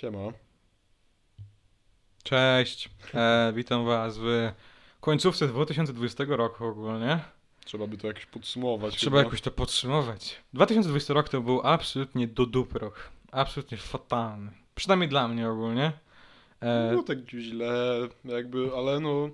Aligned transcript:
Siema. 0.00 0.18
Cześć, 2.22 2.90
e, 3.14 3.52
witam 3.56 3.84
was 3.86 4.18
w 4.18 4.50
końcówce 5.00 5.48
2020 5.48 6.24
roku 6.28 6.64
ogólnie. 6.64 7.18
Trzeba 7.64 7.86
by 7.86 7.96
to 7.98 8.06
jakoś 8.06 8.26
podsumować. 8.26 8.96
Trzeba 8.96 9.16
chyba. 9.16 9.24
jakoś 9.24 9.40
to 9.40 9.50
podsumować. 9.50 10.36
2020 10.52 11.14
rok 11.14 11.28
to 11.28 11.40
był 11.40 11.60
absolutnie 11.66 12.26
do 12.28 12.46
dupy 12.46 12.78
rok. 12.78 13.10
Absolutnie 13.32 13.76
fatalny. 13.78 14.50
Przynajmniej 14.74 15.08
dla 15.08 15.28
mnie 15.28 15.48
ogólnie. 15.50 15.92
E, 16.60 16.92
No 16.94 17.02
tak 17.02 17.18
źle, 17.30 18.08
jakby, 18.24 18.70
ale 18.76 19.00
no... 19.00 19.30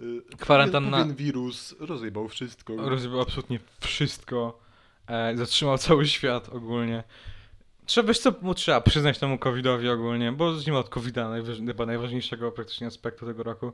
y, 0.00 0.22
Kwarantanna- 0.36 0.90
Pewien 0.98 1.14
wirus 1.16 1.74
rozjebał 1.80 2.28
wszystko. 2.28 2.76
rozjebał 2.76 3.20
absolutnie 3.20 3.60
wszystko. 3.80 4.58
E, 5.06 5.36
zatrzymał 5.36 5.78
cały 5.78 6.06
świat 6.06 6.48
ogólnie. 6.48 7.04
Trzeba, 7.86 8.08
wiesz 8.08 8.18
co, 8.18 8.34
mu 8.42 8.54
trzeba 8.54 8.80
przyznać 8.80 9.18
temu 9.18 9.38
covidowi 9.38 9.88
ogólnie, 9.88 10.32
bo 10.32 10.54
zacznijmy 10.54 10.78
od 10.78 10.88
covida, 10.88 11.28
najważ, 11.28 11.58
chyba 11.66 11.86
najważniejszego 11.86 12.52
praktycznie 12.52 12.86
aspektu 12.86 13.26
tego 13.26 13.42
roku. 13.42 13.72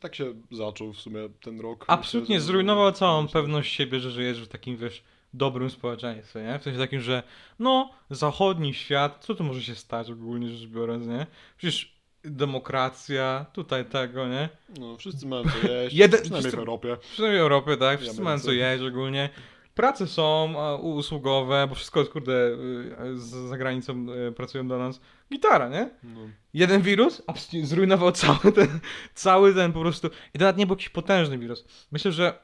Tak 0.00 0.14
się 0.14 0.34
zaczął 0.50 0.92
w 0.92 1.00
sumie 1.00 1.28
ten 1.42 1.60
rok. 1.60 1.84
Absolutnie 1.88 2.34
Myślę, 2.34 2.46
zrujnował 2.46 2.92
całą 2.92 3.28
pewność 3.28 3.74
siebie, 3.74 4.00
że 4.00 4.10
żyjesz 4.10 4.42
w 4.42 4.48
takim, 4.48 4.76
wiesz, 4.76 5.02
dobrym 5.34 5.70
społeczeństwie, 5.70 6.42
nie? 6.42 6.58
W 6.58 6.62
sensie 6.62 6.78
takim, 6.78 7.00
że 7.00 7.22
no, 7.58 7.90
zachodni 8.10 8.74
świat, 8.74 9.24
co 9.24 9.34
tu 9.34 9.44
może 9.44 9.62
się 9.62 9.74
stać 9.74 10.10
ogólnie 10.10 10.50
rzecz 10.50 10.68
biorąc, 10.68 11.06
nie? 11.06 11.26
Przecież 11.56 12.00
demokracja, 12.24 13.46
tutaj 13.52 13.84
tego, 13.84 14.28
nie? 14.28 14.48
No, 14.78 14.96
wszyscy 14.96 15.26
mają 15.26 15.42
co 15.42 15.68
jeść, 15.68 15.96
Jeden- 15.96 16.22
przynajmniej 16.22 16.52
w 16.52 16.54
Europie. 16.54 16.96
Przynajmniej 17.12 17.40
w 17.40 17.42
Europie, 17.42 17.76
tak? 17.76 18.00
Wszyscy 18.00 18.22
mają 18.22 18.38
co 18.38 18.52
jeść 18.52 18.84
ogólnie. 18.84 19.30
Prace 19.74 20.06
są 20.06 20.54
usługowe, 20.78 21.66
bo 21.68 21.74
wszystko 21.74 22.00
jest, 22.00 22.12
kurde, 22.12 22.32
y, 22.32 23.18
za 23.48 23.58
granicą 23.58 24.06
y, 24.28 24.32
pracują 24.32 24.68
do 24.68 24.78
nas. 24.78 25.00
Gitara, 25.32 25.68
nie? 25.68 25.90
No. 26.02 26.20
Jeden 26.54 26.82
wirus 26.82 27.22
zrujnował 27.62 28.12
cały 28.22 28.52
ten, 28.52 28.80
cały 29.14 29.54
ten 29.54 29.72
po 29.72 29.80
prostu. 29.80 30.10
I 30.34 30.38
to 30.38 30.44
nawet 30.44 30.56
nie 30.56 30.66
był 30.66 30.76
jakiś 30.76 30.88
potężny 30.88 31.38
wirus. 31.38 31.64
Myślę, 31.92 32.12
że 32.12 32.38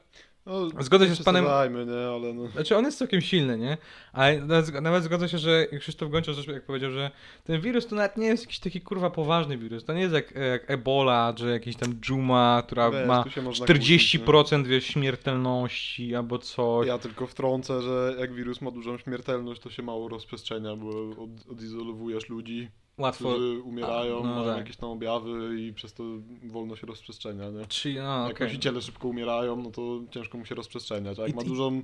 No, 0.47 0.83
Zgodzę 0.83 1.07
się 1.07 1.15
z 1.15 1.23
panem- 1.23 1.45
nie, 1.87 2.07
ale 2.07 2.33
no... 2.33 2.47
Znaczy 2.47 2.77
on 2.77 2.85
jest 2.85 2.97
całkiem 2.97 3.21
silny, 3.21 3.57
nie? 3.57 3.77
Ale 4.13 4.41
nawet, 4.41 4.81
nawet 4.81 5.03
zgodzę 5.03 5.29
się, 5.29 5.37
że 5.37 5.67
Krzysztof 5.79 6.09
Gonciarz 6.09 6.47
jak 6.47 6.65
powiedział, 6.65 6.91
że 6.91 7.11
ten 7.43 7.61
wirus 7.61 7.87
to 7.87 7.95
nawet 7.95 8.17
nie 8.17 8.27
jest 8.27 8.43
jakiś 8.43 8.59
taki 8.59 8.81
kurwa 8.81 9.09
poważny 9.09 9.57
wirus. 9.57 9.85
To 9.85 9.93
nie 9.93 10.01
jest 10.01 10.13
jak, 10.13 10.33
jak 10.35 10.71
Ebola, 10.71 11.33
czy 11.37 11.49
jakiś 11.49 11.75
tam 11.75 11.93
Dżuma, 11.93 12.63
która 12.67 12.91
Wiesz, 12.91 13.07
ma 13.07 13.23
tu 13.23 13.29
się 13.29 13.41
można 13.41 13.65
40% 13.65 14.67
wiesz, 14.67 14.85
śmiertelności 14.85 16.15
albo 16.15 16.39
coś. 16.39 16.55
kłócić? 16.55 16.87
Ja 16.87 16.97
tylko 16.97 17.27
wtrącę, 17.27 17.81
że 17.81 18.15
jak 18.19 18.33
wirus 18.33 18.61
ma 18.61 18.71
dużą 18.71 18.97
śmiertelność, 18.97 19.61
to 19.61 19.69
się 19.69 19.83
mało 19.83 20.09
rozprzestrzenia, 20.09 20.75
bo 20.75 20.89
od, 21.23 21.51
odizolowujesz 21.51 22.29
ludzi, 22.29 22.69
Łatwo. 22.97 23.29
którzy 23.29 23.61
umierają, 23.61 24.19
A, 24.19 24.23
no 24.27 24.35
mają 24.35 24.45
tak. 24.47 24.57
jakieś 24.57 24.77
tam 24.77 24.89
objawy 24.89 25.61
i 25.61 25.73
przez 25.73 25.93
to 25.93 26.03
wolno 26.43 26.75
się 26.75 26.87
rozprzestrzenia, 26.87 27.49
nie? 27.49 27.65
Czy, 27.65 27.93
no, 27.93 28.23
Jak 28.27 28.35
okej. 28.35 28.47
nosiciele 28.47 28.81
szybko 28.81 29.07
umierają, 29.07 29.55
no 29.55 29.71
to 29.71 29.99
ciężko 30.11 30.37
mu 30.37 30.45
się 30.45 30.55
rozprzestrzeniać. 30.55 31.19
A 31.19 31.21
jak 31.21 31.31
I- 31.31 31.35
ma 31.35 31.41
i- 31.41 31.45
dużą, 31.45 31.81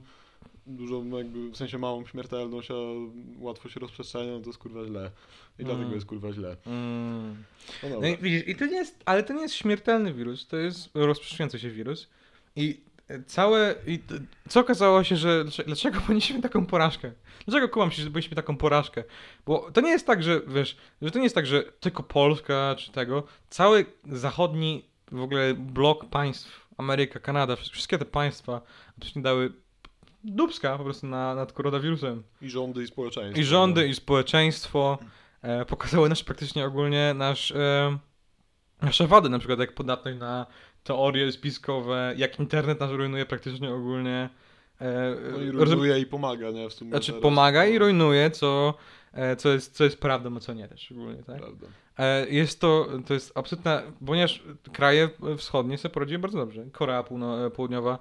dużą 0.67 1.17
jakby, 1.17 1.49
w 1.49 1.57
sensie 1.57 1.77
małą 1.77 2.05
śmiertelność, 2.05 2.71
a 2.71 2.73
łatwo 3.39 3.69
się 3.69 3.79
rozprzestrzenia, 3.79 4.31
no 4.31 4.39
to 4.39 4.47
jest 4.49 4.59
kurwa 4.59 4.85
źle. 4.85 5.11
I 5.59 5.61
Mm. 5.61 5.75
dlatego 5.75 5.95
jest 5.95 6.07
kurwa 6.07 6.33
źle. 6.33 6.57
Mm. 6.65 7.43
No 7.83 7.99
No 8.01 8.07
i 8.07 8.17
widzisz, 8.17 8.47
i 8.47 8.55
to 8.55 8.65
nie 8.65 8.75
jest, 8.75 9.03
ale 9.05 9.23
to 9.23 9.33
nie 9.33 9.41
jest 9.41 9.55
śmiertelny 9.55 10.13
wirus, 10.13 10.47
to 10.47 10.57
jest 10.57 10.89
rozprzestrzeniający 10.93 11.59
się 11.59 11.69
wirus. 11.69 12.07
I 12.55 12.79
całe, 13.27 13.75
i 13.87 13.99
co 14.49 14.59
okazało 14.59 15.03
się, 15.03 15.15
że 15.15 15.43
dlaczego, 15.43 15.67
dlaczego 15.67 16.01
ponieśliśmy 16.07 16.41
taką 16.41 16.65
porażkę? 16.65 17.11
Dlaczego 17.45 17.69
kumam 17.69 17.91
się, 17.91 18.03
że 18.03 18.09
byliśmy 18.09 18.35
taką 18.35 18.57
porażkę? 18.57 19.03
Bo 19.45 19.71
to 19.71 19.81
nie 19.81 19.89
jest 19.89 20.07
tak, 20.07 20.23
że 20.23 20.41
wiesz, 20.47 20.77
że 21.01 21.11
to 21.11 21.19
nie 21.19 21.23
jest 21.23 21.35
tak, 21.35 21.45
że 21.45 21.63
tylko 21.63 22.03
Polska 22.03 22.75
czy 22.77 22.91
tego, 22.91 23.23
cały 23.49 23.85
zachodni 24.11 24.85
w 25.11 25.21
ogóle 25.21 25.53
blok 25.53 26.09
państw, 26.09 26.67
Ameryka, 26.77 27.19
Kanada, 27.19 27.55
wszystkie 27.55 27.97
te 27.97 28.05
państwa 28.05 28.61
absolutnie 28.97 29.21
dały 29.21 29.53
dubska 30.23 30.77
po 30.77 30.83
prostu 30.83 31.07
na, 31.07 31.35
nad 31.35 31.53
koronawirusem. 31.53 32.23
I 32.41 32.49
rządy 32.49 32.83
i 32.83 32.87
społeczeństwo. 32.87 33.41
I 33.41 33.43
rządy, 33.43 33.81
no. 33.81 33.87
i 33.87 33.95
społeczeństwo 33.95 34.97
e, 35.41 35.65
pokazały 35.65 36.09
nasz 36.09 36.23
praktycznie 36.23 36.65
ogólnie 36.65 37.13
nasz, 37.13 37.51
e, 37.51 37.97
nasze 38.81 39.07
wady, 39.07 39.29
na 39.29 39.39
przykład 39.39 39.59
jak 39.59 39.75
podatność 39.75 40.19
na 40.19 40.45
teorie 40.83 41.31
spiskowe, 41.31 42.13
jak 42.17 42.39
internet 42.39 42.79
nas 42.79 42.91
rujnuje 42.91 43.25
praktycznie 43.25 43.73
ogólnie. 43.73 44.29
E, 44.81 45.15
No 45.31 45.37
i 45.41 45.51
rujnuje 45.51 45.99
i 45.99 46.05
pomaga, 46.05 46.51
nie? 46.51 46.69
W 46.69 46.73
sumie 46.73 46.91
znaczy 46.91 47.07
teraz. 47.11 47.21
pomaga 47.21 47.65
i 47.65 47.73
No, 47.73 47.79
rujnuje, 47.79 48.31
co, 48.31 48.73
e, 49.13 49.35
co, 49.35 49.49
jest, 49.49 49.75
co 49.75 49.83
jest 49.83 49.99
prawdą, 49.99 50.37
a 50.37 50.39
co 50.39 50.53
nie 50.53 50.67
też 50.67 50.91
ogólnie, 50.91 51.23
tak? 51.23 51.37
Prawda. 51.37 51.67
E, 51.97 52.27
Jest 52.29 52.59
to, 52.61 52.87
to 53.07 53.13
jest 53.13 53.31
absolutna, 53.37 53.81
ponieważ 54.05 54.43
kraje 54.73 55.09
wschodnie 55.37 55.77
sobie 55.77 55.93
poradziły 55.93 56.19
bardzo 56.19 56.37
dobrze. 56.37 56.65
Korea 56.71 57.03
Półno- 57.03 57.49
Południowa, 57.51 57.99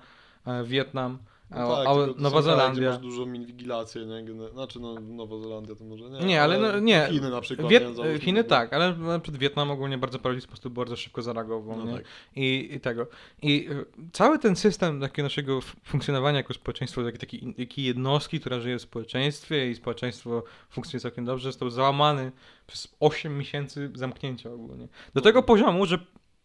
Wietnam, 0.64 1.18
No 1.54 1.76
a, 1.76 1.84
tak, 1.84 1.86
a 1.88 2.22
Nowa 2.22 2.42
Zelandia. 2.42 2.90
Masz 2.90 2.98
dużą 2.98 3.32
inwigilację, 3.32 4.06
nie? 4.06 4.48
Znaczy, 4.52 4.80
no, 4.80 4.94
Nowa 4.94 5.38
Zelandia 5.38 5.74
to 5.74 5.84
może 5.84 6.10
nie. 6.10 6.20
Nie, 6.20 6.42
ale 6.42 6.58
no, 6.58 6.78
nie. 6.78 7.08
Chiny 7.10 7.30
na 7.30 7.40
przykład. 7.40 7.68
Wiet- 7.68 8.12
nie? 8.12 8.18
Chiny 8.18 8.44
tak, 8.44 8.72
ale 8.72 8.96
na 8.96 9.18
przykład 9.20 9.40
Wietnam 9.40 9.70
ogólnie 9.70 9.98
bardzo 9.98 10.18
poradził 10.18 10.40
sposób 10.40 10.72
bardzo 10.72 10.96
szybko 10.96 11.22
zareagował, 11.22 11.76
No 11.86 11.96
tak. 11.96 12.04
I, 12.36 12.68
I 12.72 12.80
tego. 12.80 13.06
I 13.42 13.68
y, 13.70 13.84
cały 14.12 14.38
ten 14.38 14.56
system 14.56 15.00
takiego 15.00 15.26
naszego 15.26 15.60
funkcjonowania 15.84 16.36
jako 16.36 16.54
społeczeństwo, 16.54 17.04
takiej 17.04 17.20
taki, 17.20 17.54
takiej 17.54 17.84
jednostki, 17.84 18.40
która 18.40 18.60
żyje 18.60 18.78
w 18.78 18.82
społeczeństwie 18.82 19.70
i 19.70 19.74
społeczeństwo 19.74 20.44
funkcjonuje 20.70 21.00
całkiem 21.00 21.24
dobrze, 21.24 21.48
został 21.48 21.70
załamany 21.70 22.32
przez 22.66 22.94
8 23.00 23.38
miesięcy 23.38 23.90
zamknięcia 23.94 24.50
ogólnie. 24.50 24.88
Do 25.14 25.20
tego 25.20 25.42
poziomu, 25.42 25.86
że 25.86 25.98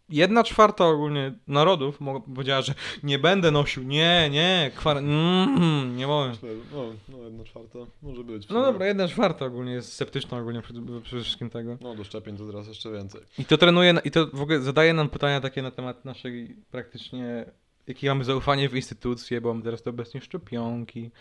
jedna 0.09 0.44
czwarta 0.44 0.85
ogólnie 0.85 1.34
narodów 1.47 2.00
powiedziała, 2.35 2.62
że 2.62 2.73
nie 3.03 3.19
będę 3.19 3.51
nosił, 3.51 3.84
nie, 3.84 4.29
nie, 4.31 4.72
kwar- 4.75 4.97
mm, 4.97 5.97
nie 5.97 6.07
mogę. 6.07 6.31
No, 6.73 6.94
no, 7.09 7.23
jedna 7.23 7.44
czwarta 7.44 7.79
może 8.01 8.23
być. 8.23 8.50
No 8.50 8.62
dobra, 8.62 8.85
jedna 8.85 9.07
czwarta 9.07 9.45
ogólnie 9.45 9.72
jest 9.72 9.94
sceptyczna 9.94 10.38
ogólnie 10.38 10.62
przede 11.03 11.23
wszystkim 11.23 11.50
tego. 11.50 11.78
No, 11.81 11.95
do 11.95 12.03
szczepień 12.03 12.38
to 12.38 12.47
teraz 12.47 12.68
jeszcze 12.68 12.91
więcej. 12.91 13.22
I 13.40 13.45
to 13.45 13.57
trenuje, 13.57 13.95
i 14.03 14.12
to 14.12 14.28
w 14.28 14.41
ogóle 14.41 14.59
zadaje 14.59 14.94
nam 14.94 15.09
pytania 15.09 15.41
takie 15.41 15.62
na 15.62 15.72
temat 15.72 16.06
naszej 16.06 16.56
praktycznie, 16.72 17.45
jakie 17.88 18.09
mamy 18.09 18.24
zaufanie 18.24 18.69
w 18.69 18.75
instytucje, 18.75 19.41
bo 19.41 19.53
mamy 19.53 19.63
teraz 19.63 19.81
to 19.81 19.89
obecnie 19.89 20.22
szczepionki. 20.22 21.12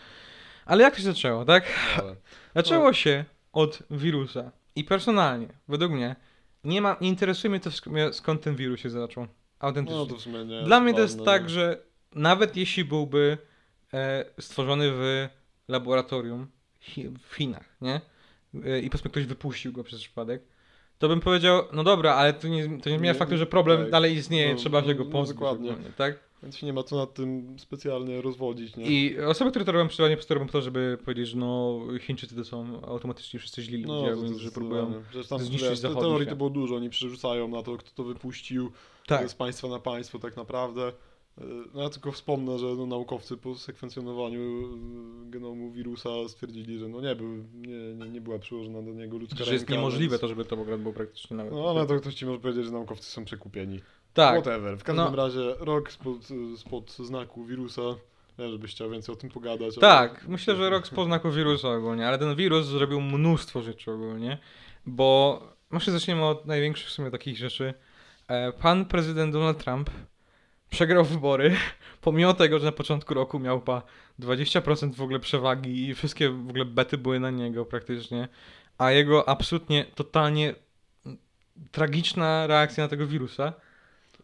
Ale 0.65 0.83
jak 0.83 0.95
się 0.95 1.03
zaczęło, 1.03 1.45
tak? 1.45 1.63
Ale... 1.97 2.15
Zaczęło 2.55 2.93
się 2.93 3.25
od 3.53 3.83
wirusa. 3.91 4.51
I 4.75 4.83
personalnie, 4.83 5.47
według 5.67 5.91
mnie, 5.91 6.15
nie 6.63 6.81
ma, 6.81 6.97
nie 7.01 7.07
interesuje 7.09 7.51
mnie 7.51 7.59
to 7.59 7.69
sk- 7.69 8.13
skąd 8.13 8.41
ten 8.41 8.55
wirus 8.55 8.79
się 8.79 8.89
zaczął. 8.89 9.27
Autentycznie. 9.59 10.05
No 10.09 10.19
sumie 10.19 10.45
nie. 10.45 10.63
Dla 10.63 10.79
mnie 10.79 10.93
to 10.93 10.99
jest 11.01 11.25
tak, 11.25 11.43
nie? 11.43 11.49
że 11.49 11.81
nawet 12.15 12.57
jeśli 12.57 12.85
byłby 12.85 13.37
e, 13.93 14.25
stworzony 14.39 14.91
w 14.91 15.27
laboratorium 15.67 16.47
w 17.19 17.35
Chinach, 17.35 17.75
nie? 17.81 18.01
E, 18.65 18.79
I 18.79 18.89
powiedzmy 18.89 19.11
ktoś 19.11 19.25
wypuścił 19.25 19.73
go 19.73 19.83
przez 19.83 19.99
przypadek, 19.99 20.43
to 20.99 21.07
bym 21.07 21.19
powiedział, 21.19 21.63
no 21.73 21.83
dobra, 21.83 22.13
ale 22.15 22.33
to 22.33 22.47
nie, 22.47 22.79
to 22.81 22.89
nie 22.89 22.97
zmienia 22.97 23.13
faktu, 23.13 23.37
że 23.37 23.45
problem 23.45 23.81
tak. 23.81 23.91
dalej 23.91 24.15
istnieje, 24.15 24.51
No, 24.51 24.59
trzeba 24.59 24.83
się 24.83 24.95
go 24.95 25.03
no, 25.03 25.09
pozbyć. 25.11 25.37
dokładnie. 25.39 25.75
tak? 25.97 26.19
Więc 26.43 26.57
się 26.57 26.65
nie 26.65 26.73
ma 26.73 26.83
co 26.83 26.95
nad 26.97 27.13
tym 27.13 27.55
specjalnie 27.59 28.21
rozwodzić, 28.21 28.75
nie? 28.75 28.85
I 28.85 29.19
osoby, 29.19 29.49
które 29.51 29.65
to 29.65 29.71
robią, 29.71 29.87
przykładnie 29.87 30.17
po 30.17 30.23
to 30.23 30.33
robią 30.33 30.45
po 30.45 30.51
to, 30.51 30.61
żeby 30.61 30.97
powiedzieć, 31.05 31.27
że 31.27 31.37
no 31.37 31.79
Chińczycy 31.99 32.35
to 32.35 32.43
są 32.45 32.81
automatycznie 32.85 33.39
wszyscy 33.39 33.61
źli 33.61 33.85
No, 33.85 34.01
ludzie, 34.09 34.21
więc, 34.27 34.37
że 34.37 34.51
próbują... 34.51 35.03
tam 35.29 35.39
zniszczyć 35.39 35.69
wiesz, 35.69 35.69
te 35.69 35.75
zachodni 35.87 36.01
teorii 36.01 36.27
to 36.27 36.35
było 36.35 36.49
dużo, 36.49 36.75
oni 36.75 36.89
przerzucają 36.89 37.47
na 37.47 37.63
to, 37.63 37.77
kto 37.77 37.89
to 37.95 38.03
wypuścił 38.03 38.71
Tak, 39.07 39.29
z 39.29 39.33
państwa 39.35 39.67
na 39.67 39.79
państwo 39.79 40.19
tak 40.19 40.37
naprawdę. 40.37 40.91
E, 41.37 41.43
No 41.73 41.83
ja 41.83 41.89
tylko 41.89 42.11
wspomnę, 42.11 42.59
że 42.59 42.65
no, 42.65 42.85
naukowcy 42.85 43.37
po 43.37 43.55
sekwencjonowaniu 43.55 44.39
e, 44.41 45.29
genomu 45.29 45.71
wirusa 45.71 46.09
stwierdzili, 46.29 46.79
że 46.79 46.87
no 46.87 47.01
nie, 47.01 47.15
był, 47.15 47.27
nie, 47.53 47.93
nie, 47.93 48.09
nie 48.09 48.21
była 48.21 48.39
przyłożona 48.39 48.81
do 48.81 48.91
niego 48.91 49.17
ludzka 49.17 49.43
że 49.43 49.53
jest 49.53 49.63
ręka, 49.69 49.73
niemożliwe 49.73 50.09
więc... 50.09 50.21
to, 50.21 50.27
żeby 50.27 50.45
to 50.45 50.55
w 50.55 50.59
ogóle 50.59 50.77
było 50.77 50.93
praktycznie 50.93 51.37
nawet... 51.37 51.53
No 51.53 51.69
ale 51.69 51.85
to 51.87 51.95
ktoś 51.99 52.15
ci 52.15 52.25
może 52.25 52.39
powiedzieć, 52.39 52.65
że 52.65 52.71
naukowcy 52.71 53.11
są 53.11 53.25
przekupieni. 53.25 53.79
tak, 54.13 54.41
Whatever. 54.41 54.77
W 54.77 54.83
każdym 54.83 55.05
No. 55.05 55.15
razie 55.15 55.53
rok 55.59 55.91
spod, 55.91 56.17
spod 56.57 56.91
znaku 56.91 57.45
wirusa. 57.45 57.81
Nie, 58.39 58.49
żebyś 58.49 58.71
chciał 58.71 58.89
więcej 58.89 59.13
o 59.13 59.15
tym 59.15 59.29
pogadać. 59.29 59.61
ale- 59.77 59.81
Tak, 59.81 60.27
myślę, 60.27 60.55
że 60.55 60.69
rok 60.69 60.87
z 60.87 60.89
poznaku 60.89 61.31
wirusa 61.31 61.69
ogólnie, 61.69 62.07
ale 62.07 62.17
ten 62.19 62.35
wirus 62.35 62.65
zrobił 62.65 63.01
mnóstwo 63.01 63.61
rzeczy 63.61 63.91
ogólnie, 63.91 64.37
bo 64.85 65.41
może 65.71 65.91
zaczniemy 65.91 66.25
od 66.25 66.45
największych 66.45 66.87
w 66.87 66.91
sumie 66.91 67.11
takich 67.11 67.37
rzeczy. 67.37 67.73
E, 68.27 68.51
Pan 68.53 68.85
prezydent 68.85 69.33
Donald 69.33 69.63
Trump 69.63 69.89
przegrał 70.69 71.05
wybory, 71.05 71.55
pomimo 72.01 72.33
tego, 72.33 72.59
że 72.59 72.65
na 72.65 72.71
początku 72.71 73.13
roku 73.13 73.39
miał 73.39 73.61
pa 73.61 73.81
20% 74.19 74.93
w 74.93 75.01
ogóle 75.01 75.19
przewagi 75.19 75.89
i 75.89 75.95
wszystkie 75.95 76.29
w 76.29 76.49
ogóle 76.49 76.65
bety 76.65 76.97
były 76.97 77.19
na 77.19 77.31
niego 77.31 77.65
praktycznie, 77.65 78.27
a 78.77 78.91
jego 78.91 79.29
absolutnie, 79.29 79.85
totalnie 79.95 80.55
tragiczna 81.71 82.47
reakcja 82.47 82.83
na 82.83 82.87
tego 82.87 83.07
wirusa 83.07 83.53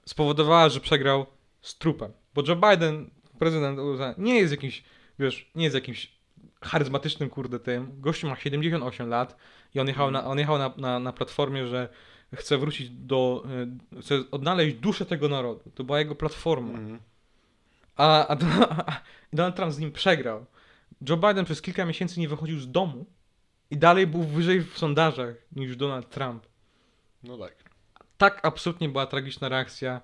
spowodowała, 0.06 0.70
że 0.70 0.80
przegrał 0.80 1.26
z 1.62 1.78
trupem. 1.78 2.12
Bo 2.36 2.44
Joe 2.48 2.56
Biden, 2.56 3.10
prezydent 3.40 3.80
USA, 3.80 4.16
nie 4.18 4.36
jest 4.36 4.52
jakimś, 4.52 4.84
wiesz, 5.20 5.52
nie 5.56 5.64
jest 5.64 5.76
jakimś 5.76 6.12
charyzmatycznym, 6.62 7.30
kurde, 7.30 7.60
tym. 7.60 8.02
Gościu 8.02 8.28
ma 8.28 8.36
78 8.36 9.10
lat 9.10 9.38
i 9.76 9.80
on 9.80 9.88
jechał, 9.88 10.12
na, 10.12 10.26
on 10.26 10.40
jechał 10.40 10.58
na, 10.58 10.74
na, 10.78 11.00
na 11.00 11.14
platformie, 11.14 11.68
że 11.68 11.90
chce 12.36 12.58
wrócić 12.58 12.90
do, 12.90 13.44
y, 13.98 14.02
chce 14.02 14.24
odnaleźć 14.32 14.76
duszę 14.76 15.06
tego 15.06 15.30
narodu. 15.30 15.72
To 15.76 15.84
była 15.84 16.00
jego 16.00 16.16
platforma. 16.16 16.80
Mhm. 16.80 17.00
A, 17.96 18.28
a, 18.28 18.36
Don- 18.36 18.64
a 18.64 19.02
Donald 19.34 19.56
Trump 19.56 19.74
z 19.74 19.80
nim 19.80 19.92
przegrał. 19.92 20.46
Joe 21.10 21.18
Biden 21.18 21.46
przez 21.46 21.62
kilka 21.62 21.86
miesięcy 21.86 22.20
nie 22.20 22.28
wychodził 22.28 22.60
z 22.60 22.72
domu 22.72 23.06
i 23.72 23.78
dalej 23.78 24.08
był 24.08 24.24
wyżej 24.24 24.62
w 24.62 24.78
sondażach 24.78 25.36
niż 25.56 25.76
Donald 25.78 26.10
Trump. 26.10 26.46
No 27.24 27.38
tak. 27.38 27.56
Tak 28.18 28.40
absolutnie 28.44 28.90
była 28.90 29.06
tragiczna 29.06 29.50
reakcja 29.50 30.02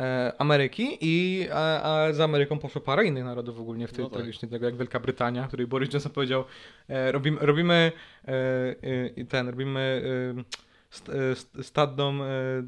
e, 0.00 0.32
Ameryki 0.38 0.98
i 1.00 1.46
a, 1.52 1.82
a 1.82 2.12
za 2.12 2.24
Ameryką 2.24 2.58
poszło 2.58 2.80
parę 2.80 3.04
innych 3.06 3.24
narodów 3.24 3.60
ogólnie 3.60 3.88
w 3.88 3.92
tym 3.92 4.02
No 4.04 4.10
tak. 4.10 4.18
tragicznie 4.18 4.48
tego 4.48 4.66
jak 4.66 4.76
Wielka 4.76 5.00
Brytania, 5.00 5.46
której 5.48 5.66
Boris 5.66 5.92
Johnson 5.92 6.12
powiedział 6.12 6.44
e, 6.88 7.12
robimy, 7.12 7.38
robimy 7.40 7.92
e, 8.28 8.32
e, 9.18 9.24
ten, 9.24 9.48
robimy 9.48 10.02
e, 10.36 10.40
e, 10.40 10.44
stadną 11.62 12.22
e, 12.24 12.26
e, 12.26 12.62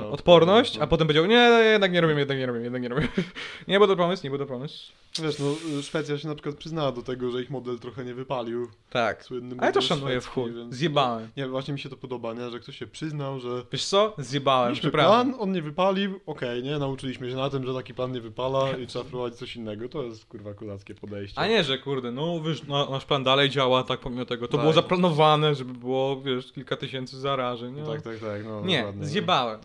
No, 0.00 0.10
odporność, 0.10 0.76
no. 0.78 0.84
a 0.84 0.86
potem 0.86 1.06
powiedział 1.06 1.26
nie, 1.26 1.50
jednak 1.72 1.92
nie 1.92 2.00
robimy, 2.00 2.20
jednak 2.20 2.38
nie 2.38 2.46
robimy, 2.46 2.64
jednak 2.64 2.82
nie 2.82 2.88
robimy. 2.88 3.08
nie 3.68 3.78
był 3.78 3.88
to 3.88 3.96
pomysł, 3.96 4.24
nie 4.24 4.30
był 4.30 4.38
to 4.38 4.46
pomysł. 4.46 4.92
Wiesz, 5.22 5.38
no 5.38 5.46
Szwecja 5.82 6.18
się 6.18 6.28
na 6.28 6.34
przykład 6.34 6.54
przyznała 6.56 6.92
do 6.92 7.02
tego, 7.02 7.30
że 7.30 7.42
ich 7.42 7.50
model 7.50 7.78
trochę 7.78 8.04
nie 8.04 8.14
wypalił. 8.14 8.68
Tak. 8.90 9.24
Słynny 9.24 9.56
Ale 9.58 9.72
to 9.72 9.80
szanuję 9.82 10.20
w 10.20 10.26
chuj. 10.26 10.52
więc- 10.54 10.74
Zjebałem. 10.74 11.28
Nie, 11.36 11.48
właśnie 11.48 11.74
mi 11.74 11.80
się 11.80 11.88
to 11.88 11.96
podoba, 11.96 12.34
nie? 12.34 12.50
Że 12.50 12.60
ktoś 12.60 12.78
się 12.78 12.86
przyznał, 12.86 13.40
że 13.40 13.62
Wiesz 13.72 13.84
co? 13.84 14.14
Zjebałem, 14.18 14.68
mieliśmy 14.68 14.82
przepraszam. 14.90 15.26
plan, 15.30 15.40
on 15.42 15.52
nie 15.52 15.62
wypalił, 15.62 16.20
okej, 16.26 16.62
nie? 16.62 16.78
Nauczyliśmy 16.78 17.30
się 17.30 17.36
na 17.36 17.50
tym, 17.50 17.66
że 17.66 17.74
taki 17.74 17.94
plan 17.94 18.12
nie 18.12 18.20
wypala 18.20 18.70
i 18.70 18.86
trzeba 18.86 19.04
wprowadzić 19.04 19.38
coś 19.38 19.56
innego. 19.56 19.88
To 19.88 20.02
jest 20.02 20.24
kurwa 20.24 20.54
kulackie 20.54 20.94
podejście. 20.94 21.38
A 21.40 21.46
nie, 21.46 21.64
że 21.64 21.78
kurde, 21.78 22.12
no 22.12 22.40
wiesz, 22.40 22.62
no, 22.68 22.90
nasz 22.90 23.04
plan 23.04 23.24
dalej 23.24 23.50
działa, 23.50 23.82
tak 23.84 24.00
pomimo 24.00 24.24
tego. 24.24 24.46
To 24.48 24.52
Tak. 24.52 24.60
było 24.60 24.72
zaplanowane, 24.72 25.54
żeby 25.54 25.72
było, 25.74 26.20
wiesz, 26.20 26.52
kilka 26.52 26.76
tysięcy 26.76 27.18
zarażeń. 27.20 27.47
No 27.54 27.70
No. 27.70 27.92
tak, 27.92 28.02
tak, 28.02 28.18
tak. 28.18 28.44
No, 28.44 28.60
nie, 28.64 28.78
dokładnie, 28.78 29.06
zjebałem. 29.06 29.60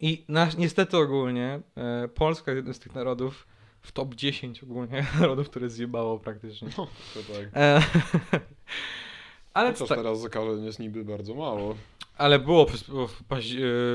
I 0.00 0.24
na, 0.28 0.48
niestety 0.58 0.96
ogólnie 0.96 1.60
e, 1.76 2.08
Polska 2.08 2.50
jest 2.50 2.56
jednym 2.56 2.74
z 2.74 2.78
tych 2.78 2.94
narodów 2.94 3.46
w 3.82 3.92
top 3.92 4.14
10 4.14 4.62
ogólnie 4.62 5.06
narodów, 5.20 5.50
które 5.50 5.70
zjebało 5.70 6.18
praktycznie. 6.18 6.68
No, 6.78 6.86
to 7.14 7.20
tak. 7.20 7.48
E, 7.56 7.82
ale, 9.54 9.72
Chociaż 9.72 9.88
tak, 9.88 9.98
teraz 9.98 10.20
zakażeń 10.20 10.64
jest 10.64 10.78
niby 10.78 11.04
bardzo 11.04 11.34
mało. 11.34 11.74
Ale 12.16 12.38
było, 12.38 12.66
przez, 12.66 12.84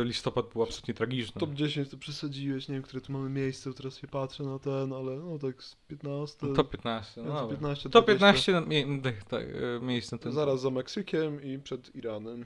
listopad 0.03 0.45
był 0.53 0.63
absolutnie 0.63 0.93
tragiczny. 0.93 1.39
Top 1.39 1.53
10 1.53 1.89
to 1.89 1.97
przesadziłeś, 1.97 2.67
nie 2.67 2.73
wiem, 2.75 2.83
które 2.83 3.01
tu 3.01 3.11
mamy 3.11 3.29
miejsce, 3.29 3.73
teraz 3.73 3.97
się 3.97 4.07
patrzę 4.07 4.43
na 4.43 4.59
ten, 4.59 4.93
ale 4.93 5.15
no 5.15 5.39
tak 5.39 5.63
z 5.63 5.75
15. 5.75 6.47
No, 6.47 6.55
top 6.55 6.69
15, 6.69 7.21
no 7.21 7.33
dobra. 7.33 7.47
15 7.47 7.89
Top 7.89 8.05
20. 8.05 8.19
15 8.19 8.51
na, 8.51 8.61
mie, 8.61 9.01
tak, 9.01 9.23
tak, 9.23 9.43
e, 9.43 9.85
miejsc 9.85 10.11
na 10.11 10.17
tym. 10.17 10.31
Zaraz 10.31 10.61
za 10.61 10.69
Meksykiem 10.69 11.43
i 11.43 11.59
przed 11.59 11.95
Iranem. 11.95 12.45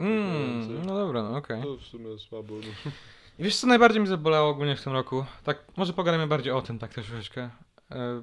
Mm, 0.00 0.86
no 0.86 0.94
dobra, 0.94 1.22
no 1.22 1.36
okej. 1.36 1.62
To 1.62 1.76
w 1.76 1.82
sumie 1.82 2.18
słabo. 2.18 2.54
No. 2.54 2.90
I 3.38 3.42
wiesz 3.44 3.56
co 3.56 3.66
najbardziej 3.66 4.00
mi 4.00 4.06
zabolało 4.06 4.50
ogólnie 4.50 4.76
w 4.76 4.82
tym 4.82 4.92
roku? 4.92 5.24
Tak, 5.44 5.64
może 5.76 5.92
pogadamy 5.92 6.26
bardziej 6.26 6.52
o 6.52 6.62
tym 6.62 6.78
tak 6.78 6.94
troszeczkę. 6.94 7.50
E, 7.90 8.22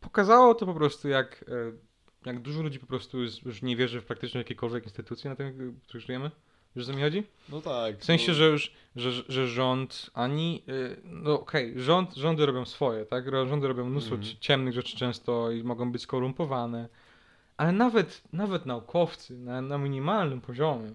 pokazało 0.00 0.54
to 0.54 0.66
po 0.66 0.74
prostu 0.74 1.08
jak, 1.08 1.44
e, 1.48 1.72
jak 2.26 2.40
dużo 2.40 2.62
ludzi 2.62 2.78
po 2.78 2.86
prostu 2.86 3.18
już, 3.22 3.62
nie 3.62 3.76
wierzy 3.76 4.00
w 4.00 4.04
praktycznie 4.04 4.38
jakiekolwiek 4.38 4.84
instytucje 4.84 5.30
na 5.30 5.36
tym, 5.36 5.80
których 5.82 6.06
żyjemy. 6.06 6.30
Wiesz 6.76 6.86
co 6.86 6.92
mi 6.92 7.02
chodzi? 7.02 7.22
no 7.48 7.60
tak. 7.60 7.98
W 7.98 8.04
sensie, 8.04 8.28
no, 8.28 8.34
że 8.34 8.46
już, 8.46 8.72
że, 8.96 9.12
że 9.28 9.48
rząd 9.48 10.10
ani, 10.14 10.62
y, 10.68 10.96
no 11.04 11.40
okej, 11.40 11.72
rząd, 11.76 12.14
rządy 12.14 12.46
robią 12.46 12.64
swoje, 12.64 13.04
tak? 13.06 13.24
Rządy 13.48 13.68
robią 13.68 13.84
mnóstwo 13.84 14.18
ci- 14.18 14.38
ciemnych 14.38 14.74
rzeczy 14.74 14.96
często 14.96 15.50
i 15.50 15.62
mogą 15.64 15.92
być 15.92 16.02
skorumpowane, 16.02 16.88
ale 17.56 17.72
nawet, 17.72 18.22
nawet 18.32 18.66
naukowcy 18.66 19.38
na, 19.38 19.60
na 19.62 19.78
minimalnym 19.78 20.40
poziomie 20.40 20.90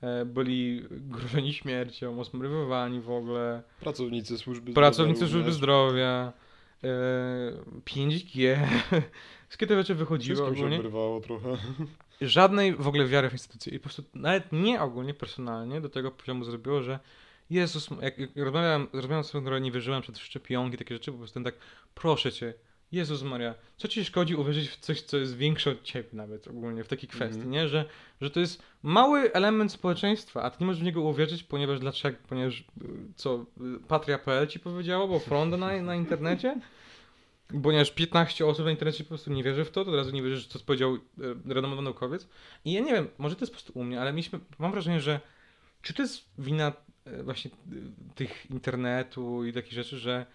e, 0.00 0.24
byli 0.24 0.82
grożeni 0.90 1.52
śmiercią, 1.52 2.20
osmrywywani 2.20 3.00
w 3.00 3.10
ogóle, 3.10 3.62
Pracownicy 3.80 4.38
służby 4.38 4.72
pracownicy 4.72 5.16
zdrowia 5.26 5.30
służby 5.32 5.38
również. 5.38 5.54
zdrowia, 5.56 6.32
e, 6.84 6.88
5G, 7.84 8.56
wszystkie 9.48 9.66
te 9.66 9.74
rzeczy 9.76 9.94
wychodziły 9.94 10.36
Wszystkim 10.36 10.54
się 10.54 10.60
ogólnie 10.60 10.76
obrywało 10.76 11.20
trochę. 11.20 11.56
żadnej 12.20 12.74
w 12.74 12.88
ogóle 12.88 13.06
wiary 13.06 13.28
w 13.30 13.32
instytucje. 13.32 13.72
I 13.74 13.78
po 13.78 13.82
prostu 13.82 14.02
nawet 14.14 14.52
nie 14.52 14.80
ogólnie, 14.80 15.14
personalnie 15.14 15.80
do 15.80 15.88
tego 15.88 16.10
poziomu 16.10 16.44
zrobiło, 16.44 16.82
że 16.82 16.98
Jezus, 17.50 17.88
jak, 18.02 18.18
jak 18.18 18.30
rozmawiałem, 18.36 18.86
rozmawiałem 18.92 19.24
z 19.24 19.30
która 19.30 19.58
nie 19.58 19.72
wierzyłem 19.72 20.02
przed 20.02 20.18
szczepionki, 20.18 20.76
takie 20.78 20.94
rzeczy, 20.94 21.12
po 21.12 21.18
prostu 21.18 21.42
tak, 21.42 21.54
proszę 21.94 22.32
cię, 22.32 22.54
Jezus 22.92 23.22
Maria, 23.22 23.54
co 23.76 23.88
ci 23.88 24.04
szkodzi 24.04 24.34
uwierzyć 24.34 24.68
w 24.68 24.76
coś, 24.76 25.02
co 25.02 25.16
jest 25.16 25.36
większe 25.36 25.70
od 25.70 25.82
ciebie 25.82 26.08
nawet 26.12 26.48
ogólnie, 26.48 26.84
w 26.84 26.88
takiej 26.88 27.08
kwestii, 27.08 27.36
Mhm. 27.36 27.50
nie? 27.50 27.68
Że, 27.68 27.84
że 28.20 28.30
to 28.30 28.40
jest 28.40 28.62
mały 28.82 29.32
element 29.32 29.72
społeczeństwa, 29.72 30.42
a 30.42 30.50
ty 30.50 30.56
nie 30.60 30.66
możesz 30.66 30.82
w 30.82 30.84
niego 30.84 31.00
uwierzyć, 31.02 31.42
ponieważ 31.42 31.80
dlaczego? 31.80 32.18
Ponieważ, 32.28 32.60
y, 32.60 32.64
co, 33.16 33.46
y, 33.76 33.80
Patria.pl 33.88 34.46
ci 34.46 34.60
powiedziało, 34.60 35.08
bo 35.08 35.18
Fronda 35.18 35.56
na, 35.56 35.82
na 35.82 35.94
internecie? 35.94 36.60
Ponieważ 37.62 37.90
15 37.90 38.46
osób 38.46 38.64
na 38.64 38.70
internecie 38.70 39.04
po 39.04 39.08
prostu 39.08 39.32
nie 39.32 39.42
wierzy 39.42 39.64
w 39.64 39.70
to, 39.70 39.84
to 39.84 39.90
od 39.90 39.96
razu 39.96 40.10
nie 40.10 40.22
wierzy, 40.22 40.36
że 40.36 40.48
to 40.48 40.58
powiedział 40.58 40.94
e, 40.94 40.98
renomowany 41.54 41.84
naukowiec. 41.84 42.28
I 42.64 42.72
ja 42.72 42.80
nie 42.80 42.92
wiem, 42.92 43.08
może 43.18 43.36
to 43.36 43.42
jest 43.42 43.52
po 43.52 43.56
prostu 43.56 43.78
u 43.78 43.84
mnie, 43.84 44.00
ale 44.00 44.12
mieliśmy, 44.12 44.40
mam 44.58 44.72
wrażenie, 44.72 45.00
że 45.00 45.20
czy 45.82 45.94
to 45.94 46.02
jest 46.02 46.24
wina 46.38 46.72
e, 47.04 47.22
właśnie 47.22 47.50
e, 47.50 48.14
tych 48.14 48.50
internetu 48.50 49.44
i 49.44 49.52
takich 49.52 49.72
rzeczy, 49.72 49.98
że 49.98 50.26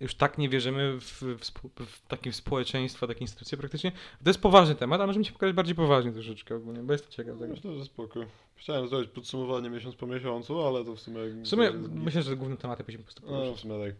już 0.00 0.14
tak 0.14 0.38
nie 0.38 0.48
wierzymy 0.48 1.00
w, 1.00 1.22
w, 1.22 1.40
w 1.86 2.06
takie 2.08 2.32
społeczeństwa, 2.32 3.06
takie 3.06 3.20
instytucje 3.20 3.58
praktycznie. 3.58 3.92
To 4.24 4.30
jest 4.30 4.40
poważny 4.40 4.74
temat, 4.74 5.00
a 5.00 5.06
możemy 5.06 5.24
się 5.24 5.32
pokazać 5.32 5.56
bardziej 5.56 5.74
poważnie 5.74 6.12
troszeczkę 6.12 6.56
ogólnie, 6.56 6.82
bo 6.82 6.92
jestem 6.92 7.12
ciekaw 7.12 7.38
tego. 7.38 7.54
Myślę, 7.54 7.78
że 7.78 7.84
spoko. 7.84 8.20
Chciałem 8.56 8.88
zrobić 8.88 9.10
podsumowanie 9.10 9.70
miesiąc 9.70 9.96
po 9.96 10.06
miesiącu, 10.06 10.66
ale 10.66 10.84
to 10.84 10.96
w 10.96 11.00
sumie... 11.00 11.18
W 11.42 11.48
sumie 11.48 11.72
myślę, 11.94 12.22
że 12.22 12.36
główne 12.36 12.56
tematy 12.56 12.84
będziemy 12.84 13.04
po 13.04 13.12
prostu 13.12 13.32
No, 13.32 13.54
w 13.54 13.60
sumie 13.60 13.74
tak. 13.86 13.94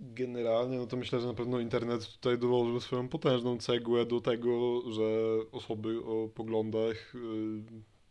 Generalnie, 0.00 0.78
no 0.78 0.86
to 0.86 0.96
myślę, 0.96 1.20
że 1.20 1.26
na 1.26 1.34
pewno 1.34 1.60
internet 1.60 2.06
tutaj 2.12 2.38
dołożył 2.38 2.80
swoją 2.80 3.08
potężną 3.08 3.58
cegłę 3.58 4.06
do 4.06 4.20
tego, 4.20 4.82
że 4.92 5.02
osoby 5.52 6.04
o 6.04 6.28
poglądach 6.28 7.14
y, 7.14 7.18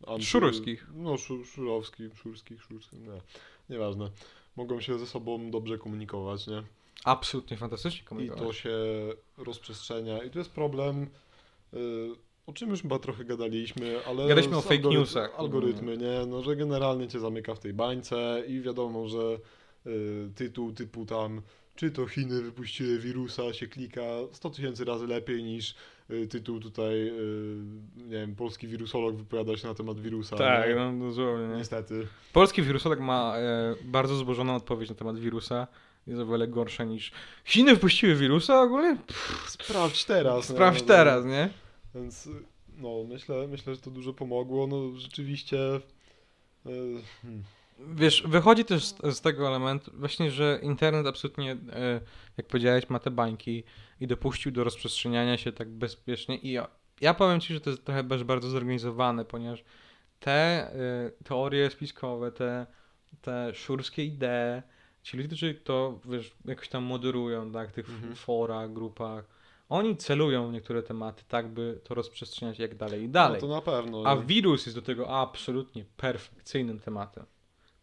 anty... 0.06 0.24
Szurowskich. 0.24 0.86
No, 0.94 1.16
szu, 1.18 1.44
szurowskich, 1.44 2.18
szurskich, 2.18 2.62
szurskich, 2.62 3.00
nie, 3.00 3.20
nieważne. 3.70 4.10
Mogą 4.56 4.80
się 4.80 4.98
ze 4.98 5.06
sobą 5.06 5.50
dobrze 5.50 5.78
komunikować, 5.78 6.46
nie? 6.46 6.62
Absolutnie 7.04 7.56
fantastycznie 7.56 8.00
I 8.00 8.04
komunikować. 8.04 8.46
to 8.46 8.52
się 8.52 8.76
rozprzestrzenia. 9.36 10.22
I 10.22 10.30
to 10.30 10.38
jest 10.38 10.50
problem, 10.50 11.06
y, 11.74 11.78
o 12.46 12.52
czym 12.52 12.70
już 12.70 12.82
chyba 12.82 12.98
trochę 12.98 13.24
gadaliśmy, 13.24 14.06
ale... 14.06 14.22
Gadaliśmy 14.28 14.56
o 14.56 14.60
fake 14.60 14.74
algorytm- 14.74 14.92
newsach. 14.98 15.34
Algorytmy, 15.36 15.96
nie? 15.98 16.26
No, 16.26 16.42
że 16.42 16.56
generalnie 16.56 17.08
cię 17.08 17.20
zamyka 17.20 17.54
w 17.54 17.58
tej 17.58 17.72
bańce 17.72 18.42
i 18.48 18.60
wiadomo, 18.60 19.08
że 19.08 19.38
y, 19.86 20.30
tytuł 20.34 20.72
typu 20.72 21.06
tam 21.06 21.42
czy 21.76 21.90
to 21.90 22.06
Chiny 22.06 22.42
wypuściły 22.42 22.98
wirusa, 22.98 23.52
się 23.52 23.66
klika 23.66 24.02
100 24.32 24.50
tysięcy 24.50 24.84
razy 24.84 25.06
lepiej 25.06 25.42
niż 25.44 25.74
y, 26.10 26.26
tytuł 26.26 26.60
tutaj, 26.60 27.08
y, 27.08 27.12
nie 27.96 28.16
wiem, 28.16 28.34
polski 28.34 28.68
wirusolog 28.68 29.16
wypowiada 29.16 29.56
się 29.56 29.68
na 29.68 29.74
temat 29.74 30.00
wirusa. 30.00 30.36
Tak, 30.36 30.68
nie? 30.68 30.74
no 30.74 31.06
dosłownie. 31.08 31.48
nie? 31.48 31.56
Niestety. 31.56 32.06
Polski 32.32 32.62
wirusolog 32.62 33.00
ma 33.00 33.34
e, 33.36 33.74
bardzo 33.84 34.16
złożoną 34.16 34.56
odpowiedź 34.56 34.88
na 34.88 34.94
temat 34.94 35.18
wirusa. 35.18 35.66
Jest 36.06 36.20
o 36.20 36.26
wiele 36.26 36.48
gorsza 36.48 36.84
niż. 36.84 37.12
Chiny 37.44 37.76
wpuściły 37.76 38.14
wirusa 38.14 38.62
ogólnie? 38.62 38.96
Pff, 39.06 39.50
Sprawdź 39.50 40.04
teraz. 40.04 40.48
nie? 40.48 40.54
sprawdź 40.54 40.80
No, 40.80 40.86
teraz, 40.86 41.24
nie? 41.24 41.50
Więc 41.94 42.28
no, 42.76 43.04
myślę, 43.08 43.48
myślę, 43.48 43.74
że 43.74 43.80
to 43.80 43.90
dużo 43.90 44.12
pomogło. 44.12 44.66
No 44.66 44.98
rzeczywiście. 44.98 45.58
y, 45.76 45.80
hmm. 47.22 47.42
Wiesz, 47.78 48.22
wychodzi 48.26 48.64
też 48.64 48.84
z, 48.84 49.16
z 49.16 49.20
tego 49.20 49.48
elementu, 49.48 49.90
właśnie, 49.94 50.30
że 50.30 50.58
internet 50.62 51.06
absolutnie, 51.06 51.52
e, 51.52 52.00
jak 52.36 52.46
powiedziałeś, 52.46 52.90
ma 52.90 52.98
te 52.98 53.10
bańki 53.10 53.64
i 54.00 54.06
dopuścił 54.06 54.52
do 54.52 54.64
rozprzestrzeniania 54.64 55.38
się 55.38 55.52
tak 55.52 55.70
bezpiecznie. 55.70 56.38
I 56.38 56.52
ja, 56.52 56.68
ja 57.00 57.14
powiem 57.14 57.40
ci, 57.40 57.54
że 57.54 57.60
to 57.60 57.70
jest 57.70 57.84
trochę 57.84 58.04
bardzo 58.04 58.48
zorganizowane, 58.50 59.24
ponieważ 59.24 59.64
te 60.20 60.32
e, 60.32 60.72
teorie 61.24 61.70
spiskowe, 61.70 62.32
te, 62.32 62.66
te 63.22 63.54
szurskie 63.54 64.04
idee, 64.04 64.62
ci 65.02 65.16
ludzie, 65.16 65.28
którzy 65.28 65.54
to 65.54 66.00
wiesz, 66.04 66.32
jakoś 66.44 66.68
tam 66.68 66.84
moderują, 66.84 67.52
tak, 67.52 67.72
tych 67.72 67.88
Mhm. 67.88 68.14
forach, 68.14 68.72
grupach, 68.72 69.24
oni 69.68 69.96
celują 69.96 70.48
w 70.48 70.52
niektóre 70.52 70.82
tematy, 70.82 71.22
tak 71.28 71.48
by 71.48 71.80
to 71.84 71.94
rozprzestrzeniać 71.94 72.58
jak 72.58 72.74
dalej 72.74 73.02
i 73.02 73.08
dalej. 73.08 73.40
No 73.42 73.48
to 73.48 73.54
na 73.54 73.60
pewno. 73.60 74.02
A 74.06 74.16
wirus 74.16 74.66
jest 74.66 74.78
do 74.78 74.82
tego 74.82 75.20
absolutnie 75.20 75.84
perfekcyjnym 75.96 76.80
tematem. 76.80 77.24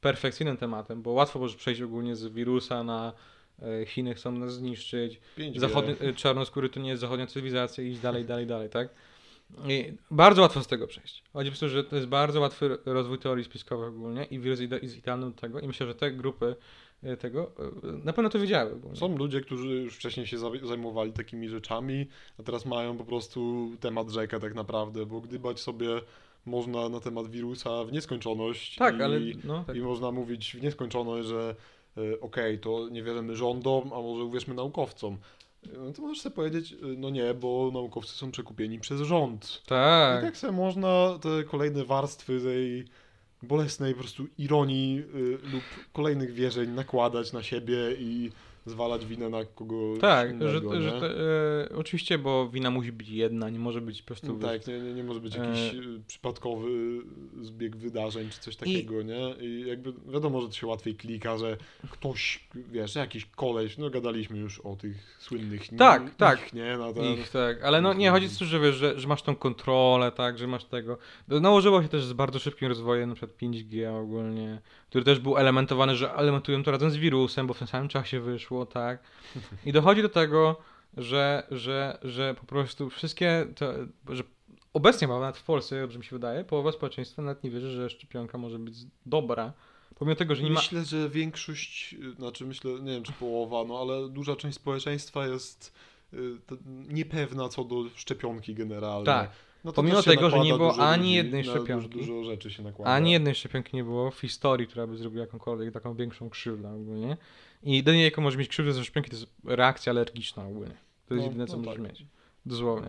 Perfekcyjnym 0.01 0.57
tematem, 0.57 1.01
bo 1.01 1.11
łatwo 1.11 1.39
może 1.39 1.57
przejść 1.57 1.81
ogólnie 1.81 2.15
z 2.15 2.27
wirusa 2.27 2.83
na 2.83 3.13
e, 3.61 3.85
Chiny 3.85 4.13
chcą 4.13 4.31
nas 4.31 4.53
zniszczyć, 4.53 5.19
5G. 5.37 5.59
zachodnie, 5.59 5.95
e, 5.99 6.13
czarnoskóry 6.13 6.69
to 6.69 6.79
nie 6.79 6.89
jest 6.89 7.01
zachodnia 7.01 7.27
cywilizacja 7.27 7.83
i 7.83 7.87
iść 7.87 7.99
dalej, 7.99 8.25
dalej, 8.25 8.45
dalej, 8.47 8.69
tak? 8.69 8.89
I 9.67 9.93
bardzo 10.11 10.41
łatwo 10.41 10.63
z 10.63 10.67
tego 10.67 10.87
przejść. 10.87 11.23
Chodzi 11.33 11.49
po 11.49 11.51
prostu, 11.51 11.69
że 11.69 11.83
to 11.83 11.95
jest 11.95 12.07
bardzo 12.07 12.39
łatwy 12.41 12.77
rozwój 12.85 13.19
teorii 13.19 13.43
spiskowych 13.45 13.87
ogólnie 13.89 14.23
i 14.25 14.39
wirus 14.39 14.59
jest 14.59 14.97
idealny 14.97 15.25
do 15.25 15.31
tego 15.41 15.59
i 15.59 15.67
myślę, 15.67 15.87
że 15.87 15.95
te 15.95 16.11
grupy 16.11 16.55
e, 17.03 17.17
tego, 17.17 17.51
na 18.03 18.13
pewno 18.13 18.29
to 18.29 18.39
wiedziały. 18.39 18.71
ogólnie. 18.73 18.97
Są 18.97 19.17
ludzie, 19.17 19.41
którzy 19.41 19.67
już 19.67 19.95
wcześniej 19.95 20.27
się 20.27 20.37
za- 20.37 20.49
zajmowali 20.63 21.11
takimi 21.13 21.49
rzeczami, 21.49 22.07
a 22.39 22.43
teraz 22.43 22.65
mają 22.65 22.97
po 22.97 23.05
prostu 23.05 23.71
temat 23.79 24.09
rzekę 24.09 24.39
tak 24.39 24.53
naprawdę, 24.53 25.05
bo 25.05 25.21
gdybać 25.21 25.59
sobie 25.59 25.87
można 26.45 26.89
na 26.89 26.99
temat 26.99 27.27
wirusa 27.27 27.83
w 27.83 27.91
nieskończoność 27.91 28.75
Tak, 28.75 28.99
i, 28.99 29.01
ale 29.01 29.19
no, 29.43 29.63
tak. 29.63 29.75
i 29.75 29.79
można 29.79 30.11
mówić 30.11 30.55
w 30.55 30.61
nieskończoność, 30.61 31.27
że 31.27 31.55
e, 31.97 32.19
okej, 32.19 32.59
to 32.59 32.89
nie 32.89 33.03
wierzymy 33.03 33.35
rządom, 33.35 33.93
a 33.93 34.01
może 34.01 34.23
uwierzmy 34.23 34.53
naukowcom. 34.53 35.17
No 35.77 35.93
to 35.93 36.01
możesz 36.01 36.21
sobie 36.21 36.35
powiedzieć, 36.35 36.73
e, 36.73 36.75
no 36.81 37.09
nie, 37.09 37.33
bo 37.33 37.71
naukowcy 37.73 38.13
są 38.13 38.31
przekupieni 38.31 38.79
przez 38.79 39.01
rząd. 39.01 39.61
I 39.65 39.67
tak. 39.67 40.23
tak 40.23 40.37
sobie 40.37 40.53
można 40.53 41.19
te 41.21 41.43
kolejne 41.43 41.85
warstwy 41.85 42.41
tej 42.41 42.85
bolesnej 43.43 43.93
po 43.93 43.99
prostu 43.99 44.27
ironii 44.37 44.99
y, 45.15 45.37
lub 45.53 45.63
kolejnych 45.93 46.33
wierzeń 46.33 46.69
nakładać 46.69 47.33
na 47.33 47.43
siebie 47.43 47.77
i 47.99 48.31
zwalać 48.65 49.05
winę 49.05 49.29
na 49.29 49.45
kogoś 49.45 49.99
Tak, 49.99 50.29
innego, 50.31 50.51
że, 50.51 50.61
nie? 50.61 50.81
że 50.81 50.91
te, 50.91 51.07
e, 51.73 51.75
oczywiście, 51.75 52.17
bo 52.17 52.49
wina 52.49 52.71
musi 52.71 52.91
być 52.91 53.09
jedna, 53.09 53.49
nie 53.49 53.59
może 53.59 53.81
być 53.81 54.01
po 54.01 54.07
prostu. 54.07 54.27
No 54.33 54.47
tak, 54.47 54.67
nie, 54.67 54.79
nie, 54.79 54.93
nie 54.93 55.03
może 55.03 55.19
być 55.19 55.35
E, 55.35 55.39
jakiś 55.45 55.73
y, 55.73 56.01
przypadkowy 56.07 56.69
zbieg 57.41 57.75
wydarzeń 57.75 58.29
czy 58.29 58.39
coś 58.39 58.55
takiego, 58.55 59.01
nie? 59.01 59.35
I 59.41 59.67
jakby 59.67 59.93
wiadomo, 60.07 60.41
że 60.41 60.47
to 60.47 60.53
się 60.53 60.67
łatwiej 60.67 60.95
klika, 60.95 61.37
że 61.37 61.57
ktoś, 61.89 62.47
wiesz, 62.71 62.95
jakiś 62.95 63.25
koleś, 63.25 63.77
no 63.77 63.89
gadaliśmy 63.89 64.37
już 64.37 64.59
o 64.59 64.75
tych 64.75 65.17
słynnych 65.19 65.67
Tak, 65.77 66.15
tak. 66.15 66.53
nie? 66.53 66.77
Na 66.77 66.93
ten, 66.93 67.03
Ich, 67.03 67.29
tak, 67.29 67.63
ale 67.63 67.81
no 67.81 67.93
nie, 67.93 68.09
chodzi 68.11 68.25
o 68.25 68.39
to, 68.39 68.45
że 68.45 68.59
wiesz, 68.59 68.75
że, 68.75 68.99
że 68.99 69.07
masz 69.07 69.21
tą 69.21 69.35
kontrolę, 69.35 70.11
tak, 70.11 70.37
że 70.37 70.47
masz 70.47 70.65
tego. 70.65 70.97
No, 71.27 71.39
Nałożyło 71.39 71.81
się 71.83 71.87
też 71.89 72.05
z 72.05 72.13
bardzo 72.13 72.39
szybkim 72.39 72.67
rozwojem, 72.67 73.09
na 73.09 73.15
przykład 73.15 73.37
5G 73.41 74.01
ogólnie, 74.03 74.61
który 74.91 75.05
też 75.05 75.19
był 75.19 75.37
elementowany, 75.37 75.95
że 75.95 76.13
elementują 76.13 76.63
to 76.63 76.71
razem 76.71 76.91
z 76.91 76.95
wirusem, 76.95 77.47
bo 77.47 77.53
w 77.53 77.59
tym 77.59 77.67
samym 77.67 77.87
czasie 77.87 78.19
wyszło, 78.19 78.65
tak. 78.65 79.03
I 79.65 79.71
dochodzi 79.71 80.01
do 80.01 80.09
tego, 80.09 80.55
że, 80.97 81.47
że, 81.51 81.97
że 82.01 82.35
po 82.39 82.45
prostu 82.45 82.89
wszystkie 82.89 83.47
te, 83.55 83.87
że 84.09 84.23
obecnie 84.73 85.07
nawet 85.07 85.37
w 85.37 85.43
Polsce, 85.43 85.81
dobrze 85.81 85.99
mi 85.99 86.05
się 86.05 86.15
wydaje, 86.15 86.43
połowa 86.43 86.71
społeczeństwa 86.71 87.21
nawet 87.21 87.43
nie 87.43 87.51
wierzy, 87.51 87.71
że 87.71 87.89
szczepionka 87.89 88.37
może 88.37 88.59
być 88.59 88.75
dobra. 89.05 89.53
Pomimo 89.99 90.15
tego, 90.15 90.35
że 90.35 90.43
nie 90.43 90.49
ma. 90.49 90.59
Myślę, 90.59 90.85
że 90.85 91.09
większość, 91.09 91.95
znaczy 92.17 92.45
myślę, 92.45 92.71
nie 92.71 92.91
wiem 92.91 93.03
czy 93.03 93.13
połowa, 93.13 93.63
no 93.67 93.79
ale 93.79 94.09
duża 94.09 94.35
część 94.35 94.55
społeczeństwa 94.55 95.27
jest 95.27 95.73
y, 96.13 96.17
niepewna 96.89 97.49
co 97.49 97.63
do 97.63 97.83
szczepionki 97.95 98.53
generalnie. 98.53 99.05
Tak. 99.05 99.29
No 99.63 99.73
Pomimo 99.73 100.03
tego, 100.03 100.29
że 100.29 100.39
nie 100.39 100.53
było 100.53 100.75
ani 100.77 101.01
ludzi, 101.03 101.13
jednej 101.13 101.43
szczepionki, 101.43 101.89
Dużo, 101.89 102.05
dużo 102.13 102.23
rzeczy 102.23 102.51
się 102.51 102.63
nakłada. 102.63 102.91
Ani 102.91 103.11
jednej 103.11 103.35
szczepionki 103.35 103.75
nie 103.77 103.83
było 103.83 104.11
w 104.11 104.19
historii, 104.19 104.67
która 104.67 104.87
by 104.87 104.97
zrobiła 104.97 105.21
jakąkolwiek 105.21 105.73
taką 105.73 105.95
większą 105.95 106.29
krzywdę 106.29 106.73
ogólnie. 106.73 107.17
I 107.63 107.75
jedynie 107.75 108.03
jaką 108.03 108.21
może 108.21 108.37
mieć 108.37 108.47
krzywdę 108.47 108.73
ze 108.73 108.83
szczepionki 108.83 109.09
to 109.09 109.15
jest 109.15 109.27
reakcja 109.45 109.91
alergiczna 109.91 110.47
ogólnie. 110.47 110.75
To 111.07 111.13
jest 111.13 111.25
No, 111.25 111.31
jedyne, 111.31 111.47
co 111.47 111.57
no 111.57 111.63
możesz 111.63 111.81
tak. 111.81 111.89
mieć. 111.91 112.05
Dosłownie. 112.45 112.87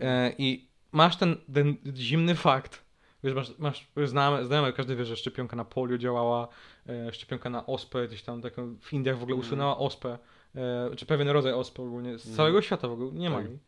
E, 0.00 0.32
I 0.38 0.66
masz 0.92 1.16
ten, 1.16 1.36
ten 1.54 1.76
zimny 1.96 2.34
fakt. 2.34 2.82
Wiesz, 3.24 3.34
masz, 3.34 3.58
masz 3.58 3.88
znamy, 4.04 4.46
znamy, 4.46 4.72
każdy 4.72 4.96
wie, 4.96 5.04
że 5.04 5.16
szczepionka 5.16 5.56
na 5.56 5.64
polio 5.64 5.98
działała, 5.98 6.48
e, 6.88 7.12
szczepionka 7.12 7.50
na 7.50 7.66
ospę, 7.66 8.08
gdzieś 8.08 8.22
tam 8.22 8.42
taką 8.42 8.76
w 8.80 8.92
Indiach 8.92 9.18
w 9.18 9.22
ogóle 9.22 9.34
Mhm. 9.36 9.48
usunęła 9.48 9.78
ospę, 9.78 10.18
e, 10.54 10.90
czy 10.96 11.06
pewien 11.06 11.28
rodzaj 11.28 11.52
ospy 11.52 11.82
ogólnie, 11.82 12.18
z 12.18 12.20
Mhm. 12.20 12.36
całego 12.36 12.62
świata 12.62 12.88
w 12.88 12.92
ogóle 12.92 13.12
nie 13.12 13.30
ma 13.30 13.36
Tak. 13.36 13.48
jej. 13.48 13.58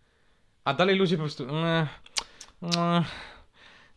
A 0.65 0.75
dalej 0.75 0.97
ludzie 0.97 1.17
po 1.17 1.23
prostu, 1.23 1.47
"Nie, 1.47 1.89
nie, 2.63 3.05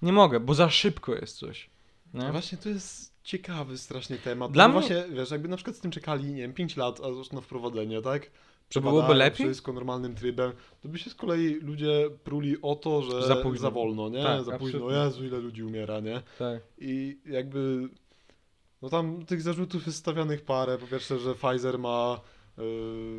nie 0.01 0.13
mogę, 0.13 0.39
bo 0.39 0.53
za 0.53 0.69
szybko 0.69 1.15
jest 1.15 1.37
coś. 1.37 1.69
Nie? 2.13 2.23
No 2.23 2.31
Właśnie 2.31 2.57
to 2.57 2.69
jest 2.69 3.13
ciekawy 3.23 3.77
strasznie 3.77 4.17
temat. 4.17 4.51
Dla 4.51 4.67
no 4.67 4.73
mnie- 4.73 4.87
właśnie, 4.87 5.15
wiesz, 5.15 5.31
jakby 5.31 5.47
na 5.47 5.55
przykład 5.55 5.75
z 5.75 5.79
tym 5.79 5.91
czekali, 5.91 6.23
nie 6.25 6.41
wiem, 6.41 6.53
5 6.53 6.77
lat 6.77 6.99
aż 7.21 7.31
na 7.31 7.41
wprowadzenie, 7.41 8.01
tak? 8.01 8.29
To 8.73 8.81
byłoby 8.81 8.97
Przebadają 9.01 9.19
lepiej? 9.19 9.45
Wszystko 9.45 9.73
normalnym 9.73 10.15
trybem. 10.15 10.51
To 10.81 10.89
by 10.89 10.99
się 10.99 11.09
z 11.09 11.15
kolei 11.15 11.53
ludzie 11.53 12.09
pruli 12.23 12.61
o 12.61 12.75
to, 12.75 13.01
że 13.01 13.27
Za 13.27 13.35
późno. 13.35 13.61
za 13.61 13.71
wolno, 13.71 14.09
nie? 14.09 14.23
Tak, 14.23 14.43
za 14.43 14.57
późno. 14.57 14.77
absolutnie. 14.79 14.97
Jezu, 15.03 15.25
ile 15.25 15.37
ludzi 15.37 15.63
umiera, 15.63 15.99
nie? 15.99 16.21
Tak. 16.39 16.61
I 16.77 17.19
jakby. 17.25 17.89
No 18.81 18.89
tam 18.89 19.25
tych 19.25 19.41
zarzutów 19.41 19.85
jest 19.85 19.97
stawianych 19.97 20.45
parę. 20.45 20.77
Po 20.77 20.87
pierwsze, 20.87 21.19
że 21.19 21.35
Pfizer 21.35 21.79
ma. 21.79 22.19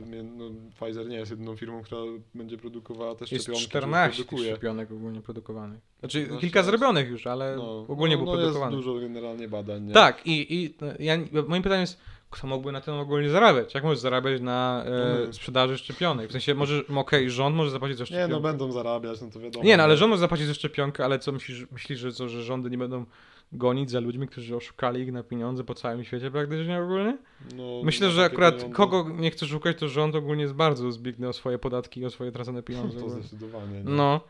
Mie- 0.07 0.23
no, 0.23 0.45
Pfizer 0.81 1.09
nie 1.09 1.17
jest 1.17 1.31
jedyną 1.31 1.57
firmą, 1.57 1.83
która 1.83 2.01
będzie 2.35 2.59
produkowała 2.59 3.15
te 3.15 3.25
Jest 3.31 3.35
szczepionki. 3.45 3.63
czy 3.63 3.69
14 3.69 4.17
tych 4.17 4.27
produkuje. 4.27 4.51
szczepionek 4.53 4.91
ogólnie 4.93 5.21
produkowanych. 5.21 5.81
Znaczy 6.01 6.27
No, 6.31 6.39
kilka 6.39 6.59
jest. 6.59 6.69
zrobionych 6.71 7.09
już, 7.09 7.27
ale 7.27 7.57
No, 7.57 7.79
ogólnie 7.89 8.17
no, 8.17 8.23
był 8.23 8.27
no 8.27 8.41
jest 8.41 8.45
produkowany. 8.45 8.77
dużo 8.77 8.95
generalnie 8.95 9.49
badań. 9.49 9.85
Nie? 9.85 9.95
Tak, 9.95 10.27
i, 10.27 10.55
i 10.55 10.75
ja, 10.99 11.15
moim 11.49 11.63
pytaniem 11.63 11.81
jest, 11.81 12.01
kto 12.31 12.47
mógłby 12.47 12.73
na 12.73 12.81
tym 12.81 12.95
ogólnie 12.95 13.31
zarabiać? 13.31 13.75
Jak 13.75 13.85
możesz 13.85 13.99
zarabiać 13.99 14.41
na 14.41 14.85
No 14.89 14.97
e, 14.97 15.27
my. 15.27 15.33
sprzedaży 15.33 15.79
szczepionek? 15.79 16.29
W 16.29 16.33
sensie, 16.33 16.55
może, 16.55 16.83
okej, 16.97 17.31
rząd 17.39 17.57
może 17.57 17.71
zapłacić 17.71 17.97
za 17.99 18.03
Nie, 18.03 18.07
szczepionkę. 18.07 18.35
no 18.35 18.41
będą 18.41 18.73
zarabiać, 18.73 19.21
no 19.21 19.31
to 19.31 19.41
wiadomo. 19.41 19.65
Nie, 19.65 19.77
no 19.77 19.83
ale 19.83 19.97
rząd 19.97 20.11
może 20.11 20.21
zapłacić 20.21 20.47
za 20.47 20.55
szczepionkę, 20.55 21.05
ale 21.05 21.19
co 21.19 21.33
myślisz, 21.33 21.67
myślisz 21.73 21.99
że, 21.99 22.13
co, 22.13 22.29
że 22.29 22.43
rządy 22.43 22.71
nie 22.71 22.79
będą 22.79 23.05
gonić 23.53 23.91
za 23.91 24.01
ludźmi, 24.01 24.29
którzy 24.29 24.57
oszukali 24.57 25.03
ich 25.03 25.13
na 25.13 25.23
pieniądze 25.23 25.65
po 25.65 25.75
całym 25.75 26.05
świecie 26.05 26.31
praktycznie 26.31 26.83
ogólnie? 26.83 27.19
No, 27.57 27.81
Myślę, 27.85 28.07
na 28.07 28.13
że 28.13 28.25
akurat 28.25 28.55
pieniądze 28.57 28.77
kogo 28.77 29.07
nie 29.19 29.31
chce 29.31 29.47
szukać, 29.47 29.79
to 29.79 29.89
rząd 29.89 30.15
ogólnie 30.15 30.43
jest 30.43 30.55
bardzo 30.55 30.93
zbiegny 30.93 31.29
o 31.29 31.33
swoje 31.33 31.59
podatki 31.59 32.01
i 32.01 32.05
o 32.05 32.11
swoje 32.11 32.33
tracone 32.33 32.63
pieniądze. 32.63 33.01
To 33.01 33.11
zdecydowanie. 33.11 33.83
Nie? 33.83 33.91
No, 33.91 34.21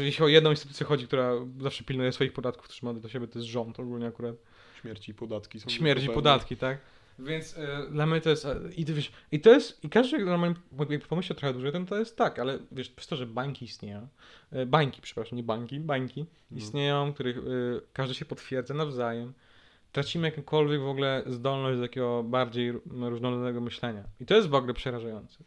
jeśli 0.00 0.24
o 0.24 0.28
jedną 0.28 0.50
instytucję 0.50 0.86
chodzi, 0.86 1.06
która 1.06 1.32
zawsze 1.60 1.84
pilnuje 1.84 2.12
swoich 2.12 2.32
podatków, 2.32 2.68
też 2.68 2.82
ma 2.82 2.94
do 2.94 3.08
siebie, 3.08 3.28
to 3.28 3.38
jest 3.38 3.48
rząd 3.48 3.80
ogólnie 3.80 4.06
akurat. 4.06 4.36
Śmierci 4.80 5.10
i 5.10 5.14
podatki 5.14 5.60
są. 5.60 5.68
Śmierć 5.68 6.04
i 6.04 6.08
podatki, 6.08 6.56
tak? 6.56 6.78
Więc 7.18 7.58
e, 7.58 7.86
dla 7.90 8.06
mnie 8.06 8.20
to 8.20 8.30
jest. 8.30 8.44
E, 8.44 8.60
i, 8.76 8.84
wiesz, 8.84 9.12
I 9.32 9.40
to 9.40 9.50
jest. 9.50 9.84
I 9.84 9.88
każdy 9.88 10.24
normalnie 10.24 10.54
pomyślał 11.08 11.36
trochę 11.36 11.52
dłużej, 11.52 11.72
to, 11.72 11.80
to 11.84 11.98
jest 11.98 12.16
tak, 12.16 12.38
ale 12.38 12.58
wiesz, 12.72 12.88
przez 12.90 13.06
to, 13.08 13.16
że 13.16 13.26
bańki 13.26 13.64
istnieją. 13.64 14.08
E, 14.52 14.66
bańki, 14.66 15.02
przepraszam, 15.02 15.36
nie 15.36 15.42
banki, 15.42 15.80
bańki 15.80 16.26
No. 16.50 16.58
istnieją, 16.58 17.12
których 17.12 17.38
e, 17.38 17.40
każdy 17.92 18.14
się 18.14 18.24
potwierdza 18.24 18.74
nawzajem. 18.74 19.32
Tracimy 19.92 20.28
jakąkolwiek 20.28 20.80
w 20.80 20.86
ogóle 20.88 21.22
zdolność 21.26 21.78
do 21.78 21.84
takiego 21.84 22.22
bardziej 22.22 22.68
r- 22.68 22.80
różnorodnego 22.86 23.60
myślenia. 23.60 24.04
I 24.20 24.26
to 24.26 24.34
jest 24.34 24.48
w 24.48 24.54
ogóle 24.54 24.74
przerażające. 24.74 25.44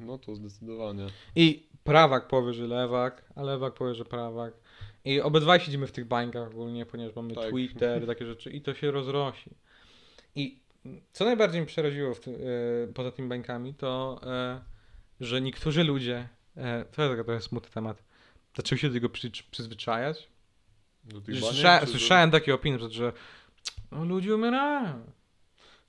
No 0.00 0.18
to 0.18 0.34
zdecydowanie. 0.34 1.06
I 1.36 1.66
prawak 1.84 2.28
powie, 2.28 2.52
że 2.52 2.66
lewak, 2.66 3.24
a 3.36 3.42
lewak 3.42 3.74
powie, 3.74 3.94
że 3.94 4.04
prawak. 4.04 4.54
I 5.04 5.20
obydwaj 5.20 5.60
siedzimy 5.60 5.86
w 5.86 5.92
tych 5.92 6.04
bańkach 6.04 6.48
ogólnie, 6.48 6.86
ponieważ 6.86 7.16
mamy 7.16 7.34
Tak. 7.34 7.50
Twitter, 7.50 8.06
takie 8.06 8.26
rzeczy 8.26 8.50
i 8.50 8.60
to 8.60 8.74
się 8.74 8.90
rozrosi. 8.90 9.50
I 10.34 10.61
co 11.12 11.24
najbardziej 11.24 11.60
mnie 11.60 11.66
przeraziło 11.68 12.14
tym, 12.14 12.34
e, 12.34 12.92
poza 12.92 13.12
tymi 13.12 13.28
bańkami, 13.28 13.74
to 13.74 14.20
e, 14.26 14.60
że 15.20 15.40
niektórzy 15.40 15.84
ludzie, 15.84 16.28
e, 16.56 16.84
to 16.84 17.02
jest 17.02 17.24
trochę 17.24 17.40
smutny 17.40 17.70
temat, 17.70 18.02
zaczęli 18.56 18.78
się 18.78 18.88
do 18.88 18.94
tego 18.94 19.08
przy, 19.08 19.30
przyzwyczajać. 19.50 20.28
Do 21.04 21.20
tych 21.20 21.34
Że 21.34 21.40
baniek, 21.40 21.54
Słysza, 21.54 21.80
czy 21.80 21.86
do- 21.86 21.90
słyszałem 21.92 22.30
takie 22.30 22.54
opinie, 22.54 22.78
że- 22.90 23.12
no, 23.92 24.04
ludzie 24.04 24.34
umierają. 24.34 25.02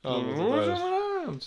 A, 0.04 0.10
no 0.10 0.18
ludzie 0.20 0.42
umierają. 0.44 1.38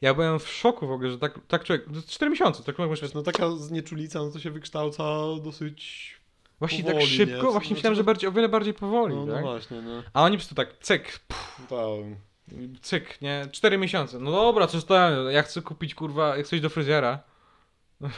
Ja 0.00 0.14
byłem 0.14 0.38
w 0.38 0.48
szoku 0.48 0.86
w 0.86 0.90
ogóle, 0.92 1.10
że 1.10 1.18
tak, 1.18 1.40
tak 1.48 1.64
człowiek, 1.64 1.84
to 1.84 1.92
jest 1.94 2.10
4 2.10 2.30
miesiące, 2.30 2.62
tak 2.62 2.76
człowiek 2.76 3.14
no 3.14 3.22
taka 3.22 3.50
znieczulica, 3.50 4.18
no 4.18 4.30
to 4.30 4.38
się 4.40 4.50
wykształca 4.50 5.04
dosyć... 5.44 6.10
Właśnie 6.58 6.84
powoli, 6.84 6.98
tak 7.00 7.08
szybko, 7.08 7.46
nie? 7.46 7.52
właśnie 7.52 7.70
No, 7.70 7.74
myślałem, 7.76 7.94
że 7.96 8.04
bardziej, 8.04 8.28
o 8.28 8.32
wiele 8.32 8.48
bardziej 8.48 8.74
powoli, 8.74 9.14
No, 9.14 9.26
no 9.26 9.32
tak? 9.32 9.42
właśnie, 9.42 9.82
no. 9.82 10.02
A 10.12 10.22
oni 10.22 10.36
po 10.36 10.38
prostu 10.38 10.54
tak, 10.54 10.78
cyk, 10.80 11.02
pff, 11.28 11.56
Tak. 11.68 12.29
Cyk, 12.80 13.22
nie? 13.22 13.46
Cztery 13.52 13.78
miesiące. 13.78 14.18
No 14.18 14.30
dobra, 14.30 14.66
co 14.66 14.80
stoję? 14.80 15.32
Ja 15.32 15.42
chcę 15.42 15.62
kupić, 15.62 15.94
kurwa, 15.94 16.36
jak 16.36 16.46
coś 16.46 16.60
do 16.60 16.70
fryzjera. 16.70 17.18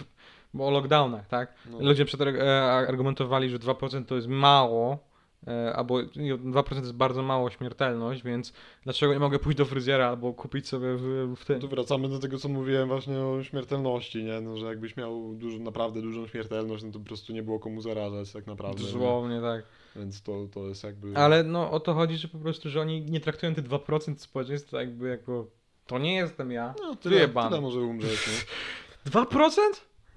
Bo 0.55 0.67
o 0.67 0.71
lockdownach, 0.71 1.29
tak? 1.29 1.55
No. 1.71 1.79
Ludzie 1.81 2.05
przed 2.05 2.21
e, 2.21 2.63
argumentowali, 2.73 3.51
że 3.51 3.59
2% 3.59 4.05
to 4.05 4.15
jest 4.15 4.29
mało, 4.29 4.99
e, 5.47 5.77
albo 5.77 6.03
nie, 6.03 6.35
2% 6.35 6.69
to 6.69 6.75
jest 6.75 6.95
bardzo 6.95 7.23
mało 7.23 7.51
śmiertelność, 7.51 8.23
więc 8.23 8.53
dlaczego 8.85 9.13
nie 9.13 9.21
mogę 9.21 9.39
pójść 9.39 9.59
do 9.59 9.65
fryzjera 9.65 10.09
albo 10.09 10.33
kupić 10.33 10.69
sobie 10.69 10.97
w, 10.97 11.35
w 11.37 11.45
tym? 11.45 11.61
Tu 11.61 11.69
wracamy 11.69 12.09
do 12.09 12.19
tego, 12.19 12.39
co 12.39 12.49
mówiłem 12.49 12.89
właśnie 12.89 13.19
o 13.19 13.43
śmiertelności, 13.43 14.25
nie? 14.25 14.41
No, 14.41 14.57
że 14.57 14.67
jakbyś 14.67 14.97
miał 14.97 15.35
dużo, 15.35 15.59
naprawdę 15.59 16.03
dużą 16.03 16.27
śmiertelność, 16.27 16.85
no 16.85 16.93
to 16.93 16.99
po 16.99 17.05
prostu 17.05 17.33
nie 17.33 17.43
było 17.43 17.59
komu 17.59 17.81
zarażać 17.81 18.33
tak 18.33 18.47
naprawdę. 18.47 18.81
nie? 18.81 18.87
Dosłownie, 18.87 19.41
tak. 19.41 19.65
Więc 19.97 20.23
to, 20.23 20.47
to 20.55 20.69
jest 20.69 20.85
jakby... 20.85 21.17
Ale 21.17 21.45
no 21.45 21.71
o 21.71 21.81
to 21.81 21.95
chodzi, 21.95 22.17
że 22.17 22.29
po 22.29 22.39
prostu, 22.39 22.71
że 22.71 22.81
oni 22.81 23.03
nie 23.03 23.21
traktują 23.21 23.55
te 23.55 23.63
2% 23.63 24.19
społeczeństwa 24.19 24.81
jakby 24.81 25.09
jako 25.09 25.47
to 25.87 25.99
nie 25.99 26.15
jestem 26.15 26.53
ja. 26.53 26.75
no, 26.83 26.97
tyle, 26.97 27.15
wyjebane. 27.15 27.49
tyle 27.49 27.61
może 27.61 27.81
umrzeć, 27.81 28.27
nie? 28.27 29.11
2%? 29.13 29.59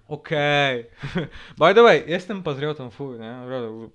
Okej. 0.07 0.85
By 1.59 1.73
the 1.73 1.83
way, 1.83 2.03
jestem 2.07 2.43
patriotą, 2.43 2.89
fuj, 2.89 3.19
nie? 3.19 3.35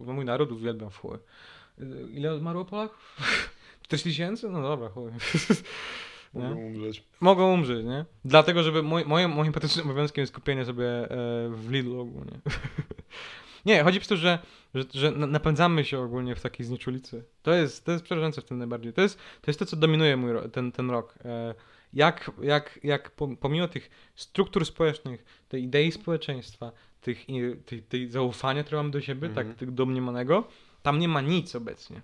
Mój 0.00 0.24
naród 0.24 0.52
uwielbiam, 0.52 0.90
fuj. 0.90 1.18
Ile 2.12 2.38
zmarło 2.38 2.64
Polaków? 2.64 3.16
4 3.82 4.02
tysięcy? 4.02 4.48
No 4.48 4.62
dobra, 4.62 4.88
chuj. 4.88 5.12
Nie? 6.34 6.42
Mogą 6.42 6.60
umrzeć. 6.60 7.04
Mogą 7.20 7.54
umrzeć, 7.54 7.84
nie? 7.84 8.04
Dlatego, 8.24 8.62
żeby 8.62 8.82
mój, 8.82 9.04
moim, 9.04 9.30
moim 9.30 9.52
patriotycznym 9.52 9.86
obowiązkiem 9.90 10.22
jest 10.22 10.34
kupienie 10.34 10.64
sobie 10.64 10.86
e, 10.86 11.08
w 11.48 11.70
Lidlu 11.70 12.00
ogólnie. 12.00 12.40
Nie, 13.66 13.82
chodzi 13.84 13.98
po 14.00 14.06
prostu, 14.06 14.16
że, 14.16 14.38
że, 14.74 14.82
że 14.94 15.10
na- 15.10 15.26
napędzamy 15.26 15.84
się 15.84 15.98
ogólnie 16.00 16.34
w 16.36 16.40
takiej 16.40 16.66
znieczulicy. 16.66 17.24
To 17.42 17.54
jest, 17.54 17.84
to 17.84 17.92
jest 17.92 18.04
przerażające 18.04 18.40
w 18.40 18.44
tym 18.44 18.58
najbardziej. 18.58 18.92
To 18.92 19.00
jest 19.00 19.16
to, 19.16 19.50
jest 19.50 19.58
to 19.58 19.66
co 19.66 19.76
dominuje 19.76 20.16
mój 20.16 20.30
ten, 20.52 20.72
ten 20.72 20.90
rok. 20.90 21.14
E, 21.24 21.54
jak, 21.92 22.30
jak, 22.42 22.80
jak 22.82 23.16
pom- 23.16 23.36
pomimo 23.36 23.68
tych 23.68 23.90
struktur 24.14 24.66
społecznych, 24.66 25.24
tej 25.48 25.62
idei 25.62 25.92
społeczeństwa, 25.92 26.72
tych, 27.00 27.26
tej, 27.66 27.82
tej 27.82 28.08
zaufania, 28.10 28.64
które 28.64 28.76
mamy 28.78 28.90
do 28.90 29.00
siebie, 29.00 29.28
Mhm. 29.28 29.48
tak, 29.48 29.56
tych 29.56 29.70
domniemanego, 29.70 30.44
tam 30.82 30.98
nie 30.98 31.08
ma 31.08 31.20
nic 31.20 31.54
obecnie. 31.56 32.00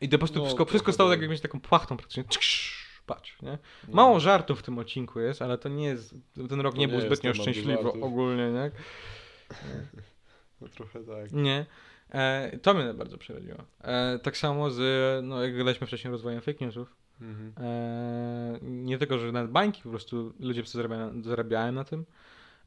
I 0.00 0.08
to 0.08 0.12
po 0.12 0.18
prostu 0.18 0.38
No, 0.38 0.44
wszystko, 0.44 0.64
wszystko 0.64 0.92
stało 0.92 1.10
tak 1.10 1.18
tak. 1.18 1.22
jakimś 1.22 1.40
taką 1.40 1.60
płachtą 1.60 1.96
praktycznie. 1.96 2.24
Czksz, 2.24 3.02
patrz, 3.06 3.42
nie? 3.42 3.58
No. 3.88 3.94
Mało 3.94 4.20
żartów 4.20 4.58
w 4.60 4.62
tym 4.62 4.78
odcinku 4.78 5.20
jest, 5.20 5.42
ale 5.42 5.58
to 5.58 5.68
nie 5.68 5.84
jest, 5.84 6.14
ten 6.48 6.60
rok 6.60 6.74
To 6.74 6.80
nie, 6.80 6.86
nie 6.86 6.92
był 6.92 7.00
zbytnio 7.00 7.34
szczęśliwy 7.34 7.78
ogólnie, 7.78 8.50
nie? 8.52 8.70
No, 10.60 10.68
trochę 10.68 11.04
tak. 11.04 11.32
Nie. 11.32 11.66
E, 12.10 12.58
to 12.62 12.74
mnie 12.74 12.94
bardzo 12.94 13.18
przeraziło. 13.18 13.58
E, 13.80 14.18
tak 14.18 14.36
samo 14.36 14.70
z, 14.70 14.80
no 15.24 15.42
jak 15.42 15.56
gadaliśmy 15.56 15.86
wcześniej, 15.86 16.10
rozwojem 16.10 16.40
fake 16.40 16.64
newsów. 16.64 16.96
Mhm. 17.20 17.52
E, 17.66 18.58
nie 18.62 18.98
tylko, 18.98 19.18
że 19.18 19.32
nawet 19.32 19.50
bańki 19.50 19.82
po 19.82 19.90
prostu 19.90 20.32
ludzie 20.40 20.62
zarabiają, 20.64 21.22
zarabiają 21.22 21.72
na 21.72 21.84
tym. 21.84 22.06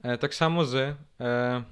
E, 0.03 0.17
tak 0.17 0.35
samo 0.35 0.65
z, 0.65 0.95
e, 1.19 1.63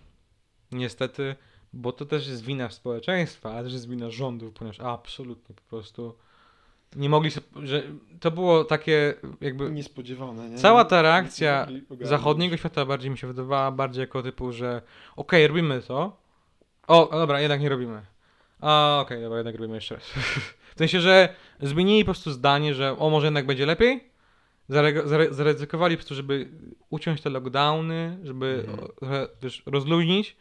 niestety, 0.72 1.36
bo 1.74 1.92
to 1.92 2.06
też 2.06 2.28
jest 2.28 2.44
wina 2.44 2.70
społeczeństwa, 2.70 3.52
ale 3.52 3.64
też 3.64 3.74
jest 3.74 3.90
wina 3.90 4.10
rządów, 4.10 4.54
ponieważ 4.54 4.80
absolutnie 4.80 5.56
po 5.56 5.62
prostu 5.62 6.16
nie 6.96 7.10
mogli 7.10 7.32
sobie, 7.32 7.48
że 7.64 7.84
to 8.20 8.32
było 8.32 8.64
takie 8.64 9.14
jakby 9.42 9.72
Niespodziewane, 9.72 10.50
nie? 10.50 10.58
Cała 10.58 10.86
ta 10.86 11.02
reakcja 11.02 11.68
zachodniego 12.02 12.58
świata 12.58 12.86
bardziej 12.86 13.12
mi 13.12 13.18
się 13.18 13.28
wydawała 13.28 13.72
bardziej 13.72 14.02
jako 14.02 14.24
typu, 14.24 14.52
że 14.52 14.82
okej, 15.16 15.48
robimy 15.48 15.82
to. 15.82 16.18
O, 16.88 17.10
dobra, 17.12 17.42
jednak 17.42 17.62
nie 17.62 17.70
robimy. 17.70 18.02
A, 18.62 19.00
okej, 19.02 19.22
dobra, 19.22 19.38
jednak 19.38 19.56
robimy 19.56 19.76
jeszcze 19.76 19.96
raz. 19.96 20.04
w 20.76 20.78
sensie, 20.78 21.02
że 21.02 21.36
zmienili 21.62 22.02
po 22.02 22.06
prostu 22.12 22.32
zdanie, 22.32 22.74
że 22.74 22.98
o, 22.98 23.10
może 23.10 23.28
jednak 23.28 23.46
będzie 23.46 23.66
lepiej. 23.66 24.10
Zaryzykowali 25.32 25.96
po 25.96 26.00
prostu, 26.00 26.16
żeby 26.16 26.50
uciąć 26.90 27.22
te 27.22 27.30
lockdowny, 27.30 28.18
żeby 28.24 28.66
Mhm. 29.02 29.28
wiesz, 29.42 29.64
rozluźnić. 29.66 30.36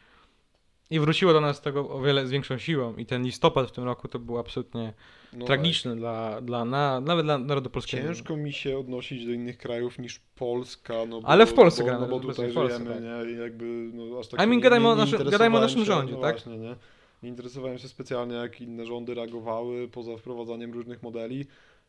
I 0.90 1.00
wróciło 1.00 1.32
do 1.32 1.40
nas 1.40 1.60
tego 1.60 1.88
o 1.90 2.00
wiele 2.02 2.26
z 2.26 2.30
większą 2.30 2.58
siłą. 2.58 2.96
I 2.96 3.06
ten 3.06 3.22
listopad 3.22 3.68
w 3.68 3.72
tym 3.72 3.84
roku 3.84 4.08
to 4.08 4.18
był 4.18 4.38
absolutnie 4.38 4.92
No 5.32 5.46
tragiczny 5.46 5.96
dla, 5.96 6.40
dla 6.40 6.64
na, 6.64 7.00
nawet 7.00 7.26
dla 7.26 7.38
narodu 7.38 7.70
polskiego. 7.70 8.08
Ciężko 8.08 8.36
mi 8.36 8.52
się 8.52 8.78
odnosić 8.78 9.26
do 9.26 9.32
innych 9.32 9.58
krajów 9.58 9.98
niż 9.98 10.20
Polska, 10.36 10.94
no 11.08 11.20
bo, 11.20 11.28
Ale 11.28 11.46
w 11.46 11.54
Polsce 11.54 11.82
bo, 11.82 11.86
gramy, 11.88 12.00
no 12.00 12.08
bo 12.08 12.20
tutaj 12.20 12.52
Polsce, 12.52 12.78
żyjemy, 12.78 12.94
tak. 12.94 13.26
nie? 13.26 13.32
I 13.32 13.38
jakby, 13.38 13.64
no 13.94 14.18
aż 14.18 14.28
tak 14.28 14.42
I 14.44 14.46
mean, 14.46 14.60
gadajmy 14.60 14.88
o 14.88 14.94
nie 14.94 15.00
naszym- 15.00 15.30
gadajmy 15.30 15.56
o 15.56 15.60
naszym 15.60 15.78
się, 15.80 15.84
rządzie, 15.84 16.12
no 16.14 16.20
tak? 16.20 16.34
Właśnie, 16.36 16.58
nie? 16.58 16.76
Nie 17.22 17.28
interesowałem 17.28 17.78
się 17.78 17.88
specjalnie, 17.88 18.34
jak 18.34 18.60
inne 18.60 18.86
rządy 18.86 19.14
reagowały 19.14 19.88
poza 19.88 20.16
wprowadzaniem 20.16 20.72
różnych 20.72 21.02
modeli. 21.02 21.46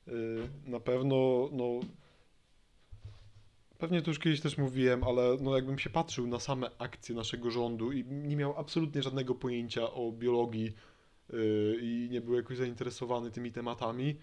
Yy, 0.07 0.13
Na 0.67 0.79
pewno, 0.79 1.49
no... 1.51 1.79
Pewnie 3.79 4.01
to 4.01 4.11
już 4.11 4.19
kiedyś 4.19 4.41
też 4.41 4.57
mówiłem, 4.57 5.03
ale 5.03 5.37
no 5.41 5.55
jakbym 5.55 5.79
się 5.79 5.89
patrzył 5.89 6.27
na 6.27 6.39
same 6.39 6.69
akcje 6.77 7.15
naszego 7.15 7.51
rządu 7.51 7.91
i 7.91 8.05
nie 8.05 8.35
miał 8.35 8.57
absolutnie 8.57 9.03
żadnego 9.03 9.35
pojęcia 9.35 9.91
o 9.91 10.11
biologii 10.11 10.71
yy, 11.29 11.77
i 11.81 12.07
nie 12.11 12.21
był 12.21 12.35
jakoś 12.35 12.57
zainteresowany 12.57 13.31
tymi 13.31 13.51
tematami, 13.51 14.15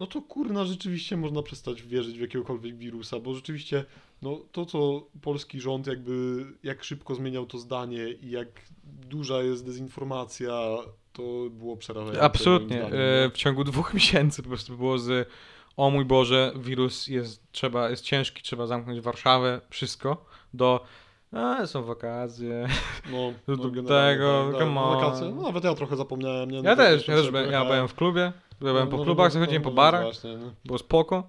no 0.00 0.06
to 0.06 0.22
kurna, 0.22 0.64
rzeczywiście 0.64 1.16
można 1.16 1.42
przestać 1.42 1.82
wierzyć 1.82 2.18
w 2.18 2.20
jakiegokolwiek 2.20 2.76
wirusa, 2.76 3.20
bo 3.20 3.34
rzeczywiście, 3.34 3.84
no 4.22 4.40
to 4.52 4.66
co 4.66 5.06
polski 5.22 5.60
rząd 5.60 5.86
jakby, 5.86 6.44
jak 6.62 6.84
szybko 6.84 7.14
zmieniał 7.14 7.46
to 7.46 7.58
zdanie 7.58 8.08
i 8.08 8.30
jak 8.30 8.48
duża 8.84 9.42
jest 9.42 9.66
dezinformacja, 9.66 10.76
to 11.12 11.22
było 11.50 11.76
przerażające. 11.76 12.22
Absolutnie. 12.22 12.76
nie? 12.76 13.30
W 13.34 13.36
ciągu 13.36 13.64
dwóch 13.64 13.94
miesięcy 13.94 14.42
po 14.42 14.48
prostu 14.48 14.76
było 14.76 14.98
z 14.98 15.28
o 15.76 15.90
mój 15.90 16.04
Boże, 16.04 16.52
wirus 16.56 17.06
jest, 17.08 17.52
trzeba, 17.52 17.90
jest 17.90 18.04
ciężki, 18.04 18.42
trzeba 18.42 18.66
zamknąć 18.66 19.00
Warszawę, 19.00 19.60
wszystko, 19.70 20.24
do 20.54 20.84
a, 21.32 21.66
są 21.66 21.84
wakacje. 21.84 22.68
No, 23.12 23.32
do 23.56 23.62
no 23.62 23.70
generalnie 23.70 24.14
tego, 24.14 24.48
tak, 24.52 24.60
come 24.60 24.74
no, 24.74 24.90
on. 24.90 25.00
wakacje, 25.00 25.34
no 25.34 25.42
nawet 25.42 25.64
ja 25.64 25.74
trochę 25.74 25.96
zapomniałem. 25.96 26.50
Nie? 26.50 26.62
No 26.62 26.70
Ja 26.70 26.76
też, 26.76 27.08
ja 27.08 27.16
też 27.16 27.30
byłem, 27.30 27.52
ja 27.52 27.64
byłem 27.64 27.88
w 27.88 27.94
klubie, 27.94 28.32
byłem 28.60 28.84
No, 28.84 28.90
po 28.90 28.96
no, 28.96 29.04
klubach, 29.04 29.26
no, 29.26 29.30
zachodziłem 29.30 29.62
no, 29.62 29.64
po 29.64 29.70
no, 29.70 29.76
barach, 29.76 30.02
Właśnie, 30.02 30.36
no. 30.36 30.52
było 30.64 30.78
spoko. 30.78 31.22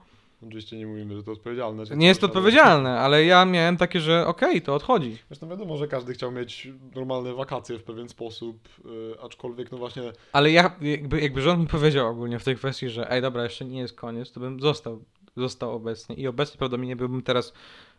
Oczywiście 0.43 0.77
nie 0.77 0.87
mówimy, 0.87 1.15
że 1.15 1.23
to 1.23 1.31
odpowiedzialne. 1.31 1.85
czy 1.85 1.97
Nie 1.97 2.07
jest 2.07 2.21
to 2.21 2.27
odpowiedzialne, 2.27 2.99
ale 2.99 3.25
ja 3.25 3.45
miałem 3.45 3.77
takie, 3.77 3.99
że 3.99 4.27
okej, 4.27 4.61
to 4.61 4.75
odchodzi. 4.75 5.17
Zresztą 5.27 5.49
wiadomo, 5.49 5.77
że 5.77 5.87
każdy 5.87 6.13
chciał 6.13 6.31
mieć 6.31 6.67
normalne 6.95 7.33
wakacje 7.33 7.77
w 7.77 7.83
pewien 7.83 8.09
sposób, 8.09 8.57
y, 8.85 9.21
aczkolwiek 9.21 9.71
no 9.71 9.77
właśnie 9.77 10.03
Ale 10.31 10.51
ja, 10.51 10.75
jakby, 10.81 11.21
jakby 11.21 11.41
rząd 11.41 11.61
mi 11.61 11.67
powiedział 11.67 12.07
ogólnie 12.07 12.39
w 12.39 12.43
tej 12.43 12.55
kwestii, 12.55 12.89
że 12.89 13.11
ej, 13.11 13.21
dobra, 13.21 13.43
jeszcze 13.43 13.65
nie 13.65 13.79
jest 13.79 13.95
koniec, 13.95 14.31
to 14.31 14.39
bym 14.39 14.59
został, 14.59 15.03
został 15.37 15.71
obecnie. 15.71 16.15
I 16.15 16.27
obecnie 16.27 16.57
prawdopodobnie 16.57 16.95
byłbym 16.95 17.21
teraz, 17.21 17.53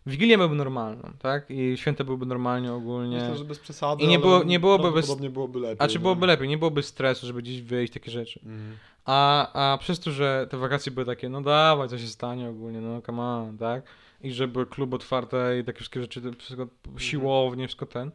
Wigilię 0.06 0.38
byłby 0.38 0.54
normalną, 0.54 1.12
tak? 1.18 1.50
I 1.50 1.76
święta 1.76 2.04
byłyby 2.04 2.26
normalnie 2.26 2.72
ogólnie. 2.72 3.16
myślę, 3.16 3.36
że 3.36 3.44
bez 3.44 3.58
przesady, 3.58 4.04
I 4.04 4.08
nie 4.08 4.18
było- 4.18 4.42
nie 4.44 4.60
byłoby 4.60 4.82
bez- 4.84 4.92
prawdopodobnie 4.92 5.30
byłoby 5.30 5.60
lepiej. 5.60 5.76
A 5.78 5.88
czy 5.88 5.94
no. 5.94 6.00
byłoby 6.00 6.26
lepiej, 6.26 6.48
nie 6.48 6.58
byłoby 6.58 6.82
stresu, 6.82 7.26
żeby 7.26 7.42
gdzieś 7.42 7.62
wyjść, 7.62 7.92
takie 7.92 8.10
rzeczy. 8.10 8.40
Mhm. 8.44 8.76
A, 9.04 9.72
a 9.72 9.78
przez 9.78 10.00
to, 10.00 10.10
że 10.10 10.46
te 10.50 10.56
wakacje 10.56 10.92
były 10.92 11.06
takie, 11.06 11.28
no 11.28 11.40
dawaj, 11.42 11.88
co 11.88 11.98
się 11.98 12.06
stanie 12.06 12.48
ogólnie, 12.48 12.80
no 12.80 13.02
come 13.02 13.22
on, 13.22 13.58
tak? 13.58 13.82
I 14.20 14.32
że 14.32 14.48
były 14.48 14.66
klub 14.66 14.94
otwarte 14.94 15.58
i 15.58 15.64
takie 15.64 15.76
wszystkie 15.78 16.00
rzeczy, 16.00 16.20
wszystko 16.38 16.66
siłownie, 16.98 17.66
wszystko 17.68 17.86
ten. 17.86 18.10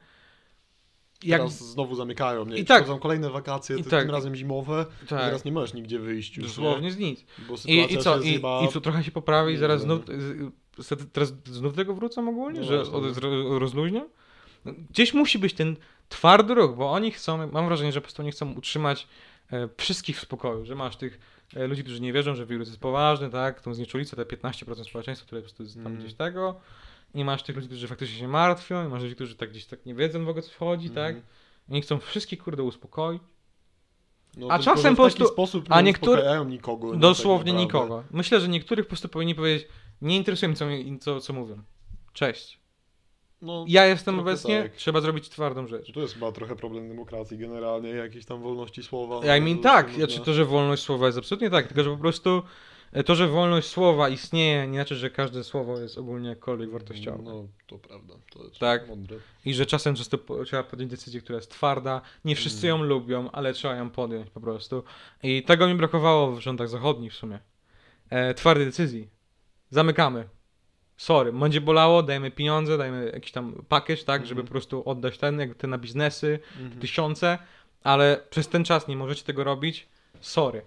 Jak, 1.24 1.40
Teraz 1.42 1.72
znowu 1.72 1.96
zamykają, 1.96 2.46
nie? 2.46 2.58
I 2.58 2.62
I 2.62 2.66
tak. 2.66 2.84
wchodzą 2.84 3.00
kolejne 3.00 3.30
wakacje, 3.30 3.78
I 3.78 3.84
tak. 3.84 4.02
tym 4.04 4.12
razem 4.12 4.36
zimowe, 4.36 4.86
i 5.04 5.08
tak, 5.08 5.20
teraz 5.20 5.46
nie 5.46 5.52
możesz 5.52 5.74
nigdzie 5.74 6.00
wyjść 6.00 6.38
już, 6.38 6.48
dosłownie 6.48 6.92
z 6.92 6.98
nic. 6.98 7.26
nie? 7.66 7.86
I, 7.88 7.94
I 7.94 7.98
co? 7.98 8.20
I. 8.22 8.36
I 8.66 8.68
co 8.74 8.82
trochę 8.82 9.04
się 9.04 9.12
poprawi 9.12 9.50
i 9.52 9.54
nie 9.54 9.60
zaraz 9.60 9.82
znów, 9.82 10.02
teraz 11.14 11.34
znów 11.46 11.74
do 11.74 11.78
tego 11.78 11.94
wrócą 11.94 12.30
ogólnie, 12.30 12.60
No 12.60 12.66
że 12.66 12.84
rozluźnią? 13.60 14.10
No, 14.66 14.74
Gdzieś 14.90 15.14
musi 15.14 15.40
być 15.40 15.54
ten 15.54 15.76
twardy 16.10 16.54
ruch, 16.56 16.76
bo 16.76 16.92
oni 16.92 17.12
chcą, 17.12 17.48
mam 17.48 17.66
wrażenie, 17.68 17.92
że 17.92 18.02
po 18.02 18.06
prostu 18.06 18.22
oni 18.22 18.32
chcą 18.32 18.54
utrzymać 18.54 19.08
e, 19.52 19.70
wszystkich 19.78 20.18
w 20.18 20.22
spokoju, 20.22 20.66
że 20.66 20.76
masz 20.76 20.96
tych 20.96 21.20
e, 21.56 21.68
ludzi, 21.68 21.84
którzy 21.84 22.02
nie 22.02 22.14
wierzą, 22.14 22.36
że 22.36 22.46
wirus 22.46 22.68
jest 22.68 22.80
poważny, 22.80 23.30
tak, 23.30 23.62
tą 23.62 23.74
znieczulicę, 23.74 24.16
te 24.16 24.24
15% 24.38 24.84
społeczeństwa, 24.84 25.26
które 25.28 25.42
po 25.42 25.46
prostu 25.46 25.64
jest 25.64 25.76
tam 25.76 25.88
Mm. 25.88 26.00
gdzieś 26.00 26.14
tego, 26.14 26.60
i 27.14 27.24
masz 27.26 27.44
tych 27.44 27.56
ludzi, 27.56 27.68
którzy 27.68 27.88
faktycznie 27.88 28.20
się 28.20 28.28
martwią, 28.28 28.86
i 28.86 28.90
masz 28.90 29.04
ludzi, 29.04 29.16
którzy 29.16 29.36
tak 29.36 29.50
gdzieś 29.50 29.66
tak 29.66 29.86
nie 29.86 29.96
wiedzą 29.96 30.26
w 30.26 30.30
ogóle 30.30 30.42
co 30.44 30.52
chodzi, 30.60 30.90
tak, 30.90 31.16
Mhm. 31.16 31.24
i 31.70 31.72
oni 31.72 31.82
chcą 31.82 32.00
wszystkich, 32.00 32.44
kurde, 32.44 32.64
uspokoić, 32.64 33.22
No, 34.38 34.48
a 34.50 34.60
czasem 34.60 34.96
po 34.96 35.02
prostu- 35.04 35.28
sposób 35.28 35.66
a 35.70 35.82
nie 35.82 35.86
niektóry- 35.88 36.12
uspokajają 36.12 36.44
nikogo. 36.46 36.94
nie, 36.94 37.00
dosłownie 37.00 37.52
tak 37.52 37.62
nikogo. 37.62 38.04
Myślę, 38.12 38.40
że 38.42 38.48
niektórych 38.48 38.86
po 38.86 38.90
prostu 38.90 39.10
powinni 39.10 39.36
powiedzieć, 39.36 39.68
nie 40.02 40.18
interesuje 40.18 40.50
mnie, 40.50 41.00
co, 41.00 41.06
co, 41.16 41.22
co 41.22 41.34
mówią. 41.34 41.62
Cześć. 42.14 42.60
No, 43.42 43.66
Ja 43.68 43.86
jestem 43.86 44.20
obecnie, 44.20 44.64
tak. 44.64 44.72
trzeba 44.76 45.02
zrobić 45.02 45.30
twardą 45.30 45.68
rzecz. 45.68 45.92
To 45.94 46.00
jest 46.02 46.14
chyba 46.14 46.32
trochę 46.32 46.56
problem 46.56 46.90
demokracji 46.90 47.38
generalnie, 47.38 47.90
jakiejś 47.90 48.26
tam 48.26 48.42
wolności 48.42 48.84
słowa. 48.84 49.26
Ja 49.26 49.38
I 49.38 49.42
mean 49.42 49.56
no, 49.58 49.64
tak, 49.64 49.88
to 49.90 49.94
znaczy 49.96 50.12
można- 50.14 50.26
to, 50.26 50.34
że 50.34 50.46
wolność 50.46 50.84
słowa 50.84 51.06
jest 51.06 51.18
absolutnie 51.18 51.50
tak, 51.50 51.68
tylko 51.68 51.84
że 51.84 51.90
po 51.90 51.98
prostu 51.98 52.44
e, 52.92 53.04
to, 53.04 53.16
że 53.16 53.28
wolność 53.28 53.68
słowa 53.68 54.10
istnieje, 54.10 54.68
nie 54.68 54.78
znaczy, 54.78 54.96
że 54.96 55.10
każde 55.10 55.44
słowo 55.44 55.80
jest 55.80 55.98
ogólnie 55.98 56.30
jakkolwiek 56.30 56.72
wartościowe. 56.72 57.24
No, 57.24 57.48
to 57.68 57.78
prawda, 57.80 58.14
to 58.32 58.44
jest 58.44 58.60
Tak. 58.60 58.88
mądre. 58.88 59.18
I 59.46 59.54
że 59.54 59.66
czasem 59.66 59.96
często 59.96 60.18
po- 60.18 60.44
trzeba 60.46 60.64
podjąć 60.64 60.92
decyzję, 60.92 61.22
która 61.22 61.36
jest 61.36 61.52
twarda. 61.52 62.02
Nie 62.26 62.36
wszyscy 62.36 62.68
ją 62.68 62.76
Mm. 62.76 62.88
lubią, 62.88 63.32
ale 63.32 63.54
trzeba 63.54 63.76
ją 63.76 63.90
podjąć 63.90 64.30
po 64.30 64.40
prostu. 64.40 64.84
I 65.24 65.44
tego 65.44 65.68
mi 65.68 65.76
brakowało 65.76 66.32
w 66.32 66.40
rządach 66.40 66.70
zachodnich 66.70 67.14
w 67.14 67.16
sumie. 67.16 67.40
E, 68.10 68.34
twardej 68.34 68.66
decyzji. 68.66 69.08
Zamykamy. 69.72 70.30
Sorry, 70.98 71.34
będzie 71.34 71.62
bolało, 71.62 72.04
dajemy 72.04 72.32
pieniądze, 72.32 72.78
dajemy 72.78 73.12
jakiś 73.14 73.32
tam 73.32 73.66
pakiet, 73.70 74.06
tak, 74.06 74.22
żeby 74.22 74.42
Mhm. 74.42 74.48
po 74.48 74.52
prostu 74.52 74.90
oddać 74.90 75.18
ten, 75.18 75.40
jak 75.40 75.56
te 75.56 75.68
na 75.68 75.78
biznesy, 75.78 76.40
Mhm. 76.62 76.82
tysiące, 76.82 77.38
ale 77.84 78.24
przez 78.30 78.48
ten 78.48 78.64
czas 78.66 78.88
nie 78.88 78.98
możecie 78.98 79.24
tego 79.24 79.44
robić. 79.44 79.88
Sorry. 80.22 80.62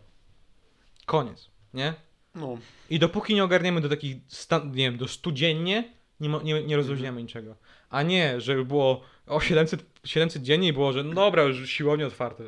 Koniec, 1.06 1.50
nie? 1.74 1.94
No, 2.34 2.58
I 2.90 2.98
dopóki 2.98 3.34
nie 3.34 3.44
ogarniemy 3.44 3.80
do 3.80 3.88
takich, 3.88 4.16
stan- 4.28 4.68
nie 4.70 4.84
wiem, 4.90 4.96
do 4.96 5.08
studziennie, 5.08 5.92
nie, 6.20 6.28
mo- 6.28 6.42
nie, 6.42 6.62
nie 6.62 6.76
rozluźniamy 6.76 7.22
niczego. 7.22 7.56
A 7.90 8.02
nie, 8.02 8.40
że 8.40 8.64
było 8.64 9.00
o 9.26 9.40
700, 9.40 9.84
700 10.04 10.42
dziennie 10.42 10.68
i 10.68 10.72
było, 10.72 10.92
że 10.92 11.04
no 11.04 11.14
dobra, 11.14 11.42
już 11.42 11.70
siłownie 11.70 12.06
otwarte. 12.06 12.44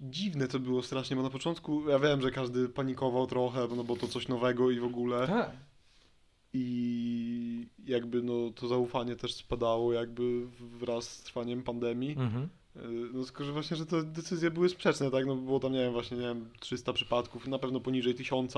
Dziwne 0.00 0.48
to 0.48 0.58
było 0.58 0.82
strasznie, 0.82 1.16
bo 1.16 1.22
na 1.22 1.30
początku 1.30 1.88
ja 1.88 1.98
wiem, 1.98 2.20
że 2.20 2.30
każdy 2.30 2.68
panikował 2.68 3.26
trochę, 3.26 3.68
no 3.76 3.84
bo 3.84 3.96
to 3.96 4.08
coś 4.08 4.28
nowego 4.28 4.70
i 4.70 4.80
w 4.80 4.84
ogóle. 4.84 5.26
Tak. 5.26 5.50
I 6.52 7.66
jakby 7.84 8.22
no 8.22 8.50
to 8.54 8.68
zaufanie 8.68 9.16
też 9.16 9.34
spadało 9.34 9.92
jakby 9.92 10.46
wraz 10.60 11.10
z 11.10 11.22
trwaniem 11.22 11.62
pandemii. 11.62 12.10
Mhm. 12.10 12.48
Yy, 12.76 13.10
No 13.12 13.24
tylko, 13.24 13.44
że 13.44 13.52
właśnie, 13.52 13.76
że 13.76 13.86
te 13.86 14.02
decyzje 14.02 14.50
były 14.50 14.68
sprzeczne, 14.68 15.10
tak? 15.10 15.26
No 15.26 15.36
było 15.36 15.60
tam, 15.60 15.72
nie 15.72 15.78
wiem, 15.78 15.92
właśnie, 15.92 16.16
nie 16.16 16.22
wiem, 16.22 16.50
300 16.60 16.92
przypadków, 16.92 17.46
na 17.46 17.58
pewno 17.58 17.80
poniżej 17.80 18.14
1000 18.14 18.54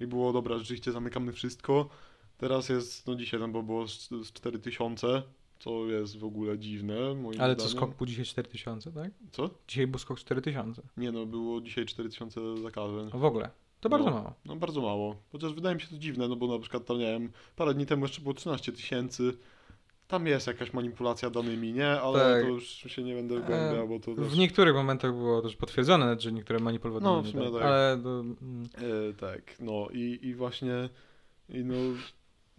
i 0.00 0.06
było, 0.06 0.32
dobra, 0.32 0.58
rzeczywiście 0.58 0.92
zamykamy 0.92 1.32
wszystko. 1.32 1.88
Teraz 2.38 2.68
jest, 2.68 3.06
no 3.06 3.14
dzisiaj 3.14 3.40
tam 3.40 3.52
było, 3.52 3.62
było 3.62 3.88
z, 3.88 4.08
z 4.08 4.32
4000, 4.32 5.22
co 5.58 5.86
jest 5.86 6.18
w 6.18 6.24
ogóle 6.24 6.58
dziwne 6.58 7.14
moim 7.14 7.40
Ale 7.40 7.56
co, 7.56 7.68
zdaniem. 7.68 7.78
skok 7.88 7.96
był 7.98 8.06
dzisiaj 8.06 8.24
4000, 8.24 8.92
tak? 8.92 9.10
Co? 9.32 9.50
Dzisiaj 9.68 9.86
był 9.86 9.98
skok 9.98 10.18
4000. 10.18 10.82
Nie 10.96 11.12
no, 11.12 11.26
było 11.26 11.60
dzisiaj 11.60 11.86
4000 11.86 12.40
zakażeń. 12.62 13.10
W 13.14 13.24
ogóle. 13.24 13.50
To 13.80 13.88
bardzo 13.88 14.10
No. 14.10 14.16
mało. 14.16 14.34
No 14.44 14.56
bardzo 14.56 14.80
mało. 14.80 15.16
Chociaż 15.32 15.52
wydaje 15.54 15.74
mi 15.74 15.80
się 15.80 15.88
to 15.88 15.98
dziwne, 15.98 16.28
no 16.28 16.36
bo 16.36 16.46
na 16.46 16.58
przykład 16.58 16.84
tam, 16.84 16.98
nie 16.98 17.04
wiem, 17.12 17.30
parę 17.56 17.74
dni 17.74 17.86
temu 17.86 18.04
jeszcze 18.04 18.20
było 18.22 18.34
13 18.34 18.72
tysięcy. 18.72 19.32
Tam 20.08 20.26
jest 20.26 20.46
jakaś 20.46 20.72
manipulacja 20.72 21.30
danymi, 21.30 21.72
nie? 21.72 21.88
Ale 21.88 22.18
Tak. 22.18 22.42
to 22.42 22.48
już 22.48 22.64
się 22.68 23.02
nie 23.02 23.14
będę 23.14 23.40
wgłębiał, 23.40 23.88
bo 23.88 24.00
to 24.00 24.14
też... 24.14 24.24
W 24.24 24.38
niektórych 24.38 24.74
momentach 24.74 25.12
było 25.12 25.42
też 25.42 25.56
potwierdzone, 25.56 26.20
że 26.20 26.32
niektóre 26.32 26.58
manipulowane. 26.60 27.04
No, 27.06 27.22
w 27.22 27.28
sumie 27.28 27.50
tak. 27.52 27.62
Ale 27.62 28.00
to, 28.02 28.20
mm, 28.20 28.36
E, 29.10 29.12
tak, 29.14 29.42
no 29.60 29.88
i, 29.92 30.18
i 30.22 30.34
właśnie 30.34 30.88
i 31.48 31.64
no, 31.64 31.74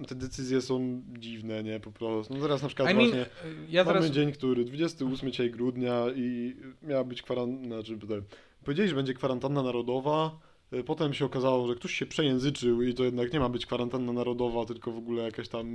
te 0.07 0.15
decyzje 0.15 0.61
są 0.61 1.01
dziwne, 1.19 1.63
nie? 1.63 1.79
Po 1.79 1.91
prostu. 1.91 2.33
No 2.33 2.41
teraz 2.41 2.61
na 2.61 2.67
przykład 2.67 2.91
I 2.91 2.95
mean, 2.95 3.07
właśnie 3.09 3.25
ja 3.69 3.83
mamy 3.83 3.99
teraz... 3.99 4.11
dzień, 4.11 4.31
który 4.31 4.65
28 4.65 5.31
dzisiaj 5.31 5.51
grudnia 5.51 6.05
i 6.15 6.55
miała 6.81 7.03
być 7.03 7.21
kwarantanna, 7.21 7.75
znaczy 7.75 7.97
tutaj, 7.97 8.21
powiedzieli, 8.63 8.89
że 8.89 8.95
będzie 8.95 9.13
kwarantanna 9.13 9.63
narodowa, 9.63 10.39
e, 10.71 10.83
potem 10.83 11.13
się 11.13 11.25
okazało, 11.25 11.67
że 11.67 11.75
ktoś 11.75 11.93
się 11.93 12.05
przejęzyczył 12.05 12.81
i 12.81 12.93
to 12.93 13.03
jednak 13.03 13.33
nie 13.33 13.39
ma 13.39 13.49
być 13.49 13.65
kwarantanna 13.65 14.13
narodowa, 14.13 14.65
tylko 14.65 14.91
w 14.91 14.97
ogóle 14.97 15.23
jakaś 15.23 15.47
tam, 15.49 15.67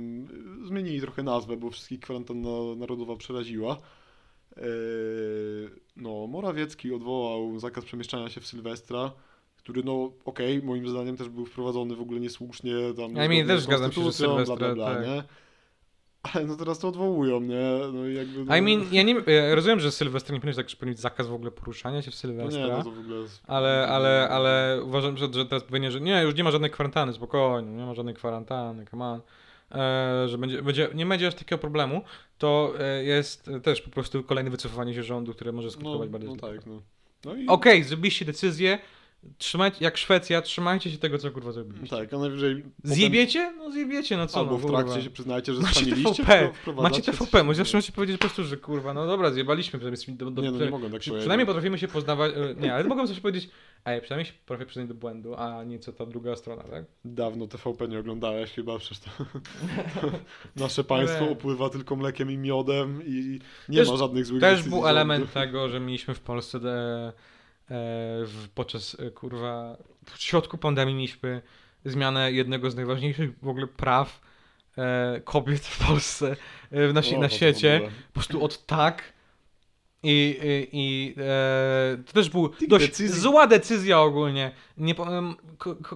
e, 0.63 0.67
zmienili 0.67 1.01
trochę 1.01 1.23
nazwę, 1.23 1.57
bo 1.57 1.69
wszystkich 1.69 1.99
kwarantanna 1.99 2.75
narodowa 2.77 3.15
przeraziła. 3.15 3.77
E, 4.57 4.61
No, 5.95 6.27
Morawiecki 6.27 6.93
odwołał 6.93 7.59
zakaz 7.59 7.85
przemieszczania 7.85 8.29
się 8.29 8.41
w 8.41 8.47
Sylwestra, 8.47 9.11
który 9.65 9.83
no 9.83 10.11
okej, 10.25 10.63
moim 10.63 10.89
zdaniem 10.89 11.17
też 11.17 11.29
był 11.29 11.45
wprowadzony 11.45 11.95
w 11.95 12.01
ogóle 12.01 12.19
niesłusznie, 12.19 12.73
tam 12.97 13.11
mean, 13.11 13.13
niezgodnie 13.13 13.45
też 13.45 13.61
zgadzam 13.61 13.91
się, 13.91 14.03
że 14.03 14.13
Sylwestra, 14.13 14.55
bla, 14.55 14.75
bla, 14.75 14.95
tak. 14.95 15.05
nie? 15.05 15.23
Ale 16.33 16.45
no 16.45 16.55
teraz 16.55 16.79
to 16.79 16.87
odwołują, 16.87 17.41
nie? 17.41 17.65
No 17.93 18.07
i 18.07 18.15
jakby... 18.15 18.45
No, 18.45 18.57
I 18.57 18.61
mean, 18.61 18.85
ja, 18.91 19.03
nie, 19.03 19.13
ja 19.27 19.55
rozumiem, 19.55 19.79
że 19.79 19.91
Sylwester 19.91 20.33
nie 20.33 20.39
powinien 20.39 20.55
tak, 20.55 20.67
powinien 20.79 20.97
zakaz 20.97 21.27
w 21.27 21.33
ogóle 21.33 21.51
poruszania 21.51 22.01
się 22.01 22.11
w 22.11 22.13
no 22.13 22.19
Sylwestra. 22.19 22.67
nie, 22.67 22.73
no 22.73 22.83
to 22.83 22.91
w 22.91 22.99
ogóle... 22.99 23.17
jest- 23.17 23.43
Ale, 23.47 23.87
ale, 23.87 24.29
ale 24.29 24.79
uważam, 24.83 25.17
że, 25.17 25.33
że 25.33 25.45
teraz 25.45 25.63
powinien, 25.63 25.91
że 25.91 26.01
nie, 26.01 26.21
już 26.21 26.35
nie 26.35 26.43
ma 26.43 26.51
żadnej 26.51 26.71
kwarantanny, 26.71 27.13
spokojnie, 27.13 27.71
nie 27.71 27.85
ma 27.85 27.93
żadnej 27.93 28.15
kwarantanny, 28.15 28.85
come 28.85 29.05
on. 29.05 29.21
E, 29.71 30.27
że 30.27 30.37
będzie, 30.37 30.63
będzie, 30.63 30.89
nie 30.95 31.05
będzie 31.05 31.27
aż 31.27 31.35
takiego 31.35 31.59
problemu, 31.59 32.01
to 32.37 32.73
e, 32.79 33.03
jest 33.03 33.49
też 33.63 33.81
po 33.81 33.89
prostu 33.89 34.23
kolejne 34.23 34.49
wycofywanie 34.49 34.93
się 34.93 35.03
rządu, 35.03 35.33
które 35.33 35.51
może 35.51 35.67
No, 35.67 35.71
skutkować 35.71 36.09
bardziej. 36.09 36.29
no 36.29 36.35
tak, 36.35 36.65
no. 36.65 36.81
No 37.25 37.35
i... 37.35 37.47
Okej, 37.47 37.83
zrobiliście 37.83 38.25
decyzję, 38.25 38.79
trzymajcie, 39.37 39.77
jak 39.85 39.97
Szwecja, 39.97 40.41
trzymajcie 40.41 40.91
się 40.91 40.97
tego, 40.97 41.17
co 41.17 41.31
kurwa 41.31 41.51
zrobiliście. 41.51 41.97
Tak, 41.97 42.13
a 42.13 42.17
najwyżej... 42.17 42.55
potem- 42.55 42.71
Zjebiecie? 42.83 43.53
No 43.57 43.71
zjebiecie, 43.71 44.17
no 44.17 44.27
co 44.27 44.39
Albo 44.39 44.51
no, 44.51 44.57
w 44.57 44.65
trakcie 44.65 44.83
kurwa. 44.85 45.01
się 45.01 45.09
przyznajcie, 45.09 45.53
że 45.53 45.61
Macie 45.61 45.85
TVP, 45.85 46.51
Macie 46.81 47.01
TVP, 47.01 47.43
możecie 47.43 47.77
możecie 47.77 47.91
powiedzieć 47.93 48.17
po 48.17 48.21
prostu, 48.21 48.43
że 48.43 48.57
kurwa, 48.57 48.93
no 48.93 49.07
dobra, 49.07 49.31
zjebaliśmy, 49.31 49.79
przynajmniej 49.79 50.17
do, 50.17 50.31
do, 50.31 50.41
Nie, 50.41 50.51
no 50.51 50.65
nie 50.65 50.71
mogą 50.71 50.91
tak 50.91 50.99
Przy, 50.99 51.11
przynajmniej 51.11 51.45
potrafimy 51.47 51.77
się 51.79 51.87
poznawać. 51.87 52.33
e, 52.35 52.61
Nie, 52.61 52.73
ale 52.73 52.83
mogą 52.83 53.07
coś 53.07 53.19
powiedzieć. 53.19 53.49
Ej, 53.85 54.01
przynajmniej 54.01 54.25
się 54.25 54.33
potrafię 54.45 54.65
przyznać 54.65 54.87
do 54.87 54.93
błędu, 54.93 55.35
a 55.35 55.63
nie 55.63 55.79
co 55.79 55.93
ta 55.93 56.05
druga 56.05 56.35
strona, 56.35 56.63
tak? 56.63 56.85
Dawno 57.05 57.47
TVP 57.47 57.87
nie 57.87 57.99
oglądałeś 57.99 58.51
chyba, 58.51 58.79
przecież 58.79 58.99
to... 58.99 59.09
Nasze 60.55 60.83
państwo 60.83 61.29
opływa 61.29 61.69
tylko 61.69 61.95
mlekiem 61.95 62.31
i 62.31 62.37
miodem 62.37 63.01
i 63.05 63.39
nie 63.69 63.77
Też- 63.79 63.89
ma 63.89 63.97
żadnych 63.97 64.25
złych 64.25 64.41
Też 64.41 64.63
był 64.63 64.87
element 64.87 65.33
tego, 65.33 65.69
że 65.69 65.79
mieliśmy 65.79 66.13
w 66.13 66.19
Polsce 66.19 66.57
e, 66.57 66.61
e, 66.69 67.34
w, 67.67 68.47
podczas 68.55 68.97
e, 68.99 69.11
kurwa 69.11 69.77
w 70.05 70.21
środku 70.21 70.57
pandemii 70.57 70.95
mieliśmy 70.95 71.41
zmianę 71.85 72.31
jednego 72.31 72.71
z 72.71 72.75
najważniejszych 72.75 73.39
w 73.41 73.47
ogóle 73.47 73.67
praw 73.67 74.21
e, 74.77 75.21
kobiet 75.23 75.65
w 75.65 75.87
Polsce, 75.87 76.35
e, 76.71 76.87
w 76.87 76.93
nasi, 76.93 77.15
O, 77.15 77.19
na 77.19 77.27
w 77.27 77.33
świecie. 77.33 77.81
Po 78.07 78.13
prostu 78.13 78.43
od 78.43 78.65
tak. 78.65 79.13
I, 80.03 80.39
i, 80.43 80.69
i 80.73 81.15
e, 81.17 81.97
to 82.05 82.13
też 82.13 82.29
był 82.29 82.51
dość 82.67 82.85
decyzji- 82.91 83.19
zła 83.19 83.47
decyzja 83.47 83.99
ogólnie. 83.99 84.51
Nie, 84.77 84.95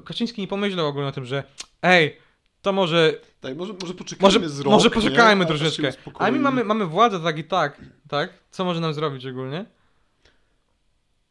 Kaczyński 0.05 0.41
nie 0.41 0.47
pomyślał 0.47 0.87
ogólnie 0.87 1.07
o 1.09 1.11
tym, 1.11 1.25
że 1.25 1.43
ej, 1.81 2.17
to 2.61 2.71
może 2.71 3.13
Tak, 3.41 3.57
może, 3.57 3.73
może 3.81 3.93
poczekajmy 3.93 4.39
Może, 4.39 4.49
z 4.49 4.59
rok, 4.59 4.73
może 4.73 4.89
poczekajmy 4.89 5.45
nie? 5.45 5.51
Się 5.51 5.57
troszeczkę. 5.57 5.93
A 6.19 6.31
my 6.31 6.39
mamy, 6.39 6.63
mamy 6.63 6.85
władzę 6.85 7.19
tak 7.19 7.37
i 7.37 7.43
tak, 7.43 7.81
tak? 8.07 8.33
Co 8.51 8.65
może 8.65 8.79
nam 8.79 8.93
zrobić 8.93 9.25
ogólnie? 9.25 9.65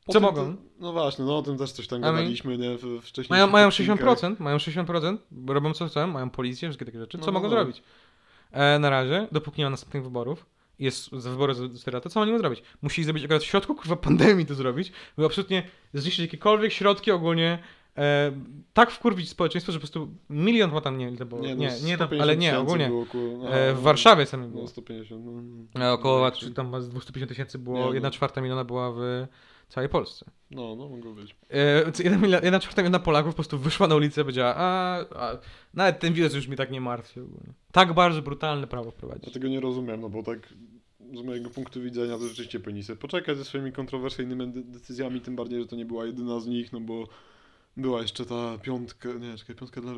Po 0.09 0.13
co 0.13 0.21
tym 0.21 0.23
mogą? 0.29 0.57
To, 0.57 0.63
no 0.81 0.93
właśnie, 0.93 1.25
no 1.25 1.39
o 1.39 1.43
tym 1.43 1.59
też 1.59 1.73
coś 1.73 1.87
tam 1.89 2.01
gadaliśmy, 2.01 2.59
nie? 2.59 2.79
W, 2.79 3.01
wcześniej. 3.03 3.39
Mają, 3.39 3.47
mają 3.47 3.69
60%, 3.69 4.37
mają 4.39 4.57
60%, 4.57 5.17
bo 5.31 5.53
robią 5.53 5.73
co 5.73 5.87
chcą, 5.87 6.07
mają 6.07 6.31
policję, 6.31 6.69
wszystkie 6.69 6.85
takie 6.85 6.99
rzeczy. 6.99 7.19
Co 7.19 7.27
No, 7.27 7.27
no, 7.27 7.33
mogą 7.33 7.45
no. 7.49 7.51
zrobić? 7.51 7.83
E, 8.53 8.79
na 8.79 8.91
razie, 8.91 9.27
dopóki 9.33 9.59
nie 9.59 9.65
ma 9.65 9.71
następnych 9.71 10.03
wyborów, 10.03 10.47
jest 10.79 11.11
za 11.13 11.31
wybory 11.31 11.55
z 11.55 11.59
z 11.59 11.85
to 12.03 12.09
co 12.11 12.21
oni 12.21 12.31
mogą 12.33 12.41
zrobić? 12.43 12.63
Musieli 12.83 13.05
zrobić 13.05 13.25
akurat 13.25 13.43
w 13.43 13.47
środku 13.47 13.75
kurwa 13.75 13.97
pandemii 13.97 14.47
to 14.47 14.55
zrobić, 14.55 14.93
by 15.17 15.25
absolutnie 15.25 15.63
zniszczyć 15.95 16.21
jakiekolwiek 16.25 16.73
środki 16.73 17.11
ogólnie, 17.11 17.59
e, 17.99 18.33
tak 18.73 18.91
wkurwić 18.91 19.29
społeczeństwo, 19.29 19.73
że 19.73 19.79
po 19.79 19.81
prostu 19.81 20.09
milion 20.31 20.71
chyba 20.71 20.81
tam 20.81 20.99
nie, 20.99 21.11
ile 21.11 21.27
było, 21.27 21.43
nie, 21.43 21.55
no, 21.55 21.61
nie, 21.61 21.67
nie, 21.67 21.95
150 21.97 22.23
ale 22.23 22.37
nie, 22.37 22.59
ogólnie. 22.59 22.87
było 22.89 23.03
około- 23.03 23.47
aha, 23.47 23.57
E, 23.57 23.73
w 23.73 23.77
no, 23.77 23.83
Warszawie 23.83 24.27
samym 24.27 24.51
było. 24.51 24.63
No 24.63 24.69
150, 24.69 25.25
no. 25.75 25.85
E, 25.85 25.93
Około 25.93 26.21
no, 26.21 26.31
czy 26.31 26.51
tam 26.51 26.83
z 26.83 26.89
250 26.89 27.29
tysięcy 27.29 27.59
Nie, 27.59 27.65
było, 27.65 27.79
no. 27.87 27.93
1 27.95 28.11
czwarta 28.13 28.41
miliona 28.41 28.65
była 28.65 28.93
w 28.93 29.27
całej 29.69 29.89
Polsce. 29.91 30.27
No, 30.51 30.77
no, 30.77 30.89
mogło 30.89 31.13
być. 31.13 31.37
Co 31.95 32.03
Jedna, 32.03 32.19
mila- 32.19 32.45
jedna 32.45 32.61
czwarta 32.61 32.83
miliona 32.83 32.99
Polaków 32.99 33.33
po 33.33 33.37
prostu 33.37 33.59
wyszła 33.59 33.87
na 33.89 33.95
ulicę 33.95 34.21
i 34.21 34.25
powiedziała, 34.25 34.55
a, 34.57 34.99
a 35.01 35.39
nawet 35.75 35.99
ten 36.01 36.13
wirus 36.13 36.35
już 36.35 36.49
mi 36.49 36.57
tak 36.57 36.71
nie 36.71 36.81
martwi. 36.81 37.21
ogólnie. 37.21 37.53
Tak 37.73 37.93
bardzo 37.95 38.23
brutalne 38.23 38.67
prawo 38.67 38.87
Ja 38.87 38.91
wprowadzić. 38.91 39.33
tego 39.35 39.49
nie 39.49 39.61
rozumiem, 39.61 40.01
no 40.01 40.09
bo 40.09 40.23
tak 40.23 40.39
z 41.15 41.23
mojego 41.23 41.51
punktu 41.51 41.81
widzenia 41.83 42.19
to 42.19 42.29
rzeczywiście 42.29 42.61
powinni 42.61 42.83
sobie 42.83 42.97
poczekać 42.99 43.37
ze 43.39 43.45
swoimi 43.45 43.73
kontrowersyjnymi 43.73 44.49
de- 44.53 44.63
decyzjami, 44.63 45.21
tym 45.21 45.37
bardziej, 45.37 45.61
że 45.61 45.67
to 45.67 45.77
nie 45.77 45.85
była 45.87 46.07
jedyna 46.07 46.41
z 46.41 46.47
nich, 46.47 46.73
no 46.73 46.81
bo 46.81 47.09
była 47.77 48.03
jeszcze 48.03 48.25
ta 48.27 48.59
piątka, 48.63 49.09
nie, 49.13 49.37
czekaj, 49.37 49.57
piątka 49.57 49.81
dla, 49.81 49.93
e, 49.93 49.97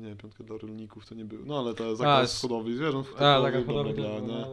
nie, 0.00 0.16
piątka 0.16 0.44
dla 0.44 0.56
rolników 0.58 1.06
to 1.06 1.14
nie 1.14 1.24
było, 1.24 1.42
no 1.46 1.58
ale 1.58 1.74
ta 1.74 1.94
zakaz 1.94 2.40
hodowli 2.42 2.76
zwierząt 2.76 3.06
A, 3.14 3.18
bla, 3.18 3.50
bla, 3.50 3.62
podobna. 3.62 3.92
bla, 3.92 4.20
nie? 4.20 4.44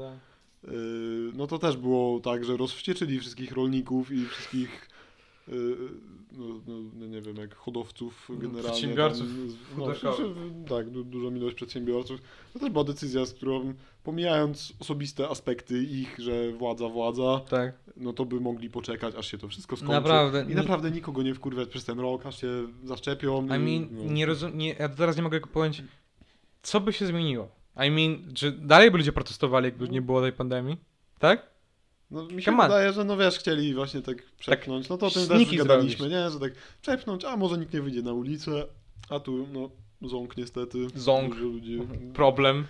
No, 1.34 1.38
no. 1.38 1.44
No 1.44 1.48
to 1.48 1.60
też 1.60 1.78
było 1.78 2.20
tak, 2.20 2.46
że 2.46 2.58
rozwścieczyli 2.58 3.20
wszystkich 3.20 3.52
rolników 3.52 4.12
i 4.12 4.26
wszystkich 4.26 4.90
yy, 5.48 5.78
no, 6.38 6.46
no, 6.68 6.74
no 7.00 7.06
nie 7.08 7.22
wiem, 7.22 7.36
jak 7.36 7.56
hodowców 7.56 8.30
generalnie. 8.30 8.70
Przedsiębiorców 8.70 9.28
tam, 9.28 9.78
no, 9.78 10.14
w- 10.14 10.70
tak, 10.70 10.90
du, 10.90 11.04
dużą 11.04 11.36
ilość 11.36 11.56
przedsiębiorców. 11.56 12.22
To 12.54 12.60
też 12.60 12.70
była 12.70 12.84
decyzja, 12.84 13.26
z 13.26 13.34
którą 13.34 13.74
pomijając 14.04 14.74
osobiste 14.80 15.30
aspekty 15.30 15.84
ich, 15.84 16.16
że 16.20 16.52
władza, 16.52 16.90
władza, 16.90 17.42
Tak. 17.50 17.76
no 17.98 18.14
to 18.14 18.26
by 18.26 18.40
mogli 18.40 18.70
poczekać, 18.70 19.16
aż 19.16 19.32
się 19.32 19.38
to 19.38 19.48
wszystko 19.48 19.76
skończy. 19.76 19.94
Naprawdę, 19.94 20.46
I 20.52 20.56
naprawdę 20.56 20.92
nikogo 20.92 21.24
nie 21.24 21.34
wkurwiać 21.36 21.70
przez 21.70 21.86
ten 21.86 22.00
rok, 22.00 22.26
aż 22.26 22.42
się 22.42 22.68
zaszczepią. 22.84 23.44
I 23.46 23.48
mean, 23.48 23.88
no. 23.92 24.04
nie 24.14 24.26
rozumiem, 24.26 24.58
nie, 24.58 24.74
ja 24.80 24.90
teraz 24.90 25.18
nie 25.18 25.24
mogę 25.24 25.40
powiedzieć, 25.42 25.84
co 26.62 26.80
by 26.80 26.94
się 26.94 27.06
zmieniło. 27.06 27.50
I 27.88 27.92
mean, 27.92 28.34
czy 28.34 28.52
dalej 28.52 28.92
by 28.92 28.98
ludzie 28.98 29.12
protestowali, 29.12 29.66
jakby 29.66 29.90
nie 29.90 30.02
było 30.02 30.22
tej 30.22 30.34
pandemii? 30.34 30.78
Tak? 31.24 31.50
No 32.12 32.24
mi 32.24 32.42
się 32.42 32.52
Come 32.52 32.64
on. 32.64 32.70
wydaje, 32.70 32.94
że 32.94 33.04
no 33.04 33.18
wiesz, 33.18 33.40
chcieli 33.40 33.74
właśnie 33.74 34.02
tak 34.02 34.24
przepchnąć, 34.40 34.90
no 34.90 34.98
to 34.98 35.06
o 35.06 35.12
tym 35.12 35.28
też 35.28 35.38
sniki 35.38 35.58
gadaliśmy, 35.58 36.10
nie? 36.10 36.30
Że 36.30 36.40
tak 36.40 36.54
przepchnąć, 36.82 37.26
a 37.26 37.38
może 37.38 37.58
nikt 37.58 37.74
nie 37.74 37.82
wyjdzie 37.82 38.02
na 38.02 38.14
ulicę, 38.14 38.52
a 39.10 39.20
tu 39.20 39.48
no 39.54 39.70
ząk 40.10 40.38
niestety. 40.38 40.78
Ząk. 40.96 41.34
Dużo 41.36 41.46
ludzi, 41.46 41.80
Problem. 42.14 42.66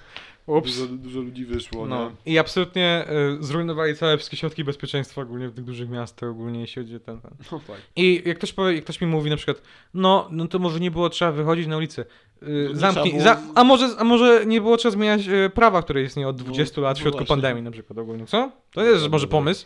Ups. 0.46 0.78
dużo, 0.80 0.94
dużo 0.94 1.20
ludzi 1.22 1.46
wyszło, 1.46 1.86
No. 1.86 2.12
nie? 2.26 2.34
I 2.34 2.38
absolutnie 2.40 3.06
y, 3.40 3.44
zrujnowali 3.44 3.96
całe 3.96 4.18
wszystkie 4.18 4.38
środki 4.38 4.64
bezpieczeństwa 4.64 5.22
ogólnie 5.22 5.50
w 5.50 5.54
tych 5.54 5.64
dużych 5.66 5.90
miastach, 5.90 6.30
ogólnie 6.30 6.60
jeśli 6.60 6.82
chodzi 6.82 6.96
o 6.96 7.00
ten, 7.00 7.22
ten. 7.22 7.32
No 7.52 7.60
tak. 7.68 7.78
I 7.96 8.24
jak 8.26 8.38
ktoś, 8.38 8.54
powie, 8.54 8.74
jak 8.76 8.84
ktoś 8.84 9.02
mi 9.02 9.08
mówi 9.08 9.30
na 9.30 9.36
przykład, 9.38 9.62
no, 9.94 10.28
no 10.32 10.48
to 10.48 10.60
może 10.60 10.80
nie 10.80 10.92
było 10.92 11.10
trzeba 11.10 11.32
wychodzić 11.32 11.68
na 11.68 11.78
ulicę. 11.78 12.06
Yy, 12.42 12.70
nie 12.70 12.76
zamknij, 12.76 13.12
trzeba 13.14 13.24
za, 13.24 13.36
było- 13.42 13.52
a, 13.56 13.64
może, 13.64 13.90
a 13.98 14.04
może 14.04 14.44
nie 14.46 14.62
było 14.62 14.78
trzeba 14.78 14.92
zmieniać 14.92 15.28
y, 15.28 15.50
prawa, 15.56 15.82
które 15.82 16.04
istnieje 16.04 16.28
od 16.28 16.36
20 16.36 16.82
lat 16.82 16.98
w 16.98 17.00
no 17.00 17.04
środku 17.04 17.18
właśnie. 17.18 17.36
pandemii 17.36 17.64
na 17.64 17.72
przykład 17.72 18.00
ogólnie, 18.00 18.26
co? 18.26 18.52
To 18.72 18.84
jest 18.84 19.04
No, 19.04 19.10
może 19.10 19.26
no, 19.26 19.32
pomysł. 19.32 19.66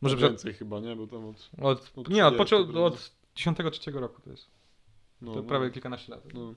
Może 0.00 0.16
przed, 0.16 0.30
więcej 0.30 0.52
chyba, 0.54 0.80
nie? 0.80 0.96
Bo 0.96 1.06
tam 1.06 1.24
od... 1.26 1.50
od, 1.62 1.92
od 1.96 2.08
nie, 2.08 2.26
od, 2.26 2.34
30 2.34 2.38
począł, 2.38 2.64
prawda? 2.64 2.80
od 2.80 3.12
10 3.34 3.58
roku 3.94 4.20
to 4.22 4.30
jest. 4.30 4.46
No, 5.22 5.32
To 5.34 5.42
no, 5.42 5.48
prawie 5.48 5.70
kilkanaście 5.70 6.12
lat. 6.12 6.22
No. 6.34 6.54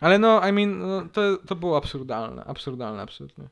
Ale 0.00 0.18
no, 0.18 0.48
I 0.48 0.52
mean, 0.52 0.78
no, 0.78 1.02
to, 1.12 1.36
to 1.46 1.56
było 1.56 1.76
absurdalne, 1.76 2.44
absurdalne 2.44 3.02
absolutnie. 3.02 3.48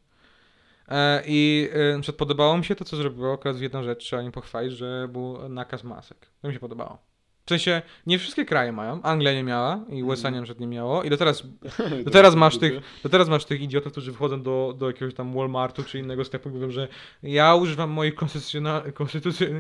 E, 0.89 1.23
I 1.27 1.69
e, 1.97 2.01
przykład 2.01 2.19
podobało 2.19 2.59
mi 2.59 2.65
się 2.65 2.75
to, 2.75 2.85
co 2.85 2.97
zrobiło, 2.97 3.33
akurat 3.33 3.57
w 3.57 3.61
jedną 3.61 3.83
rzecz 3.83 4.05
trzeba 4.05 4.23
im 4.23 4.33
pochwalić, 4.33 4.73
że 4.73 5.09
był 5.13 5.49
nakaz 5.49 5.85
masek. 5.85 6.19
To 6.43 6.49
mi 6.49 6.55
się 6.55 6.61
podobało. 6.61 6.99
W 7.47 7.49
sensie, 7.49 7.83
nie 8.07 8.19
wszystkie 8.19 8.45
kraje 8.45 8.73
mają, 8.73 9.03
Anglia 9.03 9.33
nie 9.33 9.43
miała 9.43 9.81
i 9.89 10.03
USA 10.03 10.31
nie, 10.31 10.43
nie 10.59 10.67
miało 10.67 11.03
i 11.03 11.11
do 11.11 11.17
teraz, 11.17 11.43
do 12.05 12.11
teraz 12.11 12.35
masz 12.35 12.59
tych, 12.59 12.81
do 13.03 13.09
teraz 13.09 13.29
masz 13.29 13.45
tych 13.45 13.61
idiotów, 13.61 13.93
którzy 13.93 14.13
wchodzą 14.13 14.43
do, 14.43 14.75
do 14.79 14.87
jakiegoś 14.87 15.15
tam 15.15 15.35
Walmartu 15.35 15.85
czy 15.85 15.99
innego 15.99 16.25
sklepu 16.25 16.49
i 16.49 16.53
mówią, 16.53 16.71
że 16.71 16.89
ja 17.23 17.55
używam 17.55 17.91
moich 17.91 18.15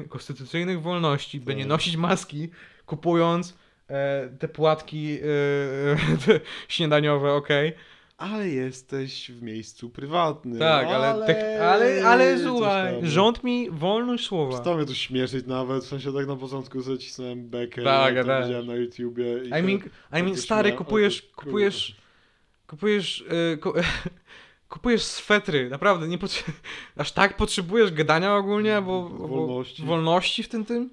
konstytucyjnych 0.08 0.82
wolności, 0.82 1.40
by 1.40 1.54
nie 1.54 1.62
Tak. 1.62 1.68
nosić 1.68 1.96
maski, 1.96 2.48
kupując 2.86 3.56
te 4.38 4.48
płatki 4.48 5.18
e, 5.22 6.16
te 6.26 6.40
śniadaniowe, 6.68 7.32
okej. 7.32 7.72
ale 8.18 8.48
jesteś 8.48 9.30
w 9.30 9.42
miejscu 9.42 9.90
prywatnym. 9.90 10.58
Tak, 10.58 10.86
ale, 10.86 11.08
ale, 11.08 11.60
ale, 11.70 12.06
ale 12.06 12.38
słuchaj, 12.38 12.94
rząd 13.02 13.44
mi 13.44 13.70
wolność 13.70 14.26
słowa. 14.26 14.50
Przestał 14.52 14.76
mnie 14.76 14.86
to 14.86 14.94
śmieszyć 14.94 15.46
nawet, 15.46 15.84
w 15.84 15.86
sensie 15.86 16.12
tak 16.12 16.26
na 16.26 16.36
początku 16.36 16.80
zacisnąłem 16.80 17.48
bekę, 17.48 17.82
Tak, 17.82 18.14
to 18.16 18.24
tak. 18.24 18.44
widziałem 18.44 18.66
na 18.66 18.74
YouTubie. 18.74 19.24
I 19.44 19.46
I 19.46 19.50
mean, 19.50 19.80
I 20.12 20.22
mean 20.22 20.36
stary, 20.36 20.70
śmia- 20.72 20.76
kupujesz, 20.76 21.22
to- 21.30 21.42
kupujesz, 21.42 21.96
kupujesz, 22.66 23.24
yy, 23.50 23.56
ku, 23.58 23.72
kupujesz 24.68 25.02
swetry, 25.02 25.70
naprawdę, 25.70 26.08
nie 26.08 26.18
aż 26.96 27.12
tak 27.12 27.36
potrzebujesz 27.36 27.92
gadania 27.92 28.36
ogólnie, 28.36 28.76
albo 28.76 29.08
Wolności. 29.08 29.82
wolności 29.84 30.42
w 30.42 30.48
tym 30.48 30.64
tym? 30.64 30.90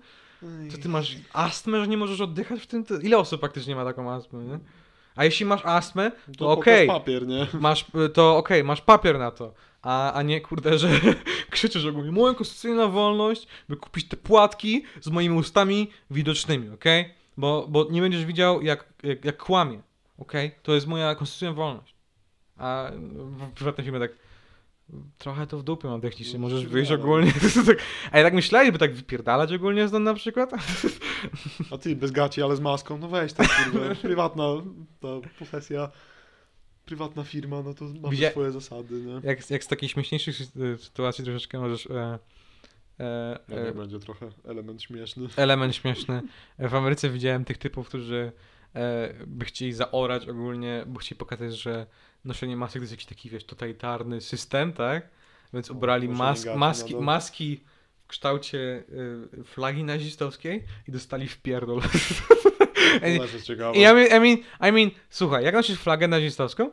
To 0.72 0.78
ty 0.78 0.90
masz 0.90 1.16
astmę, 1.34 1.80
że 1.82 1.88
nie 1.88 1.98
możesz 1.98 2.22
oddychać 2.22 2.62
w 2.62 2.68
tym? 2.68 2.86
Ile 3.02 3.18
osób 3.18 3.40
praktycznie 3.40 3.76
ma 3.76 3.86
taką 3.86 4.12
astmę, 4.12 4.44
nie? 4.44 4.60
A 5.16 5.26
jeśli 5.26 5.46
masz 5.46 5.66
astmę, 5.66 6.12
To 6.12 6.34
to 6.38 6.52
okej, 6.52 6.88
papier, 6.88 7.28
nie? 7.28 7.48
masz, 7.60 7.86
to 8.14 8.38
okej, 8.38 8.64
masz 8.64 8.82
papier 8.82 9.20
na 9.20 9.32
to, 9.32 9.54
a, 9.82 10.14
a 10.14 10.22
nie 10.22 10.42
kurde, 10.42 10.78
że 10.78 10.90
krzyczysz 11.50 11.86
ogólnie, 11.86 12.12
moja 12.12 12.34
konstytucyjna 12.34 12.88
wolność, 12.88 13.48
by 13.70 13.76
kupić 13.78 14.08
te 14.08 14.18
płatki 14.18 14.84
z 15.02 15.10
moimi 15.10 15.38
ustami 15.38 15.88
widocznymi, 16.12 16.70
okej? 16.70 17.14
Bo, 17.38 17.66
bo 17.70 17.88
nie 17.92 18.02
będziesz 18.02 18.26
widział, 18.26 18.62
jak, 18.62 18.94
jak, 19.04 19.26
jak 19.26 19.38
kłamie, 19.38 19.82
okej? 20.18 20.52
To 20.64 20.74
jest 20.74 20.88
moja 20.88 21.16
konstytucyjna 21.16 21.54
wolność. 21.54 21.96
A 22.58 22.92
w 23.16 23.52
prywatnej 23.52 23.86
firmie 23.86 24.00
tak, 24.00 24.12
trochę 25.18 25.48
to 25.48 25.58
w 25.58 25.64
dupie 25.64 25.88
mam 25.88 26.02
technicznie, 26.02 26.40
No, 26.40 26.44
możesz 26.46 26.62
tak. 26.62 26.70
wyjść 26.70 26.92
ogólnie. 26.92 27.32
tak, 27.68 27.78
a 28.12 28.18
ja 28.18 28.24
tak 28.24 28.34
myślałeś, 28.34 28.72
by 28.72 28.78
tak 28.80 28.94
wypierdalać 28.96 29.54
ogólnie 29.54 29.88
stąd 29.88 30.06
na 30.06 30.14
przykład? 30.14 30.52
A 31.72 31.78
ty 31.78 31.96
bez 31.96 32.12
gaci, 32.12 32.42
ale 32.42 32.56
z 32.56 32.60
maską, 32.60 32.98
no 32.98 33.08
weź 33.08 33.34
tak, 33.34 33.48
kurwa, 33.72 33.96
prywatna 34.02 34.44
ta 35.00 35.08
profesja, 35.38 35.92
prywatna 36.86 37.24
firma, 37.24 37.62
no 37.62 37.74
to 37.74 37.86
ma 37.86 38.10
Widzia- 38.10 38.32
swoje 38.32 38.52
zasady, 38.52 39.02
nie? 39.02 39.22
Jak, 39.24 39.50
jak 39.50 39.64
z 39.64 39.68
takiej 39.68 39.90
śmieszniejszych 39.90 40.36
sy- 40.36 40.78
sytuacji 40.78 41.24
troszeczkę 41.24 41.60
możesz... 41.60 41.88
E, 41.88 42.20
e, 43.00 43.40
Ja 43.50 43.56
e, 43.58 43.66
nie 43.66 43.72
będzie 43.72 44.00
trochę 44.00 44.30
element 44.46 44.82
śmieszny. 44.84 45.28
element 45.36 45.76
śmieszny. 45.76 46.22
W 46.60 46.76
Ameryce 46.76 47.10
widziałem 47.10 47.46
tych 47.46 47.58
typów, 47.58 47.88
którzy 47.88 48.32
e, 48.76 49.14
by 49.28 49.46
chcieli 49.46 49.74
zaorać 49.74 50.28
ogólnie, 50.28 50.84
bo 50.88 51.00
chcieli 51.00 51.20
pokazać, 51.20 51.54
że 51.58 51.86
noszenie 52.26 52.58
masek 52.58 52.74
to 52.74 52.84
jest 52.84 52.94
jakiś 52.94 53.06
taki, 53.06 53.30
wiesz, 53.30 53.46
totalitarny 53.46 54.22
system, 54.22 54.74
tak? 54.74 55.10
Więc 55.54 55.72
O, 55.72 55.74
ubrali 55.74 56.10
mas 56.10 56.44
gaci 56.44 56.58
maski, 56.58 56.96
maski 56.96 57.60
w 58.04 58.08
kształcie 58.08 58.84
y, 59.40 59.44
flagi 59.44 59.84
nazistowskiej 59.84 60.64
i 60.88 60.92
dostali 60.92 61.28
w 61.28 61.38
pierdol. 61.38 61.82
I 63.08 63.20
I 64.16 64.20
mean, 64.20 64.38
I 64.70 64.72
mean, 64.72 64.92
słuchaj, 65.10 65.44
jak 65.44 65.56
nosisz 65.56 65.80
flagę 65.80 66.08
nazistowską, 66.08 66.72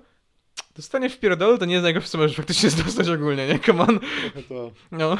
dostanie 0.74 1.10
w 1.10 1.18
pierdolu, 1.18 1.58
to 1.58 1.64
nie 1.64 1.72
jest 1.72 1.82
najgorsze, 1.82 2.08
co 2.08 2.18
możesz 2.18 2.36
faktycznie 2.36 2.70
dostać 2.84 3.08
ogólnie, 3.08 3.46
nie? 3.48 3.58
Come 3.58 3.82
on. 3.82 4.00
To. 4.48 4.72
No. 4.92 5.18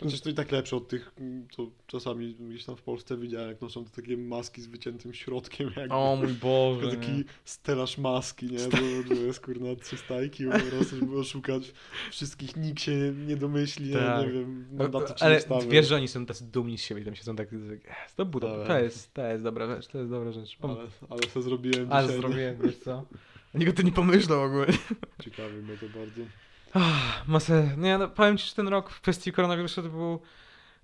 Chociaż 0.00 0.20
to 0.20 0.30
i 0.30 0.34
tak 0.34 0.52
lepsze 0.52 0.76
od 0.76 0.88
tych, 0.88 1.12
co 1.52 1.66
czasami 1.86 2.34
gdzieś 2.34 2.64
tam 2.64 2.76
w 2.76 2.82
Polsce 2.82 3.16
widziałem, 3.16 3.48
jak 3.48 3.60
noszą 3.60 3.84
te 3.84 3.90
takie 4.02 4.16
maski 4.16 4.62
z 4.62 4.66
wyciętym 4.66 5.14
środkiem, 5.14 5.70
jakby. 5.76 5.94
O 5.94 6.16
mój 6.16 6.32
Boże. 6.42 6.90
Taki 6.90 7.12
nie. 7.12 7.24
stelaż 7.44 7.98
maski, 7.98 8.46
nie? 8.46 8.58
Bo, 8.68 9.14
że 9.16 9.20
jest 9.22 9.40
kurna 9.40 9.76
trzy 9.76 9.96
stajki, 9.96 10.44
po 10.44 10.58
prostu, 10.76 10.96
żeby 10.96 11.18
oszukać 11.18 11.72
wszystkich, 12.10 12.56
nikt 12.56 12.80
się 12.82 12.92
nie, 13.26 13.36
domyśli, 13.36 13.92
Tak. 13.92 14.26
nie 14.26 14.32
wiem, 14.32 14.66
mandaty 14.72 15.14
Ale 15.20 15.40
stawią. 15.40 15.68
wiesz, 15.68 15.88
że 15.88 15.96
oni 15.96 16.08
są 16.08 16.26
tacy 16.26 16.44
dumni 16.44 16.78
z 16.78 16.82
siebie 16.82 17.04
tam 17.04 17.14
siedzą 17.14 17.36
tak, 17.36 17.48
tak 17.50 18.12
to, 18.16 18.26
buda, 18.26 18.66
to, 18.66 18.78
jest, 18.78 19.14
to 19.14 19.26
jest 19.26 19.44
dobra 19.44 19.66
rzecz, 19.66 19.86
to 19.86 19.98
jest 19.98 20.10
dobra 20.10 20.32
rzecz. 20.32 20.56
Pom- 20.60 20.70
Ale, 20.70 20.88
ale 21.10 21.20
to 21.20 21.42
zrobiłem 21.42 21.92
Ale 21.92 22.06
dzisiaj. 22.06 22.20
zrobiłem, 22.20 22.56
wiesz 22.62 22.76
co? 22.78 23.06
Nikt 23.54 23.70
o 23.72 23.76
tym 23.76 23.86
nie 23.86 23.92
pomyślał 23.92 24.42
ogólnie. 24.42 24.72
Ciekawi 25.24 25.54
mnie 25.56 25.76
to 25.76 25.86
bardzo. 25.98 26.22
Ah, 26.74 27.24
Masę, 27.28 27.74
nie 27.78 27.98
no, 27.98 28.08
powiem 28.08 28.38
ci, 28.38 28.48
że 28.48 28.54
ten 28.54 28.68
rok 28.68 28.90
w 28.90 29.00
kwestii 29.00 29.32
koronawirusa 29.32 29.82
to 29.82 29.88
był... 29.88 30.18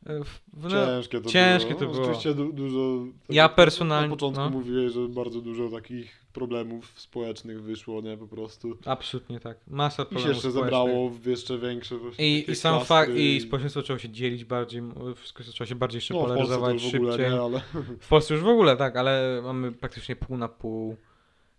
e, 0.06 0.20
no, 0.56 0.70
Ciężkie 0.70 1.20
to 1.20 1.28
ciężkie 1.30 1.68
było. 1.68 1.80
to 1.80 1.86
No, 1.86 1.92
było. 1.92 2.04
Oczywiście 2.04 2.34
du 2.34 2.52
dużo... 2.52 3.04
tak 3.26 3.36
Ja 3.36 3.48
personalnie- 3.48 4.08
Na 4.08 4.14
początku 4.16 4.40
no. 4.42 4.50
mówiłeś, 4.50 4.92
że 4.92 5.08
bardzo 5.08 5.40
dużo 5.40 5.68
takich 5.68 6.24
problemów 6.32 6.92
społecznych 7.00 7.62
wyszło, 7.62 8.00
nie? 8.00 8.16
Po 8.16 8.26
prostu. 8.28 8.78
Absolutnie 8.84 9.40
tak. 9.40 9.58
Masa 9.66 10.02
I 10.02 10.06
się 10.06 10.08
problemów 10.08 10.28
jeszcze 10.36 10.50
społecznych. 10.50 10.64
zebrało 10.64 11.10
w 11.10 11.26
jeszcze 11.26 11.58
większe 11.58 11.96
właśnie 11.98 12.38
I, 12.38 12.50
I 12.50 12.56
sam 12.56 12.84
fakt, 12.84 13.12
i 13.14 13.40
społeczeństwo 13.40 13.80
zaczęło 13.80 13.98
się 13.98 14.08
dzielić 14.10 14.44
bardziej, 14.44 14.82
wszystko 15.16 15.42
zaczęło 15.42 15.66
się 15.68 15.74
bardziej 15.74 15.96
jeszcze 15.98 16.14
No, 16.14 16.20
polaryzować 16.20 16.76
w 16.76 16.80
szybciej. 16.90 17.30
nie, 17.30 17.40
ale... 17.40 17.60
W 18.00 18.08
Polsce 18.08 18.34
już 18.34 18.42
w 18.42 18.48
ogóle, 18.48 18.76
tak, 18.76 18.96
ale 18.96 19.40
mamy 19.44 19.72
praktycznie 19.72 20.16
pół 20.16 20.36
na 20.36 20.48
pół. 20.48 20.96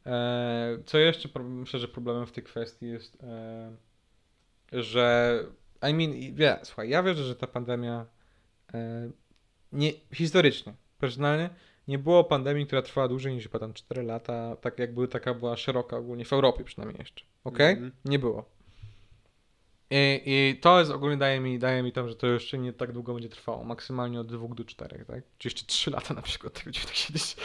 E, 0.06 0.78
co 0.86 0.98
jeszcze, 0.98 1.30
myślę, 1.40 1.80
że 1.80 1.88
problemem 1.88 2.26
w 2.26 2.32
tej 2.32 2.44
kwestii 2.44 2.88
jest, 2.88 3.24
e, 3.24 3.72
że, 4.72 5.40
I 5.90 5.94
mean, 5.94 6.36
wie, 6.36 6.60
słuchaj, 6.64 6.90
ja 6.90 7.04
wierzę, 7.04 7.24
że 7.24 7.36
ta 7.36 7.48
pandemia, 7.48 8.06
e, 8.74 9.12
nie, 9.72 9.92
historycznie, 10.14 10.74
personalnie, 10.98 11.50
nie 11.88 12.00
było 12.00 12.24
pandemii, 12.24 12.66
która 12.66 12.82
trwała 12.82 13.08
dłużej 13.08 13.34
niż 13.34 13.44
chyba 13.44 13.60
tam 13.60 13.74
4 13.74 14.04
lata, 14.04 14.56
tak 14.56 14.80
jakby 14.80 15.08
taka 15.08 15.34
była 15.34 15.58
szeroka 15.58 15.98
ogólnie, 15.98 16.26
w 16.26 16.34
Europie 16.34 16.64
przynajmniej 16.64 17.00
jeszcze, 17.00 17.26
okej? 17.44 17.74
Mhm. 17.74 17.92
Nie 18.06 18.20
było. 18.20 18.59
I, 19.92 20.22
I 20.26 20.58
to 20.62 20.80
jest 20.80 20.92
ogólnie 20.92 21.18
daje 21.18 21.40
mi, 21.40 21.60
daje 21.60 21.84
mi 21.84 21.92
tam, 21.92 22.10
że 22.10 22.16
to 22.16 22.28
jeszcze 22.28 22.58
nie 22.58 22.74
tak 22.74 22.92
długo 22.92 23.14
będzie 23.14 23.30
trwało. 23.30 23.64
Maksymalnie 23.64 24.20
od 24.20 24.28
dwóch 24.28 24.56
do 24.56 24.66
czterech, 24.66 25.06
tak? 25.06 25.24
Czy 25.38 25.48
jeszcze 25.48 25.66
trzy 25.66 25.92
lata 25.92 26.14
na 26.14 26.22
przykład 26.22 26.62
będzie 26.66 26.82
tak 26.82 26.94
siedzieć. 26.94 27.36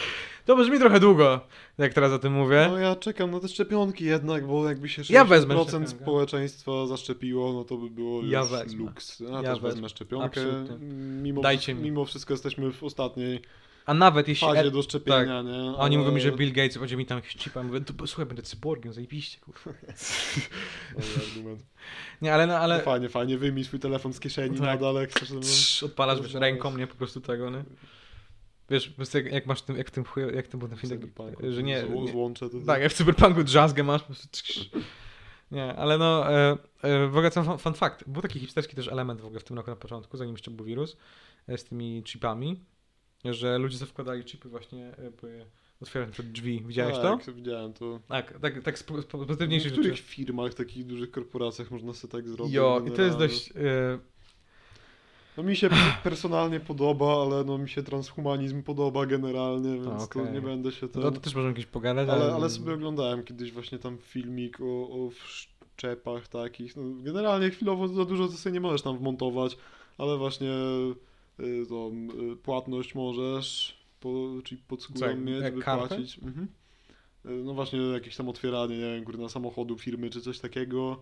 To 0.45 0.55
brzmi 0.55 0.79
trochę 0.79 0.99
długo, 0.99 1.39
jak 1.77 1.93
teraz 1.93 2.11
o 2.11 2.19
tym 2.19 2.33
mówię. 2.33 2.67
No 2.71 2.77
ja 2.79 2.95
czekam 2.95 3.31
na 3.31 3.39
te 3.39 3.47
szczepionki 3.47 4.05
jednak, 4.05 4.47
bo 4.47 4.69
jakby 4.69 4.89
się 4.89 5.01
60% 5.01 5.13
Ja 5.13 5.25
szczepionkę. 5.25 5.87
społeczeństwa 5.87 6.87
zaszczepiło, 6.87 7.53
no 7.53 7.63
to 7.63 7.77
by 7.77 7.89
było 7.89 8.21
już 8.21 8.31
Ja 8.31 8.43
wezmę. 8.45 8.77
luks. 8.85 9.19
Ja, 9.19 9.29
Ja 9.29 9.41
też 9.41 9.49
wezmę. 9.49 9.69
wezmę 9.69 9.89
szczepionkę. 9.89 10.25
Absolutnie. 10.41 10.87
Mimo, 11.21 11.41
Dajcie 11.41 11.73
mi. 11.75 11.81
mimo 11.83 12.05
wszystko 12.05 12.33
jesteśmy 12.33 12.71
w 12.71 12.83
ostatniej 12.83 13.41
A 13.85 13.93
nawet 13.93 14.27
jeśli... 14.27 14.47
fazie 14.47 14.71
do 14.71 14.81
szczepienia, 14.81 15.41
nie? 15.41 15.69
a 15.69 15.75
oni 15.77 15.97
mówią 15.97 16.11
mi, 16.11 16.21
że 16.21 16.27
Ale- 16.27 16.37
Bill 16.37 16.53
Gates 16.53 16.77
będzie 16.77 16.97
mi 16.97 17.05
tam 17.05 17.17
jakiś 17.17 17.35
chip, 17.35 17.57
a 17.57 17.63
mówię, 17.63 17.81
"To- 17.81 18.07
słuchaj, 18.07 18.25
będę 18.25 18.41
cyborgiem, 18.41 18.93
zajebiście, 18.93 19.39
kurwa. 19.39 19.71
Argument. 21.29 21.65
Nie, 22.21 22.33
ale 22.33 22.47
no, 22.47 22.57
ale... 22.57 22.77
No 22.77 22.83
fajnie, 22.83 23.09
fajnie, 23.09 23.37
wyjmij 23.37 23.63
swój 23.63 23.79
telefon 23.79 24.13
z 24.13 24.19
kieszeni 24.19 24.57
Tak. 24.57 24.65
nadal, 24.65 24.95
jak 24.95 25.09
chcesz. 25.11 25.29
No, 25.29 25.39
Trz, 25.39 25.83
odpalasz 25.83 26.21
wiesz, 26.21 26.33
ręką, 26.33 26.77
nie? 26.77 26.87
Po 26.87 26.95
prostu 26.95 27.21
tego, 27.21 27.49
nie? 27.49 27.63
Wiesz, 28.69 28.89
po 28.89 28.95
prostu 28.95 29.17
jak, 29.17 29.31
jak 29.31 29.45
masz 29.45 29.61
tym, 29.61 29.77
jak 29.77 29.87
w 29.87 29.91
tym 29.91 30.03
chuj, 30.03 30.23
jak 30.35 30.47
tym 30.47 30.59
ten 30.59 30.77
film, 30.77 30.89
Cyberpunku, 30.93 31.51
że 31.51 31.63
nie, 31.63 31.83
zło- 31.83 32.11
Złącze 32.11 32.49
to 32.49 32.57
Tak, 32.65 32.81
jak 32.81 32.91
w 32.91 32.95
Cyberpunku 32.95 33.43
drzazgę 33.43 33.83
masz, 33.83 34.01
po 34.01 34.07
prostu 34.07 34.27
trz. 34.31 34.69
Nie, 35.51 35.75
ale 35.75 35.97
no, 35.97 36.31
e, 36.33 36.57
e, 36.81 37.07
w 37.07 37.17
ogóle 37.17 37.31
fun, 37.31 37.57
fun 37.57 37.73
fact, 37.73 38.03
był 38.07 38.21
taki 38.21 38.39
hipsterski 38.39 38.75
też 38.75 38.87
element 38.87 39.21
w 39.21 39.25
ogóle 39.25 39.39
w 39.39 39.43
tym 39.43 39.57
roku 39.57 39.69
na 39.69 39.75
początku, 39.75 40.17
zanim 40.17 40.33
jeszcze 40.33 40.51
był 40.51 40.65
wirus, 40.65 40.97
e, 41.47 41.57
z 41.57 41.63
tymi 41.63 42.03
chipami, 42.05 42.59
że 43.33 43.57
ludzie 43.57 43.77
sobie 43.77 43.91
wkładali 43.91 44.23
chipy 44.23 44.49
właśnie, 44.49 44.87
e, 44.87 45.11
by 45.21 45.45
otwierać 45.81 46.09
przed 46.09 46.31
drzwi. 46.31 46.63
Widziałeś 46.67 46.95
to? 46.95 47.17
tak, 47.25 47.35
widziałem 47.35 47.73
to. 47.73 47.99
Tak, 48.07 48.39
tak, 48.41 48.63
tak 48.63 48.79
z 48.79 48.83
po- 48.83 49.01
z 49.01 49.05
po- 49.05 49.17
W 49.17 49.25
pozytywniejszych 49.27 49.71
niektórych 49.71 49.91
rzeczy. 49.97 50.03
firmach, 50.09 50.53
takich 50.53 50.85
dużych 50.85 51.11
korporacjach 51.11 51.71
można 51.71 51.93
sobie 51.93 52.11
tak 52.11 52.29
zrobić. 52.29 52.53
Jo, 52.53 52.81
i 52.87 52.91
to 52.91 53.01
jest 53.01 53.17
dość... 53.17 53.51
E, 53.51 53.99
No 55.37 55.43
mi 55.43 55.55
się 55.55 55.69
personalnie 56.03 56.59
podoba, 56.59 57.21
ale 57.21 57.43
no 57.43 57.57
mi 57.57 57.69
się 57.69 57.83
transhumanizm 57.83 58.63
podoba 58.63 59.05
generalnie, 59.05 59.73
więc 59.75 60.03
Okej. 60.03 60.25
to 60.25 60.31
nie 60.31 60.41
będę 60.41 60.71
się 60.71 60.87
ten... 60.87 61.01
no 61.01 61.11
to 61.11 61.19
też 61.19 61.35
możemy 61.35 61.51
jakieś 61.51 61.65
pogadać, 61.65 62.09
ale, 62.09 62.33
ale 62.33 62.49
sobie 62.49 62.73
oglądałem 62.73 63.23
kiedyś 63.23 63.51
właśnie 63.51 63.79
tam 63.79 63.97
filmik 63.97 64.57
o, 64.61 64.89
o 64.89 65.09
wszczepach 65.09 66.27
takich. 66.27 66.75
No, 66.75 66.83
generalnie 67.03 67.49
chwilowo 67.49 67.87
za 67.87 68.05
dużo 68.05 68.27
to 68.27 68.33
sobie 68.33 68.53
nie 68.53 68.59
możesz 68.61 68.81
tam 68.81 68.97
wmontować, 68.97 69.57
ale 69.97 70.17
właśnie 70.17 70.51
tą 71.69 72.07
y, 72.33 72.35
płatność 72.35 72.95
możesz, 72.95 73.77
po, 73.99 74.09
czyli 74.43 74.61
pod 74.67 74.83
skórą 74.83 75.15
mieć, 75.17 75.41
jak 75.43 75.55
by 75.55 75.61
kartę? 75.61 75.87
płacić. 75.87 76.17
Mhm. 76.19 76.47
Y, 77.25 77.29
No 77.29 77.53
właśnie 77.53 77.79
jakieś 77.79 78.15
tam 78.15 78.29
otwieranie, 78.29 78.77
nie 78.77 78.95
wiem, 78.95 79.03
kurna, 79.05 79.29
samochodu, 79.29 79.77
firmy 79.77 80.09
czy 80.09 80.21
coś 80.21 80.39
takiego. 80.39 81.01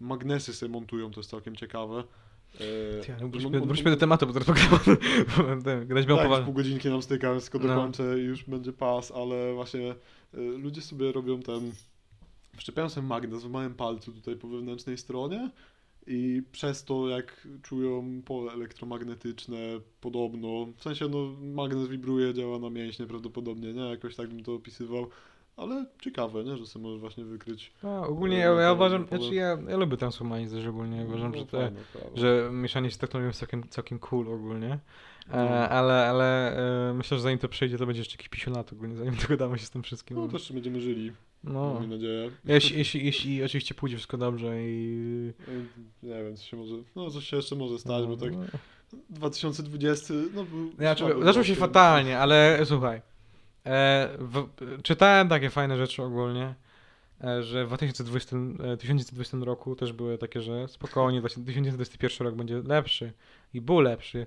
Magnesy 0.00 0.54
sobie 0.54 0.72
montują, 0.72 1.10
to 1.10 1.20
jest 1.20 1.30
całkiem 1.30 1.56
ciekawe. 1.56 2.04
Y, 2.54 3.04
Ty, 3.06 3.12
mon- 3.20 3.30
wróćmy, 3.30 3.50
mon- 3.50 3.66
wróćmy 3.66 3.90
do 3.90 3.96
tematu, 3.96 4.26
bo 4.26 4.32
teraz 4.32 4.46
pogadamy. 4.46 5.86
Grać 5.86 6.06
miał 6.06 6.16
tak, 6.16 6.26
powal... 6.26 6.44
pół 6.44 6.54
godzinki 6.54 6.88
nam 6.88 7.02
styka, 7.02 7.40
tylko 7.40 7.58
No. 7.58 7.66
dokończę 7.74 8.18
i 8.18 8.22
już 8.22 8.44
będzie 8.44 8.72
pas, 8.72 9.10
ale 9.12 9.54
właśnie 9.54 9.90
y, 10.34 10.40
ludzie 10.40 10.80
sobie 10.82 11.12
robią 11.12 11.40
ten... 11.40 11.72
Wszczepiają 12.56 12.88
sobie 12.88 13.06
magnes 13.06 13.44
w 13.44 13.50
małym 13.50 13.74
palcu 13.74 14.12
tutaj 14.12 14.36
po 14.36 14.48
wewnętrznej 14.48 14.98
stronie 14.98 15.50
i 16.06 16.42
przez 16.52 16.84
to 16.84 17.08
jak 17.08 17.48
czują 17.62 18.22
pole 18.24 18.52
elektromagnetyczne 18.52 19.58
podobno, 20.00 20.66
w 20.76 20.82
sensie 20.82 21.08
no 21.08 21.18
magnes 21.54 21.88
wibruje, 21.88 22.34
działa 22.34 22.58
na 22.58 22.70
mięśnie 22.70 23.06
prawdopodobnie, 23.06 23.72
nie? 23.72 23.82
Jakoś 23.82 24.16
tak 24.16 24.28
bym 24.28 24.42
to 24.42 24.54
opisywał. 24.54 25.06
Ale 25.56 25.86
ciekawe, 26.00 26.44
nie? 26.44 26.56
Że 26.56 26.66
sobie 26.66 26.82
możesz 26.82 27.00
właśnie 27.00 27.24
wykryć. 27.24 27.72
A, 27.82 28.06
ogólnie 28.06 28.36
No, 28.46 28.54
ja, 28.54 28.60
ja 28.60 28.72
uważam, 28.72 29.06
to- 29.06 29.16
znaczy 29.18 29.34
ja, 29.34 29.58
ja 29.68 29.76
lubię 29.76 29.96
transhumanizm 29.96 30.56
też 30.56 30.66
ogólnie, 30.66 31.04
uważam, 31.04 31.32
No, 31.32 31.38
że, 31.38 31.46
te, 31.46 31.72
że 32.14 32.50
mieszanie 32.52 32.88
się 32.90 32.94
z 32.94 32.98
technologią 32.98 33.28
jest 33.28 33.40
całkiem, 33.40 33.68
całkiem 33.68 33.98
cool 33.98 34.28
ogólnie, 34.28 34.78
No. 35.28 35.34
e, 35.34 35.68
ale, 35.68 36.06
ale 36.08 36.56
e, 36.90 36.94
myślę, 36.94 37.16
że 37.16 37.22
zanim 37.22 37.38
to 37.38 37.48
przejdzie, 37.48 37.78
to 37.78 37.86
będzie 37.86 38.00
jeszcze 38.00 38.14
jakiś 38.14 38.28
50 38.28 38.56
lat 38.56 38.72
ogólnie, 38.72 38.96
zanim 38.96 39.14
dogadamy 39.28 39.58
się 39.58 39.66
z 39.66 39.70
tym 39.70 39.82
wszystkim. 39.82 40.16
No 40.16 40.28
też 40.28 40.52
będziemy 40.52 40.80
żyli. 40.80 41.12
No. 41.44 41.74
Mam 41.74 41.90
nadzieję. 41.90 42.30
Jeśli, 42.44 42.78
jeśli, 42.78 43.04
jeśli 43.04 43.44
oczywiście 43.44 43.74
pójdzie 43.74 43.96
wszystko 43.96 44.18
dobrze 44.18 44.62
i... 44.62 45.32
Nie 46.02 46.24
wiem, 46.24 46.36
co 46.36 46.42
się 46.44 46.56
może. 46.56 46.74
No, 46.96 47.10
coś 47.10 47.28
się 47.28 47.36
jeszcze 47.36 47.56
może 47.56 47.78
stać, 47.78 48.06
bo 48.06 48.16
tak 48.16 48.32
No. 48.32 48.58
2020. 49.10 50.14
No, 50.34 50.44
był 50.44 50.72
Znaczy, 50.72 51.04
zaczął 51.22 51.44
się 51.44 51.54
fatalnie, 51.54 52.18
ale 52.18 52.60
słuchaj. 52.64 53.02
E, 53.66 54.08
w, 54.18 54.48
czytałem 54.82 55.28
takie 55.28 55.50
fajne 55.50 55.76
rzeczy 55.76 56.02
ogólnie, 56.02 56.54
e, 57.24 57.42
że 57.42 57.64
w 57.64 57.68
2020, 57.68 58.36
e, 58.36 58.76
2020 58.76 59.36
roku 59.40 59.76
też 59.76 59.92
były 59.92 60.18
takie, 60.18 60.40
że 60.40 60.68
spokojnie 60.68 61.20
2021 61.20 62.26
rok 62.26 62.36
będzie 62.36 62.62
lepszy 62.62 63.12
i 63.54 63.60
był 63.60 63.80
lepszy. 63.80 64.26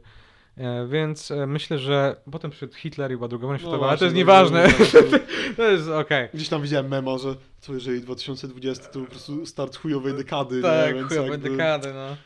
E, 0.57 0.87
więc 0.87 1.31
e, 1.31 1.47
myślę, 1.47 1.79
że 1.79 2.15
potem 2.31 2.51
przyszedł 2.51 2.73
Hitler 2.73 3.11
i 3.11 3.15
była 3.15 3.27
druga 3.27 3.47
wojna 3.47 3.63
No 3.63 3.69
światowa, 3.69 3.89
ale 3.89 3.97
to 3.97 4.05
jest 4.05 4.15
no, 4.15 4.17
nieważne. 4.17 4.67
no, 4.67 4.99
no, 5.11 5.17
to 5.57 5.63
jest 5.71 5.87
okej. 5.89 6.29
Gdzieś 6.33 6.49
tam 6.49 6.61
widziałem 6.61 6.87
mema, 6.87 7.17
że 7.17 7.35
co 7.59 7.73
jeżeli 7.73 8.01
2020 8.01 8.83
to 8.85 8.99
po 8.99 9.05
prostu 9.05 9.45
start 9.45 9.77
chujowej 9.77 10.13
dekady, 10.13 10.55
nie? 10.55 10.61
Tak, 10.61 10.95
Więc 10.95 11.07
chujowe 11.07 11.29
jakby 11.29 11.49
dekady, 11.49 11.93
no. 11.93 12.17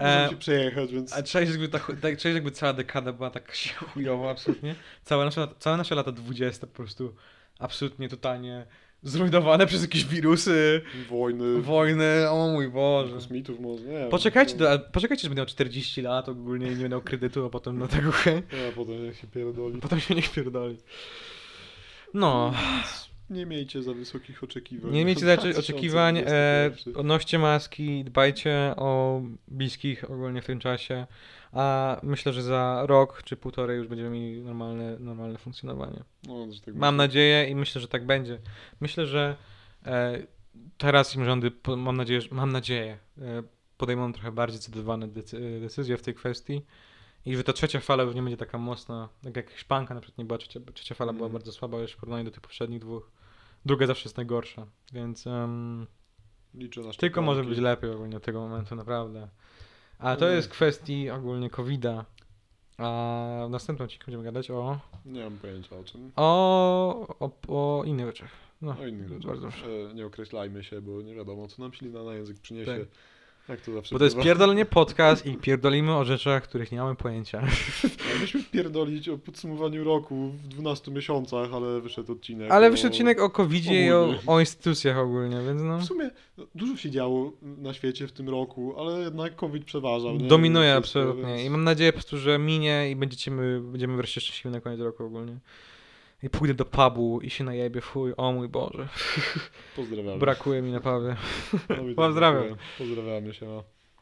Możemy 0.00 0.26
E, 0.26 0.30
się 0.30 0.36
przejechać, 0.36 0.92
więc. 0.92 1.12
A 1.12 1.22
cześć, 1.22 1.50
jakby, 1.50 1.68
ta, 1.68 1.78
tak, 1.78 2.18
cześć, 2.18 2.34
jakby 2.34 2.50
cała 2.50 2.72
dekada 2.72 3.12
była 3.12 3.30
tak 3.30 3.52
chujowa 3.94 4.30
absolutnie. 4.30 4.74
Całe 5.04 5.24
nasze, 5.24 5.48
całe 5.58 5.76
nasze 5.76 5.94
lata 5.94 6.12
20 6.12 6.66
po 6.66 6.72
prostu 6.72 7.14
absolutnie, 7.58 8.08
totalnie 8.08 8.66
zrujnowane 9.04 9.66
przez 9.66 9.82
jakieś 9.82 10.04
wirusy, 10.04 10.82
Wojny, 11.10 11.62
wojny, 11.62 12.30
o 12.30 12.48
mój 12.52 12.68
Boże. 12.68 13.12
kosmitów 13.14 13.60
może, 13.60 13.84
nie. 13.84 14.06
Poczekajcie, 14.10 14.56
do, 14.56 14.78
poczekajcie, 14.92 15.22
że 15.22 15.28
będę 15.28 15.40
miał 15.40 15.46
40 15.46 16.02
lat 16.02 16.28
ogólnie 16.28 16.72
i 16.72 16.76
nie 16.76 16.88
miał 16.88 17.02
kredytu, 17.02 17.44
a 17.46 17.50
potem 17.50 17.78
na 17.78 17.88
tego 17.88 18.12
he, 18.12 18.42
A 18.70 18.72
potem 18.74 19.04
jak 19.06 19.14
się 19.16 19.26
pierdoli. 19.26 19.80
potem 19.80 20.00
się 20.00 20.14
niech 20.14 20.30
pierdoli. 20.32 20.76
No, 22.14 22.54
Nie 23.30 23.46
miejcie 23.46 23.82
za 23.82 23.92
wysokich 23.94 24.44
oczekiwań. 24.44 24.92
nie 24.92 25.04
miejcie 25.04 25.26
za 25.26 25.58
oczekiwań, 25.58 26.18
e, 26.18 26.22
2021. 26.22 27.06
noście 27.06 27.38
maski, 27.38 28.04
dbajcie 28.04 28.74
o 28.76 29.22
bliskich 29.48 30.04
ogólnie 30.10 30.42
w 30.42 30.46
tym 30.46 30.58
czasie, 30.58 31.06
a 31.54 31.96
myślę, 32.02 32.32
że 32.32 32.42
za 32.42 32.82
rok 32.86 33.22
czy 33.22 33.36
półtorej 33.36 33.78
już 33.78 33.88
będziemy 33.88 34.10
mieli 34.10 34.42
normalne, 34.42 34.98
normalne 34.98 35.38
funkcjonowanie. 35.38 36.02
No, 36.28 36.46
tak 36.64 36.74
Mam 36.74 36.96
nadzieję 36.96 37.48
i 37.48 37.54
myślę, 37.54 37.80
że 37.80 37.88
tak 37.88 38.06
będzie. 38.06 38.38
Myślę, 38.80 39.06
że 39.06 39.36
e, 39.86 40.22
teraz 40.78 41.16
im 41.16 41.24
rządy, 41.24 41.52
mam 41.76 41.96
nadzieję, 41.96 42.20
że, 42.20 42.28
mam 42.32 42.52
nadzieję, 42.52 42.98
e, 43.18 43.42
podejmą 43.76 44.12
trochę 44.12 44.32
bardziej 44.32 44.60
zdecydowane 44.60 45.08
decy, 45.08 45.60
decyzje 45.60 45.96
w 45.96 46.02
tej 46.02 46.14
kwestii 46.14 46.62
i 47.26 47.36
że 47.36 47.44
ta 47.44 47.52
trzecia 47.52 47.80
fala 47.80 48.02
już 48.02 48.14
nie 48.14 48.22
będzie 48.22 48.36
taka 48.36 48.58
mocna, 48.58 49.08
tak 49.22 49.36
jak 49.36 49.50
Hiszpanka 49.50 49.94
na 49.94 50.00
przykład 50.00 50.18
nie 50.18 50.24
była 50.24 50.38
trzecia, 50.38 50.60
trzecia 50.74 50.94
fala 50.94 51.12
była 51.12 51.26
Mhm. 51.26 51.32
bardzo 51.32 51.52
słaba 51.52 51.78
już 51.78 51.92
w 51.92 51.96
porównaniu 51.96 52.24
do 52.24 52.30
tych 52.30 52.40
poprzednich 52.40 52.80
dwóch. 52.80 53.10
Druga 53.66 53.86
zawsze 53.86 54.04
jest 54.04 54.16
najgorsza, 54.16 54.66
więc 54.92 55.26
na 55.26 56.92
tylko 56.98 57.22
może 57.22 57.44
być 57.44 57.58
lepiej 57.58 57.90
ogólnie 57.90 58.16
od 58.16 58.22
tego 58.22 58.40
momentu, 58.40 58.76
naprawdę. 58.76 59.28
A 59.98 60.16
to 60.16 60.24
Mm. 60.24 60.36
jest 60.36 60.48
kwestii 60.48 61.10
ogólnie 61.10 61.50
COVID-a. 61.50 62.04
A 62.78 63.44
w 63.46 63.50
następnym 63.50 63.84
odcinku 63.84 64.04
będziemy 64.06 64.24
gadać 64.24 64.50
o, 64.50 64.80
Nie 65.06 65.24
mam 65.24 65.38
pojęcia 65.38 65.76
o 65.76 65.84
czym. 65.84 66.12
o, 66.16 67.16
o, 67.20 67.30
o 67.48 67.84
innych 67.84 68.06
rzeczach. 68.06 68.30
No, 68.62 68.76
O 68.82 68.86
innych 68.86 69.08
rzeczach. 69.08 69.26
bardzo 69.26 69.48
proszę. 69.48 69.66
E, 69.90 69.94
Nie 69.94 70.06
określajmy 70.06 70.64
się, 70.64 70.80
bo 70.80 71.02
nie 71.02 71.14
wiadomo, 71.14 71.48
co 71.48 71.62
nam 71.62 71.72
ślina 71.72 72.02
na 72.02 72.14
język 72.14 72.38
przyniesie. 72.40 72.78
Tak. 72.78 72.88
Jak 73.48 73.60
to 73.60 73.72
zawsze 73.72 73.94
Bo 73.94 73.98
to 73.98 74.04
jest 74.04 74.16
bywa. 74.16 74.24
pierdolenie 74.24 74.64
podcast 74.80 75.26
i 75.26 75.36
pierdolimy 75.36 75.94
o 75.96 76.04
rzeczach, 76.04 76.42
których 76.42 76.72
nie 76.72 76.78
mamy 76.78 76.94
pojęcia. 76.96 77.42
Mogliśmy 78.12 78.42
pierdolić 78.42 79.08
o 79.08 79.18
podsumowaniu 79.18 79.84
roku 79.84 80.28
w 80.28 80.48
12 80.48 80.90
miesiącach, 80.90 81.52
ale 81.54 81.80
wyszedł 81.80 82.12
odcinek. 82.12 82.50
Ale 82.50 82.68
o- 82.68 82.70
wyszedł 82.70 82.88
odcinek 82.92 83.20
o 83.20 83.30
covid 83.30 83.66
i 83.66 83.90
o, 83.92 84.14
o 84.26 84.40
instytucjach 84.40 84.98
ogólnie, 84.98 85.36
więc 85.46 85.62
no. 85.62 85.78
W 85.78 85.84
sumie 85.84 86.10
no, 86.38 86.46
dużo 86.54 86.76
się 86.76 86.90
działo 86.90 87.32
na 87.42 87.74
świecie 87.74 88.06
w 88.06 88.12
tym 88.12 88.28
roku, 88.28 88.74
ale 88.78 89.00
jednak 89.00 89.36
COVID 89.36 89.64
przeważał. 89.64 90.16
Nie? 90.16 90.28
Dominuje 90.28 90.74
absolutnie. 90.74 91.34
więc 91.36 91.42
I 91.46 91.50
mam 91.50 91.64
nadzieję 91.64 91.92
po 91.92 91.96
prostu, 91.98 92.18
że 92.18 92.38
minie 92.38 92.90
i 92.90 92.96
będziecie 92.96 93.30
my, 93.30 93.60
będziemy 93.60 93.96
wreszcie 93.96 94.20
szczęśliwi 94.20 94.54
na 94.54 94.60
koniec 94.60 94.80
roku 94.80 95.04
ogólnie. 95.04 95.36
I 96.24 96.30
pójdę 96.30 96.54
do 96.54 96.64
pubu 96.64 97.20
i 97.20 97.30
się 97.30 97.44
najebie, 97.44 97.80
fuj, 97.80 98.14
o 98.16 98.32
mój 98.32 98.48
Boże. 98.48 98.88
Pozdrawiamy. 99.76 100.18
Brakuje 100.18 100.62
mi 100.62 100.72
naprawdę. 100.72 101.16
No 101.52 101.58
tak, 101.68 101.94
Pozdrawiam. 101.96 102.56
Pozdrawiamy 102.78 103.34
się. 103.34 103.46
No. 103.46 103.64